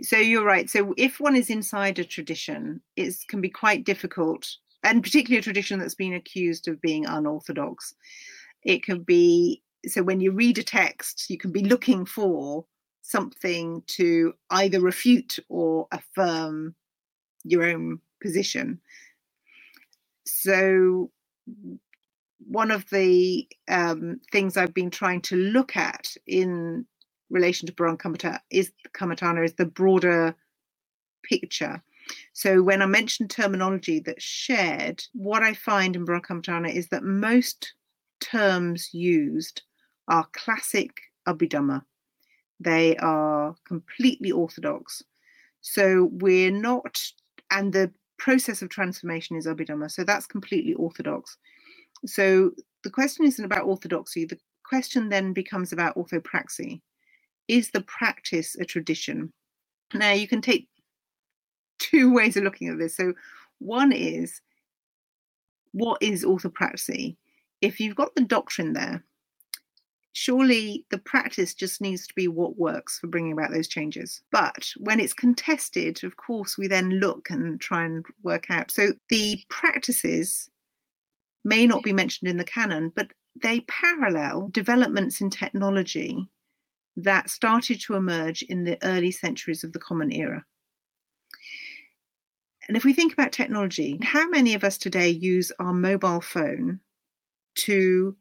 So 0.02 0.18
you're 0.18 0.44
right. 0.44 0.70
So 0.70 0.94
if 0.98 1.20
one 1.20 1.36
is 1.36 1.50
inside 1.50 2.00
a 2.00 2.04
tradition, 2.04 2.82
it 2.96 3.16
can 3.28 3.42
be 3.42 3.50
quite 3.50 3.84
difficult 3.84 4.58
and 4.84 5.04
particularly 5.04 5.40
a 5.40 5.44
tradition 5.44 5.80
that's 5.80 5.96
been 5.96 6.14
accused 6.14 6.68
of 6.68 6.82
being 6.82 7.06
unorthodox. 7.06 7.94
It 8.64 8.84
can 8.84 9.04
be 9.04 9.62
so 9.88 10.04
when 10.04 10.20
you 10.20 10.32
read 10.32 10.58
a 10.58 10.64
text, 10.64 11.30
you 11.30 11.38
can 11.38 11.52
be 11.52 11.64
looking 11.64 12.06
for 12.06 12.66
something 13.02 13.84
to 13.88 14.34
either 14.52 14.80
refute 14.80 15.40
or 15.50 15.88
affirm 15.92 16.76
your 17.44 17.64
own 17.64 18.00
position. 18.22 18.80
So, 20.26 21.12
one 22.48 22.72
of 22.72 22.90
the 22.90 23.48
um, 23.68 24.22
things 24.32 24.56
I've 24.56 24.74
been 24.74 24.92
trying 24.92 25.22
to 25.22 25.36
look 25.36 25.76
at 25.76 26.16
in 26.28 26.86
relation 27.30 27.68
to 27.68 27.74
Baron 27.74 27.98
Kammatana 27.98 28.40
is 28.50 28.72
Kammatana 28.94 29.44
is 29.44 29.54
the 29.54 29.66
broader 29.66 30.36
picture 31.24 31.82
so 32.34 32.62
when 32.62 32.82
I 32.82 32.86
mention 32.86 33.28
terminology 33.28 34.00
that's 34.00 34.24
shared, 34.24 35.04
what 35.14 35.44
I 35.44 35.54
find 35.54 35.96
in 35.96 36.06
Barankamatana 36.06 36.74
is 36.74 36.88
that 36.90 37.04
most 37.04 37.74
terms 38.20 38.94
used 38.94 39.62
are 40.08 40.28
classic 40.34 40.92
Abhidhamma. 41.28 41.84
They 42.60 42.96
are 42.98 43.56
completely 43.66 44.32
orthodox. 44.32 45.04
So 45.62 46.10
we're 46.14 46.52
not, 46.52 47.02
and 47.50 47.74
the 47.74 47.92
process 48.18 48.62
of 48.62 48.70
transformation 48.70 49.36
is 49.36 49.48
Abhidhamma. 49.48 49.92
So 49.92 50.04
that's 50.04 50.28
completely 50.28 50.74
orthodox. 50.76 51.38
So 52.06 52.52
the 52.84 52.90
question 52.90 53.26
isn't 53.26 53.44
about 53.44 53.66
orthodoxy. 53.66 54.26
The 54.26 54.40
question 54.64 55.10
then 55.10 55.34
becomes 55.34 55.72
about 55.74 55.96
orthopraxy. 55.96 56.82
Is 57.48 57.72
the 57.72 57.82
practice 57.82 58.56
a 58.56 58.66
tradition? 58.66 59.34
Now 59.94 60.12
you 60.12 60.28
can 60.28 60.42
take 60.42 60.70
two 61.82 62.14
ways 62.14 62.38
of 62.38 62.44
looking 62.44 62.70
at 62.70 62.78
this. 62.78 62.96
So 62.96 63.14
one 63.60 63.92
is 63.92 64.42
what 65.74 66.02
is 66.02 66.24
orthopraxy? 66.24 67.16
If 67.62 67.80
you've 67.80 67.96
got 67.96 68.16
the 68.16 68.24
doctrine 68.24 68.74
there, 68.74 69.04
surely 70.14 70.86
the 70.90 70.98
practice 70.98 71.54
just 71.54 71.82
needs 71.82 72.08
to 72.08 72.14
be 72.14 72.28
what 72.28 72.58
works 72.58 73.00
for 73.00 73.08
bringing 73.08 73.32
about 73.32 73.52
those 73.52 73.68
changes. 73.68 74.22
But 74.32 74.72
when 74.78 75.00
it's 75.00 75.14
contested, 75.14 76.04
of 76.04 76.18
course, 76.18 76.58
we 76.58 76.68
then 76.68 77.00
look 77.00 77.30
and 77.30 77.60
try 77.60 77.86
and 77.86 78.06
work 78.24 78.50
out. 78.50 78.72
So 78.72 78.94
the 79.10 79.42
practices 79.50 80.50
may 81.44 81.66
not 81.66 81.84
be 81.84 81.94
mentioned 81.94 82.30
in 82.30 82.38
the 82.38 82.44
canon, 82.44 82.92
but 82.96 83.12
they 83.42 83.62
parallel 83.62 84.50
developments 84.52 85.22
in 85.22 85.30
technology 85.30 86.28
that 86.98 87.30
started 87.30 87.80
to 87.82 87.96
emerge 87.96 88.44
in 88.44 88.66
the 88.66 88.78
early 88.84 89.12
centuries 89.12 89.64
of 89.64 89.72
the 89.72 89.80
Common 89.80 90.12
Era. 90.12 90.44
And 92.72 92.78
if 92.78 92.86
we 92.86 92.94
think 92.94 93.12
about 93.12 93.34
technology, 93.34 94.00
how 94.02 94.30
many 94.30 94.54
of 94.54 94.64
us 94.64 94.78
today 94.78 95.10
use 95.10 95.52
our 95.60 95.74
mobile 95.74 96.22
phone 96.22 96.80
to 97.56 98.16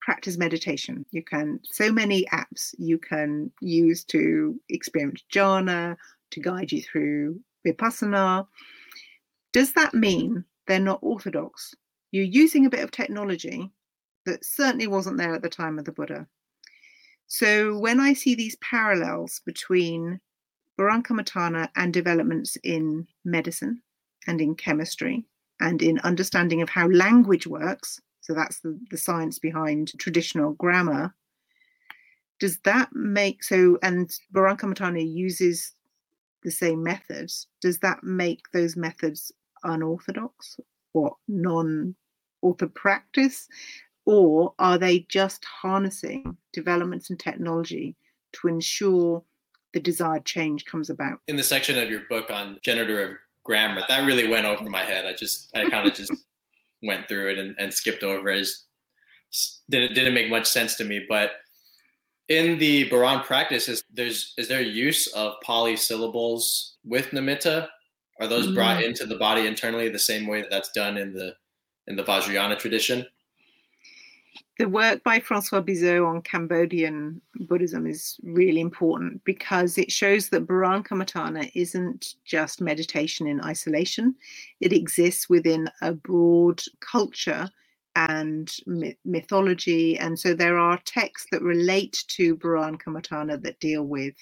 practice 0.00 0.36
meditation? 0.36 1.06
You 1.12 1.22
can, 1.22 1.60
so 1.62 1.92
many 1.92 2.26
apps 2.32 2.74
you 2.76 2.98
can 2.98 3.52
use 3.60 4.02
to 4.06 4.60
experience 4.68 5.22
jhana, 5.32 5.96
to 6.32 6.40
guide 6.40 6.72
you 6.72 6.82
through 6.82 7.38
vipassana. 7.64 8.48
Does 9.52 9.74
that 9.74 9.94
mean 9.94 10.44
they're 10.66 10.80
not 10.80 10.98
orthodox? 11.00 11.72
You're 12.10 12.24
using 12.24 12.66
a 12.66 12.70
bit 12.70 12.82
of 12.82 12.90
technology 12.90 13.70
that 14.26 14.44
certainly 14.44 14.88
wasn't 14.88 15.18
there 15.18 15.34
at 15.34 15.42
the 15.42 15.48
time 15.48 15.78
of 15.78 15.84
the 15.84 15.92
Buddha. 15.92 16.26
So 17.28 17.78
when 17.78 18.00
I 18.00 18.14
see 18.14 18.34
these 18.34 18.56
parallels 18.56 19.40
between 19.46 20.20
Barankamatana 20.82 21.68
and 21.76 21.92
developments 21.92 22.56
in 22.64 23.06
medicine 23.24 23.80
and 24.26 24.40
in 24.40 24.56
chemistry 24.56 25.24
and 25.60 25.80
in 25.80 26.00
understanding 26.00 26.60
of 26.60 26.68
how 26.68 26.88
language 26.88 27.46
works. 27.46 28.00
So 28.20 28.34
that's 28.34 28.60
the, 28.60 28.78
the 28.90 28.98
science 28.98 29.38
behind 29.38 29.92
traditional 29.98 30.54
grammar. 30.54 31.14
Does 32.40 32.58
that 32.64 32.88
make 32.92 33.44
so? 33.44 33.78
And 33.82 34.10
Barankamatana 34.34 35.08
uses 35.08 35.72
the 36.42 36.50
same 36.50 36.82
methods. 36.82 37.46
Does 37.60 37.78
that 37.78 38.02
make 38.02 38.40
those 38.52 38.76
methods 38.76 39.30
unorthodox 39.62 40.58
or 40.94 41.16
non 41.28 41.94
author 42.42 42.66
orthopractice? 42.66 43.46
Or 44.04 44.52
are 44.58 44.78
they 44.78 45.06
just 45.08 45.44
harnessing 45.44 46.36
developments 46.52 47.10
in 47.10 47.16
technology 47.16 47.94
to 48.32 48.48
ensure 48.48 49.22
the 49.72 49.80
desired 49.80 50.24
change 50.24 50.64
comes 50.64 50.90
about. 50.90 51.20
In 51.28 51.36
the 51.36 51.42
section 51.42 51.78
of 51.78 51.90
your 51.90 52.02
book 52.08 52.30
on 52.30 52.58
generative 52.62 53.16
grammar, 53.44 53.82
that 53.88 54.06
really 54.06 54.28
went 54.28 54.46
over 54.46 54.64
my 54.68 54.82
head. 54.82 55.06
I 55.06 55.12
just, 55.12 55.54
I 55.56 55.68
kind 55.68 55.86
of 55.86 55.94
just 55.94 56.12
went 56.82 57.08
through 57.08 57.30
it 57.30 57.38
and, 57.38 57.54
and 57.58 57.72
skipped 57.72 58.02
over 58.02 58.28
it. 58.28 58.48
didn't 59.70 59.94
didn't 59.94 60.14
make 60.14 60.30
much 60.30 60.46
sense 60.46 60.76
to 60.76 60.84
me. 60.84 61.04
But 61.08 61.32
in 62.28 62.58
the 62.58 62.88
Baran 62.88 63.20
practice, 63.20 63.68
is 63.68 63.84
there's 63.92 64.34
is 64.36 64.48
there 64.48 64.60
use 64.60 65.06
of 65.08 65.34
polysyllables 65.46 66.72
with 66.84 67.10
nimitta? 67.10 67.68
Are 68.20 68.26
those 68.28 68.54
brought 68.54 68.78
mm. 68.78 68.86
into 68.86 69.06
the 69.06 69.16
body 69.16 69.46
internally 69.46 69.88
the 69.88 69.98
same 69.98 70.26
way 70.26 70.42
that 70.42 70.50
that's 70.50 70.70
done 70.72 70.96
in 70.96 71.12
the 71.12 71.34
in 71.86 71.96
the 71.96 72.04
Vajrayana 72.04 72.58
tradition? 72.58 73.06
The 74.58 74.68
work 74.68 75.02
by 75.02 75.18
Francois 75.18 75.62
Bizot 75.62 76.06
on 76.06 76.22
Cambodian 76.22 77.20
Buddhism 77.48 77.86
is 77.86 78.18
really 78.22 78.60
important 78.60 79.24
because 79.24 79.78
it 79.78 79.90
shows 79.90 80.28
that 80.28 80.46
Barankamatana 80.46 81.50
isn't 81.54 82.14
just 82.24 82.60
meditation 82.60 83.26
in 83.26 83.40
isolation. 83.40 84.14
It 84.60 84.72
exists 84.72 85.28
within 85.28 85.70
a 85.80 85.92
broad 85.92 86.62
culture 86.80 87.48
and 87.96 88.54
mythology. 89.04 89.98
And 89.98 90.18
so 90.18 90.34
there 90.34 90.58
are 90.58 90.80
texts 90.84 91.28
that 91.32 91.42
relate 91.42 92.04
to 92.08 92.36
Barankamatana 92.36 93.42
that 93.42 93.60
deal 93.60 93.84
with 93.84 94.14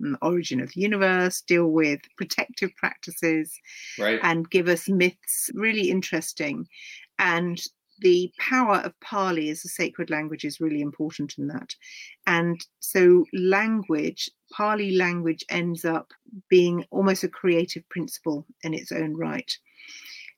the 0.00 0.16
origin 0.22 0.60
of 0.60 0.72
the 0.72 0.80
universe, 0.80 1.40
deal 1.42 1.68
with 1.68 2.00
protective 2.16 2.74
practices, 2.76 3.52
right. 3.98 4.20
and 4.22 4.50
give 4.50 4.68
us 4.68 4.88
myths. 4.88 5.50
Really 5.54 5.90
interesting. 5.90 6.66
And 7.18 7.60
the 8.00 8.32
power 8.38 8.76
of 8.76 8.98
Pali 9.00 9.50
as 9.50 9.64
a 9.64 9.68
sacred 9.68 10.10
language 10.10 10.44
is 10.44 10.60
really 10.60 10.80
important 10.80 11.34
in 11.38 11.48
that. 11.48 11.74
And 12.26 12.60
so, 12.80 13.24
language, 13.32 14.30
Pali 14.52 14.96
language, 14.96 15.44
ends 15.48 15.84
up 15.84 16.12
being 16.48 16.84
almost 16.90 17.24
a 17.24 17.28
creative 17.28 17.88
principle 17.88 18.46
in 18.62 18.74
its 18.74 18.92
own 18.92 19.16
right. 19.16 19.56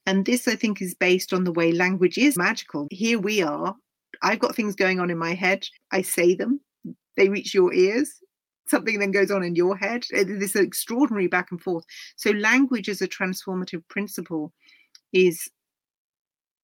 And 0.07 0.24
this, 0.24 0.46
I 0.46 0.54
think, 0.54 0.80
is 0.80 0.94
based 0.94 1.32
on 1.32 1.44
the 1.44 1.52
way 1.52 1.72
language 1.72 2.18
is 2.18 2.36
magical. 2.36 2.86
Here 2.90 3.18
we 3.18 3.42
are. 3.42 3.74
I've 4.22 4.38
got 4.38 4.54
things 4.54 4.74
going 4.74 5.00
on 5.00 5.11
in 5.11 5.18
my 5.18 5.34
head. 5.34 5.66
I 5.90 6.02
say 6.02 6.34
them, 6.34 6.61
they 7.16 7.28
reach 7.28 7.54
your 7.54 7.72
ears. 7.72 8.12
Something 8.68 8.98
then 8.98 9.12
goes 9.12 9.30
on 9.30 9.44
in 9.44 9.54
your 9.54 9.76
head. 9.76 10.04
Eh, 10.12 10.24
this 10.24 10.57
extraordinary 10.57 11.28
back 11.28 11.48
and 11.50 11.61
forth. 11.61 11.84
So, 12.16 12.30
language 12.30 12.88
as 12.88 13.00
a 13.00 13.09
transformative 13.09 13.82
principle 13.88 14.52
is 15.12 15.48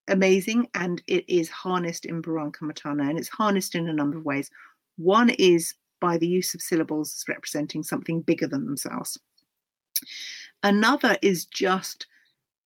amazing 0.09 0.68
and 0.74 1.03
it 1.07 1.24
is 1.28 1.48
harnessed 1.48 2.07
in 2.07 2.22
Barankamatana 2.22 3.09
and 3.09 3.18
it's 3.18 3.28
harnessed 3.28 3.74
in 3.74 3.88
a 3.88 3.92
number 3.92 4.18
of 4.18 4.24
ways. 4.24 4.50
One 4.96 5.30
is 5.30 5.74
by 6.00 6.18
the 6.18 6.26
use 6.26 6.55
of 6.55 6.61
syllables 6.62 7.24
representing 7.28 7.82
something 7.82 8.22
bigger 8.22 8.46
than 8.46 8.64
themselves. 8.64 9.18
Another 10.62 11.16
is 11.22 11.44
just 11.46 12.07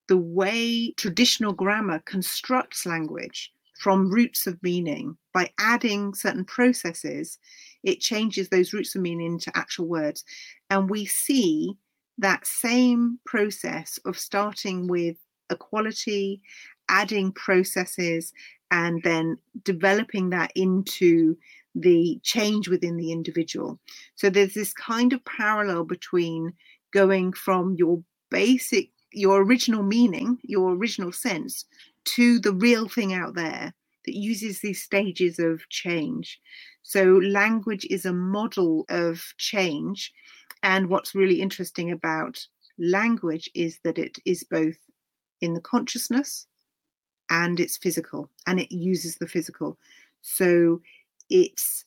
the 0.09 0.17
way 0.17 0.93
traditional 0.97 1.53
grammar 1.53 2.01
constructs 2.05 2.87
language 2.87 3.53
from 3.79 4.11
roots 4.11 4.47
of 4.47 4.63
meaning 4.63 5.17
by 5.35 5.51
adding 5.59 6.15
certain 6.15 6.45
processes 6.45 7.39
it 7.83 8.01
changes 8.01 8.49
those 8.49 8.73
roots 8.73 8.95
of 8.95 9.03
meaning 9.03 9.33
into 9.33 9.55
actual 9.55 9.87
words 9.87 10.25
and 10.71 10.89
we 10.89 11.05
see 11.05 11.77
that 12.19 12.47
same 12.47 13.19
process 13.27 13.99
of 14.07 14.19
starting 14.19 14.87
with 14.87 15.17
equality 15.51 16.41
adding 16.89 17.33
processes 17.33 18.33
and 18.71 19.03
then 19.03 19.39
developing 19.63 20.31
that 20.31 20.51
into 20.55 21.37
the 21.75 22.19
change 22.23 22.69
within 22.69 22.97
the 22.97 23.13
individual. 23.13 23.79
So 24.15 24.31
there's 24.31 24.55
this 24.55 24.73
kind 24.73 25.13
of 25.13 25.25
parallel 25.25 25.85
between 25.85 26.53
going 26.93 27.33
from 27.33 27.75
your 27.75 28.03
basic, 28.31 28.91
your 29.13 29.43
original 29.43 29.83
meaning, 29.83 30.39
your 30.43 30.75
original 30.75 31.13
sense, 31.13 31.65
to 32.05 32.39
the 32.39 32.53
real 32.53 32.89
thing 32.89 33.13
out 33.13 33.35
there 33.35 33.75
that 34.07 34.17
uses 34.17 34.61
these 34.61 34.83
stages 34.83 35.39
of 35.39 35.69
change. 35.69 36.41
So 36.83 37.03
language 37.17 37.87
is 37.91 38.07
a 38.07 38.13
model 38.13 38.87
of 38.89 39.23
change. 39.37 40.13
And 40.63 40.89
what's 40.89 41.15
really 41.15 41.41
interesting 41.41 41.91
about 41.91 42.39
language 42.79 43.51
is 43.55 43.81
that 43.85 43.99
it 43.99 44.19
is 44.25 44.45
both 44.45 44.77
in 45.41 45.55
the 45.55 45.61
consciousness 45.61 46.47
and 47.31 47.61
it's 47.61 47.77
physical 47.77 48.31
and 48.47 48.61
it 48.61 48.73
uses 48.73 49.17
the 49.17 49.29
physical. 49.29 49.79
So 50.23 50.81
it's 51.31 51.85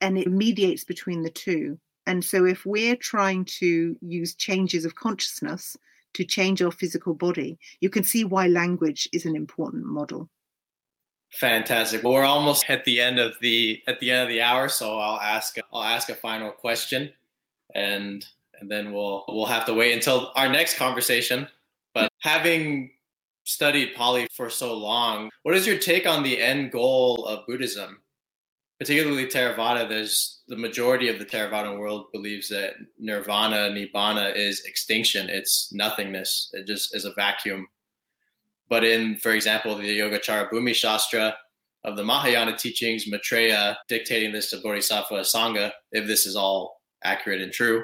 and 0.00 0.18
it 0.18 0.28
mediates 0.28 0.84
between 0.84 1.22
the 1.22 1.30
two. 1.30 1.78
And 2.06 2.24
so 2.24 2.44
if 2.44 2.64
we're 2.64 2.96
trying 2.96 3.44
to 3.60 3.96
use 4.00 4.34
changes 4.34 4.84
of 4.84 4.94
consciousness 4.94 5.76
to 6.14 6.24
change 6.24 6.62
our 6.62 6.70
physical 6.70 7.14
body, 7.14 7.58
you 7.80 7.90
can 7.90 8.04
see 8.04 8.24
why 8.24 8.46
language 8.46 9.08
is 9.12 9.26
an 9.26 9.36
important 9.36 9.84
model. 9.84 10.28
Fantastic. 11.30 12.02
Well, 12.02 12.14
we're 12.14 12.24
almost 12.24 12.64
at 12.70 12.84
the 12.84 13.00
end 13.00 13.18
of 13.18 13.34
the 13.40 13.82
at 13.86 14.00
the 14.00 14.10
end 14.10 14.22
of 14.22 14.28
the 14.28 14.40
hour, 14.40 14.68
so 14.68 14.98
I'll 14.98 15.20
ask 15.20 15.56
I'll 15.72 15.82
ask 15.82 16.08
a 16.08 16.14
final 16.14 16.50
question, 16.50 17.12
and 17.74 18.24
and 18.58 18.70
then 18.70 18.92
we'll 18.92 19.24
we'll 19.28 19.46
have 19.46 19.66
to 19.66 19.74
wait 19.74 19.92
until 19.92 20.32
our 20.36 20.48
next 20.48 20.78
conversation. 20.78 21.46
But 21.92 22.10
having 22.20 22.90
studied 23.48 23.94
Pali 23.94 24.28
for 24.34 24.50
so 24.50 24.76
long, 24.76 25.30
what 25.42 25.56
is 25.56 25.66
your 25.66 25.78
take 25.78 26.06
on 26.06 26.22
the 26.22 26.40
end 26.40 26.70
goal 26.70 27.24
of 27.24 27.46
Buddhism? 27.46 27.98
Particularly 28.78 29.26
Theravada, 29.26 29.88
there's 29.88 30.42
the 30.48 30.56
majority 30.56 31.08
of 31.08 31.18
the 31.18 31.24
Theravada 31.24 31.76
world 31.76 32.12
believes 32.12 32.48
that 32.50 32.74
nirvana, 32.98 33.70
nibbana 33.70 34.36
is 34.36 34.64
extinction, 34.66 35.30
it's 35.30 35.72
nothingness, 35.72 36.50
it 36.52 36.66
just 36.66 36.94
is 36.94 37.06
a 37.06 37.14
vacuum. 37.14 37.66
But 38.68 38.84
in, 38.84 39.16
for 39.16 39.32
example, 39.32 39.74
the 39.76 39.98
Yogacara 39.98 40.50
Bhumi 40.50 40.74
Shastra 40.74 41.34
of 41.84 41.96
the 41.96 42.04
Mahayana 42.04 42.56
teachings, 42.56 43.06
Maitreya 43.08 43.78
dictating 43.88 44.30
this 44.30 44.50
to 44.50 44.58
Bodhisattva 44.58 45.14
Asanga, 45.14 45.72
if 45.90 46.06
this 46.06 46.26
is 46.26 46.36
all 46.36 46.82
accurate 47.02 47.40
and 47.40 47.52
true, 47.52 47.82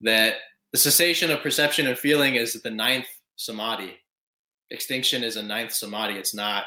that 0.00 0.38
the 0.72 0.78
cessation 0.78 1.30
of 1.30 1.40
perception 1.40 1.86
and 1.86 1.96
feeling 1.96 2.34
is 2.34 2.60
the 2.60 2.70
ninth 2.70 3.06
samadhi. 3.36 3.96
Extinction 4.72 5.22
is 5.22 5.36
a 5.36 5.42
ninth 5.42 5.72
samadhi. 5.72 6.14
It's 6.14 6.34
not 6.34 6.64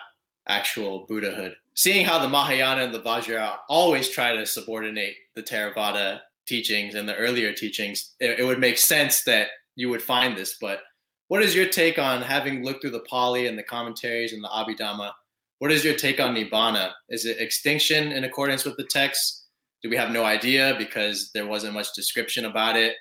actual 0.47 1.05
Buddhahood. 1.07 1.55
Seeing 1.73 2.05
how 2.05 2.19
the 2.19 2.29
Mahayana 2.29 2.83
and 2.83 2.93
the 2.93 3.01
Vajra 3.01 3.57
always 3.67 4.09
try 4.09 4.35
to 4.35 4.45
subordinate 4.45 5.15
the 5.35 5.41
Theravada 5.41 6.21
teachings 6.45 6.93
and 6.93 7.09
the 7.09 7.15
earlier 7.15 7.51
teachings, 7.51 8.13
it, 8.19 8.39
it 8.39 8.43
would 8.45 8.59
make 8.59 8.77
sense 8.77 9.23
that 9.23 9.47
you 9.75 9.89
would 9.89 10.03
find 10.03 10.37
this. 10.37 10.57
But 10.61 10.81
what 11.29 11.41
is 11.41 11.55
your 11.55 11.67
take 11.67 11.97
on 11.97 12.21
having 12.21 12.63
looked 12.63 12.81
through 12.81 12.91
the 12.91 13.05
Pali 13.09 13.47
and 13.47 13.57
the 13.57 13.63
commentaries 13.63 14.33
and 14.33 14.43
the 14.43 14.49
Abhidhamma? 14.49 15.11
What 15.57 15.71
is 15.71 15.83
your 15.83 15.95
take 15.95 16.19
on 16.19 16.35
Nibbana? 16.35 16.91
Is 17.09 17.25
it 17.25 17.39
extinction 17.39 18.11
in 18.11 18.23
accordance 18.23 18.65
with 18.65 18.77
the 18.77 18.83
text? 18.83 19.47
Do 19.81 19.89
we 19.89 19.97
have 19.97 20.11
no 20.11 20.23
idea 20.23 20.75
because 20.77 21.31
there 21.33 21.47
wasn't 21.47 21.73
much 21.73 21.93
description 21.95 22.45
about 22.45 22.75
it? 22.75 22.93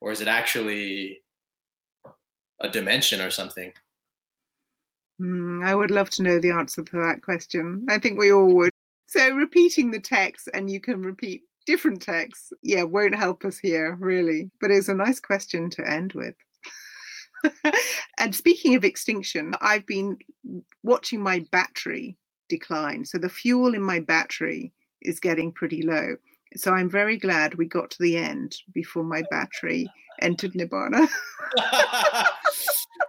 Or 0.00 0.12
is 0.12 0.20
it 0.20 0.28
actually 0.28 1.20
a 2.60 2.68
dimension 2.68 3.20
or 3.20 3.30
something? 3.30 3.72
Mm, 5.20 5.64
I 5.64 5.74
would 5.74 5.90
love 5.90 6.10
to 6.10 6.22
know 6.22 6.38
the 6.38 6.50
answer 6.50 6.82
to 6.82 6.96
that 7.02 7.22
question. 7.22 7.86
I 7.88 7.98
think 7.98 8.18
we 8.18 8.32
all 8.32 8.54
would. 8.54 8.70
So, 9.06 9.30
repeating 9.30 9.90
the 9.90 10.00
text, 10.00 10.48
and 10.52 10.68
you 10.68 10.80
can 10.80 11.02
repeat 11.02 11.42
different 11.64 12.02
texts, 12.02 12.52
yeah, 12.62 12.82
won't 12.82 13.14
help 13.14 13.44
us 13.44 13.58
here, 13.58 13.96
really. 14.00 14.50
But 14.60 14.70
it's 14.70 14.88
a 14.88 14.94
nice 14.94 15.20
question 15.20 15.70
to 15.70 15.88
end 15.88 16.12
with. 16.12 16.34
and 18.18 18.34
speaking 18.34 18.74
of 18.74 18.84
extinction, 18.84 19.54
I've 19.60 19.86
been 19.86 20.18
watching 20.82 21.20
my 21.20 21.46
battery 21.50 22.18
decline. 22.48 23.04
So, 23.04 23.18
the 23.18 23.28
fuel 23.28 23.74
in 23.74 23.82
my 23.82 24.00
battery 24.00 24.72
is 25.02 25.20
getting 25.20 25.52
pretty 25.52 25.82
low. 25.82 26.16
So, 26.56 26.72
I'm 26.72 26.90
very 26.90 27.16
glad 27.16 27.54
we 27.54 27.66
got 27.66 27.90
to 27.92 28.02
the 28.02 28.18
end 28.18 28.56
before 28.74 29.04
my 29.04 29.22
battery 29.30 29.90
entered 30.20 30.52
Nibbana. 30.52 31.08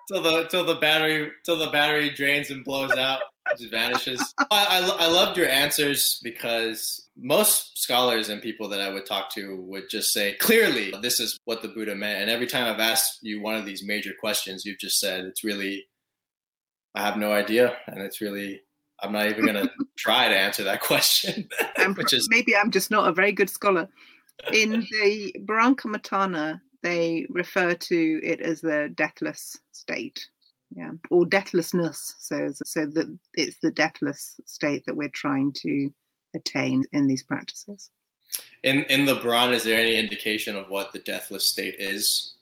till 0.07 0.21
the 0.21 0.47
till 0.47 0.65
the 0.65 0.75
battery 0.75 1.31
till 1.45 1.57
the 1.57 1.69
battery 1.69 2.09
drains 2.09 2.49
and 2.49 2.63
blows 2.63 2.91
out, 2.91 3.21
just 3.57 3.71
vanishes. 3.71 4.33
I, 4.39 4.45
I, 4.51 5.05
I 5.05 5.07
loved 5.07 5.37
your 5.37 5.47
answers 5.47 6.19
because 6.23 7.07
most 7.15 7.77
scholars 7.77 8.29
and 8.29 8.41
people 8.41 8.69
that 8.69 8.81
I 8.81 8.89
would 8.89 9.05
talk 9.05 9.29
to 9.35 9.61
would 9.61 9.89
just 9.89 10.13
say 10.13 10.33
clearly 10.33 10.93
this 11.01 11.19
is 11.19 11.39
what 11.45 11.61
the 11.61 11.67
Buddha 11.67 11.95
meant. 11.95 12.21
And 12.21 12.29
every 12.29 12.47
time 12.47 12.71
I've 12.71 12.79
asked 12.79 13.19
you 13.21 13.41
one 13.41 13.55
of 13.55 13.65
these 13.65 13.83
major 13.83 14.11
questions, 14.19 14.65
you've 14.65 14.79
just 14.79 14.99
said 14.99 15.25
it's 15.25 15.43
really 15.43 15.85
I 16.95 17.01
have 17.01 17.17
no 17.17 17.31
idea, 17.31 17.77
and 17.87 18.01
it's 18.01 18.21
really 18.21 18.61
I'm 19.01 19.11
not 19.11 19.27
even 19.27 19.45
going 19.45 19.55
to 19.67 19.71
try 19.97 20.27
to 20.27 20.35
answer 20.35 20.63
that 20.63 20.81
question. 20.81 21.47
which 21.95 22.13
is 22.13 22.27
maybe 22.29 22.55
I'm 22.55 22.71
just 22.71 22.91
not 22.91 23.07
a 23.07 23.13
very 23.13 23.31
good 23.31 23.49
scholar. 23.49 23.87
In 24.53 24.71
the 24.91 25.35
Barankamatana, 25.45 26.61
they 26.83 27.25
refer 27.29 27.73
to 27.73 28.21
it 28.23 28.41
as 28.41 28.61
the 28.61 28.91
deathless 28.95 29.57
state. 29.71 30.27
Yeah. 30.75 30.91
Or 31.09 31.25
deathlessness 31.25 32.15
so 32.19 32.49
so 32.51 32.85
that 32.87 33.17
it's 33.35 33.57
the 33.61 33.71
deathless 33.71 34.35
state 34.45 34.85
that 34.85 34.97
we're 34.97 35.07
trying 35.09 35.53
to 35.63 35.89
attain 36.35 36.83
in 36.91 37.07
these 37.07 37.23
practices. 37.23 37.89
In 38.63 38.83
in 38.83 39.05
the 39.05 39.15
Baran, 39.15 39.53
is 39.53 39.63
there 39.63 39.79
any 39.79 39.95
indication 39.95 40.57
of 40.57 40.69
what 40.69 40.91
the 40.91 40.99
deathless 40.99 41.49
state 41.49 41.75
is? 41.79 42.35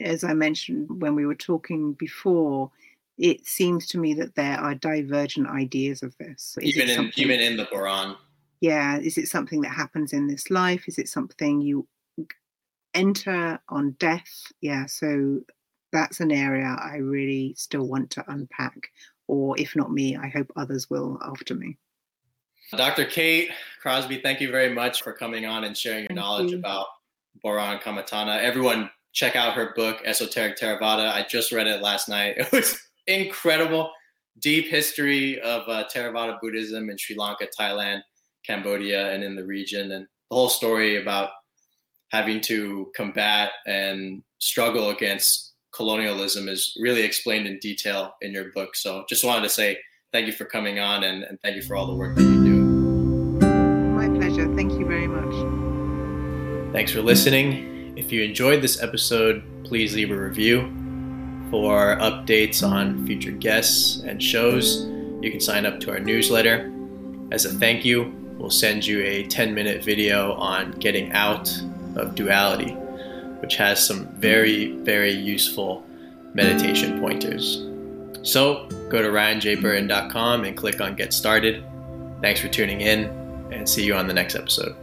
As 0.00 0.24
i 0.24 0.34
mentioned 0.34 1.00
when 1.00 1.14
we 1.14 1.24
were 1.24 1.36
talking 1.36 1.92
before 1.94 2.70
it 3.18 3.46
seems 3.46 3.86
to 3.88 3.98
me 3.98 4.14
that 4.14 4.34
there 4.34 4.58
are 4.58 4.74
divergent 4.74 5.48
ideas 5.48 6.02
of 6.02 6.16
this. 6.18 6.58
Is 6.60 6.76
even 6.76 6.90
in 6.90 7.12
even 7.16 7.40
in 7.40 7.56
the 7.56 7.66
Baran. 7.72 8.16
yeah. 8.60 8.98
Is 8.98 9.16
it 9.16 9.28
something 9.28 9.60
that 9.62 9.70
happens 9.70 10.12
in 10.12 10.26
this 10.26 10.50
life? 10.50 10.86
Is 10.86 10.98
it 10.98 11.08
something 11.08 11.60
you 11.60 11.86
enter 12.96 13.60
on 13.68 13.92
death. 13.98 14.52
Yeah 14.60 14.86
so 14.86 15.40
that's 15.92 16.20
an 16.20 16.30
area 16.30 16.76
i 16.82 16.96
really 16.96 17.54
still 17.56 17.86
want 17.86 18.10
to 18.10 18.24
unpack 18.28 18.76
or 19.28 19.58
if 19.58 19.74
not 19.76 19.92
me 19.92 20.16
i 20.16 20.28
hope 20.28 20.50
others 20.56 20.90
will 20.90 21.18
after 21.24 21.54
me. 21.54 21.76
Dr 22.72 23.06
kate 23.06 23.50
crosby 23.80 24.20
thank 24.20 24.40
you 24.40 24.50
very 24.50 24.72
much 24.74 25.02
for 25.02 25.12
coming 25.12 25.46
on 25.46 25.64
and 25.64 25.76
sharing 25.76 26.00
your 26.00 26.08
thank 26.08 26.18
knowledge 26.18 26.50
you. 26.50 26.58
about 26.58 26.86
Barankamatana 27.44 28.40
everyone 28.40 28.90
check 29.12 29.34
out 29.36 29.54
her 29.54 29.72
book 29.74 30.02
esoteric 30.04 30.58
theravada. 30.58 31.10
I 31.10 31.24
just 31.26 31.50
read 31.50 31.66
it 31.66 31.80
last 31.80 32.08
night. 32.08 32.36
It 32.38 32.52
was 32.52 32.78
incredible. 33.06 33.90
Deep 34.40 34.66
history 34.66 35.40
of 35.40 35.66
uh, 35.68 35.84
theravada 35.94 36.38
buddhism 36.42 36.90
in 36.90 36.98
sri 36.98 37.16
lanka 37.16 37.46
thailand 37.58 38.02
cambodia 38.46 39.12
and 39.12 39.24
in 39.24 39.34
the 39.34 39.44
region 39.44 39.92
and 39.92 40.06
the 40.28 40.36
whole 40.36 40.50
story 40.50 41.00
about 41.00 41.30
having 42.10 42.40
to 42.40 42.90
combat 42.96 43.50
and 43.66 44.22
struggle 44.38 44.90
against 44.90 45.54
colonialism 45.74 46.48
is 46.48 46.76
really 46.80 47.02
explained 47.02 47.46
in 47.46 47.58
detail 47.58 48.14
in 48.22 48.32
your 48.32 48.50
book. 48.52 48.74
So 48.74 49.04
just 49.08 49.24
wanted 49.24 49.42
to 49.42 49.50
say 49.50 49.78
thank 50.12 50.26
you 50.26 50.32
for 50.32 50.46
coming 50.46 50.78
on 50.78 51.04
and, 51.04 51.22
and 51.24 51.38
thank 51.42 51.56
you 51.56 51.62
for 51.62 51.76
all 51.76 51.86
the 51.86 51.94
work 51.94 52.16
that 52.16 52.22
you 52.22 52.44
do. 52.44 52.56
My 53.94 54.08
pleasure. 54.08 54.52
Thank 54.54 54.72
you 54.72 54.86
very 54.86 55.06
much. 55.06 56.72
Thanks 56.72 56.92
for 56.92 57.02
listening. 57.02 57.96
If 57.96 58.12
you 58.12 58.22
enjoyed 58.22 58.62
this 58.62 58.82
episode, 58.82 59.42
please 59.64 59.94
leave 59.94 60.10
a 60.10 60.16
review. 60.16 60.72
For 61.50 61.96
updates 61.96 62.66
on 62.66 63.06
future 63.06 63.30
guests 63.30 64.00
and 64.00 64.22
shows, 64.22 64.86
you 65.22 65.30
can 65.30 65.40
sign 65.40 65.64
up 65.64 65.80
to 65.80 65.90
our 65.90 66.00
newsletter. 66.00 66.72
As 67.30 67.44
a 67.44 67.50
thank 67.50 67.84
you, 67.84 68.12
we'll 68.38 68.50
send 68.50 68.86
you 68.86 69.02
a 69.02 69.24
10 69.24 69.54
minute 69.54 69.84
video 69.84 70.34
on 70.34 70.72
getting 70.72 71.12
out 71.12 71.48
of 71.96 72.14
duality, 72.14 72.72
which 73.40 73.56
has 73.56 73.84
some 73.84 74.06
very, 74.14 74.72
very 74.78 75.12
useful 75.12 75.84
meditation 76.34 77.00
pointers. 77.00 77.62
So 78.22 78.66
go 78.88 79.02
to 79.02 79.08
ryanjburton.com 79.08 80.44
and 80.44 80.56
click 80.56 80.80
on 80.80 80.94
Get 80.96 81.12
Started. 81.12 81.64
Thanks 82.20 82.40
for 82.40 82.48
tuning 82.48 82.80
in, 82.80 83.04
and 83.52 83.68
see 83.68 83.84
you 83.84 83.94
on 83.94 84.06
the 84.06 84.14
next 84.14 84.34
episode. 84.34 84.74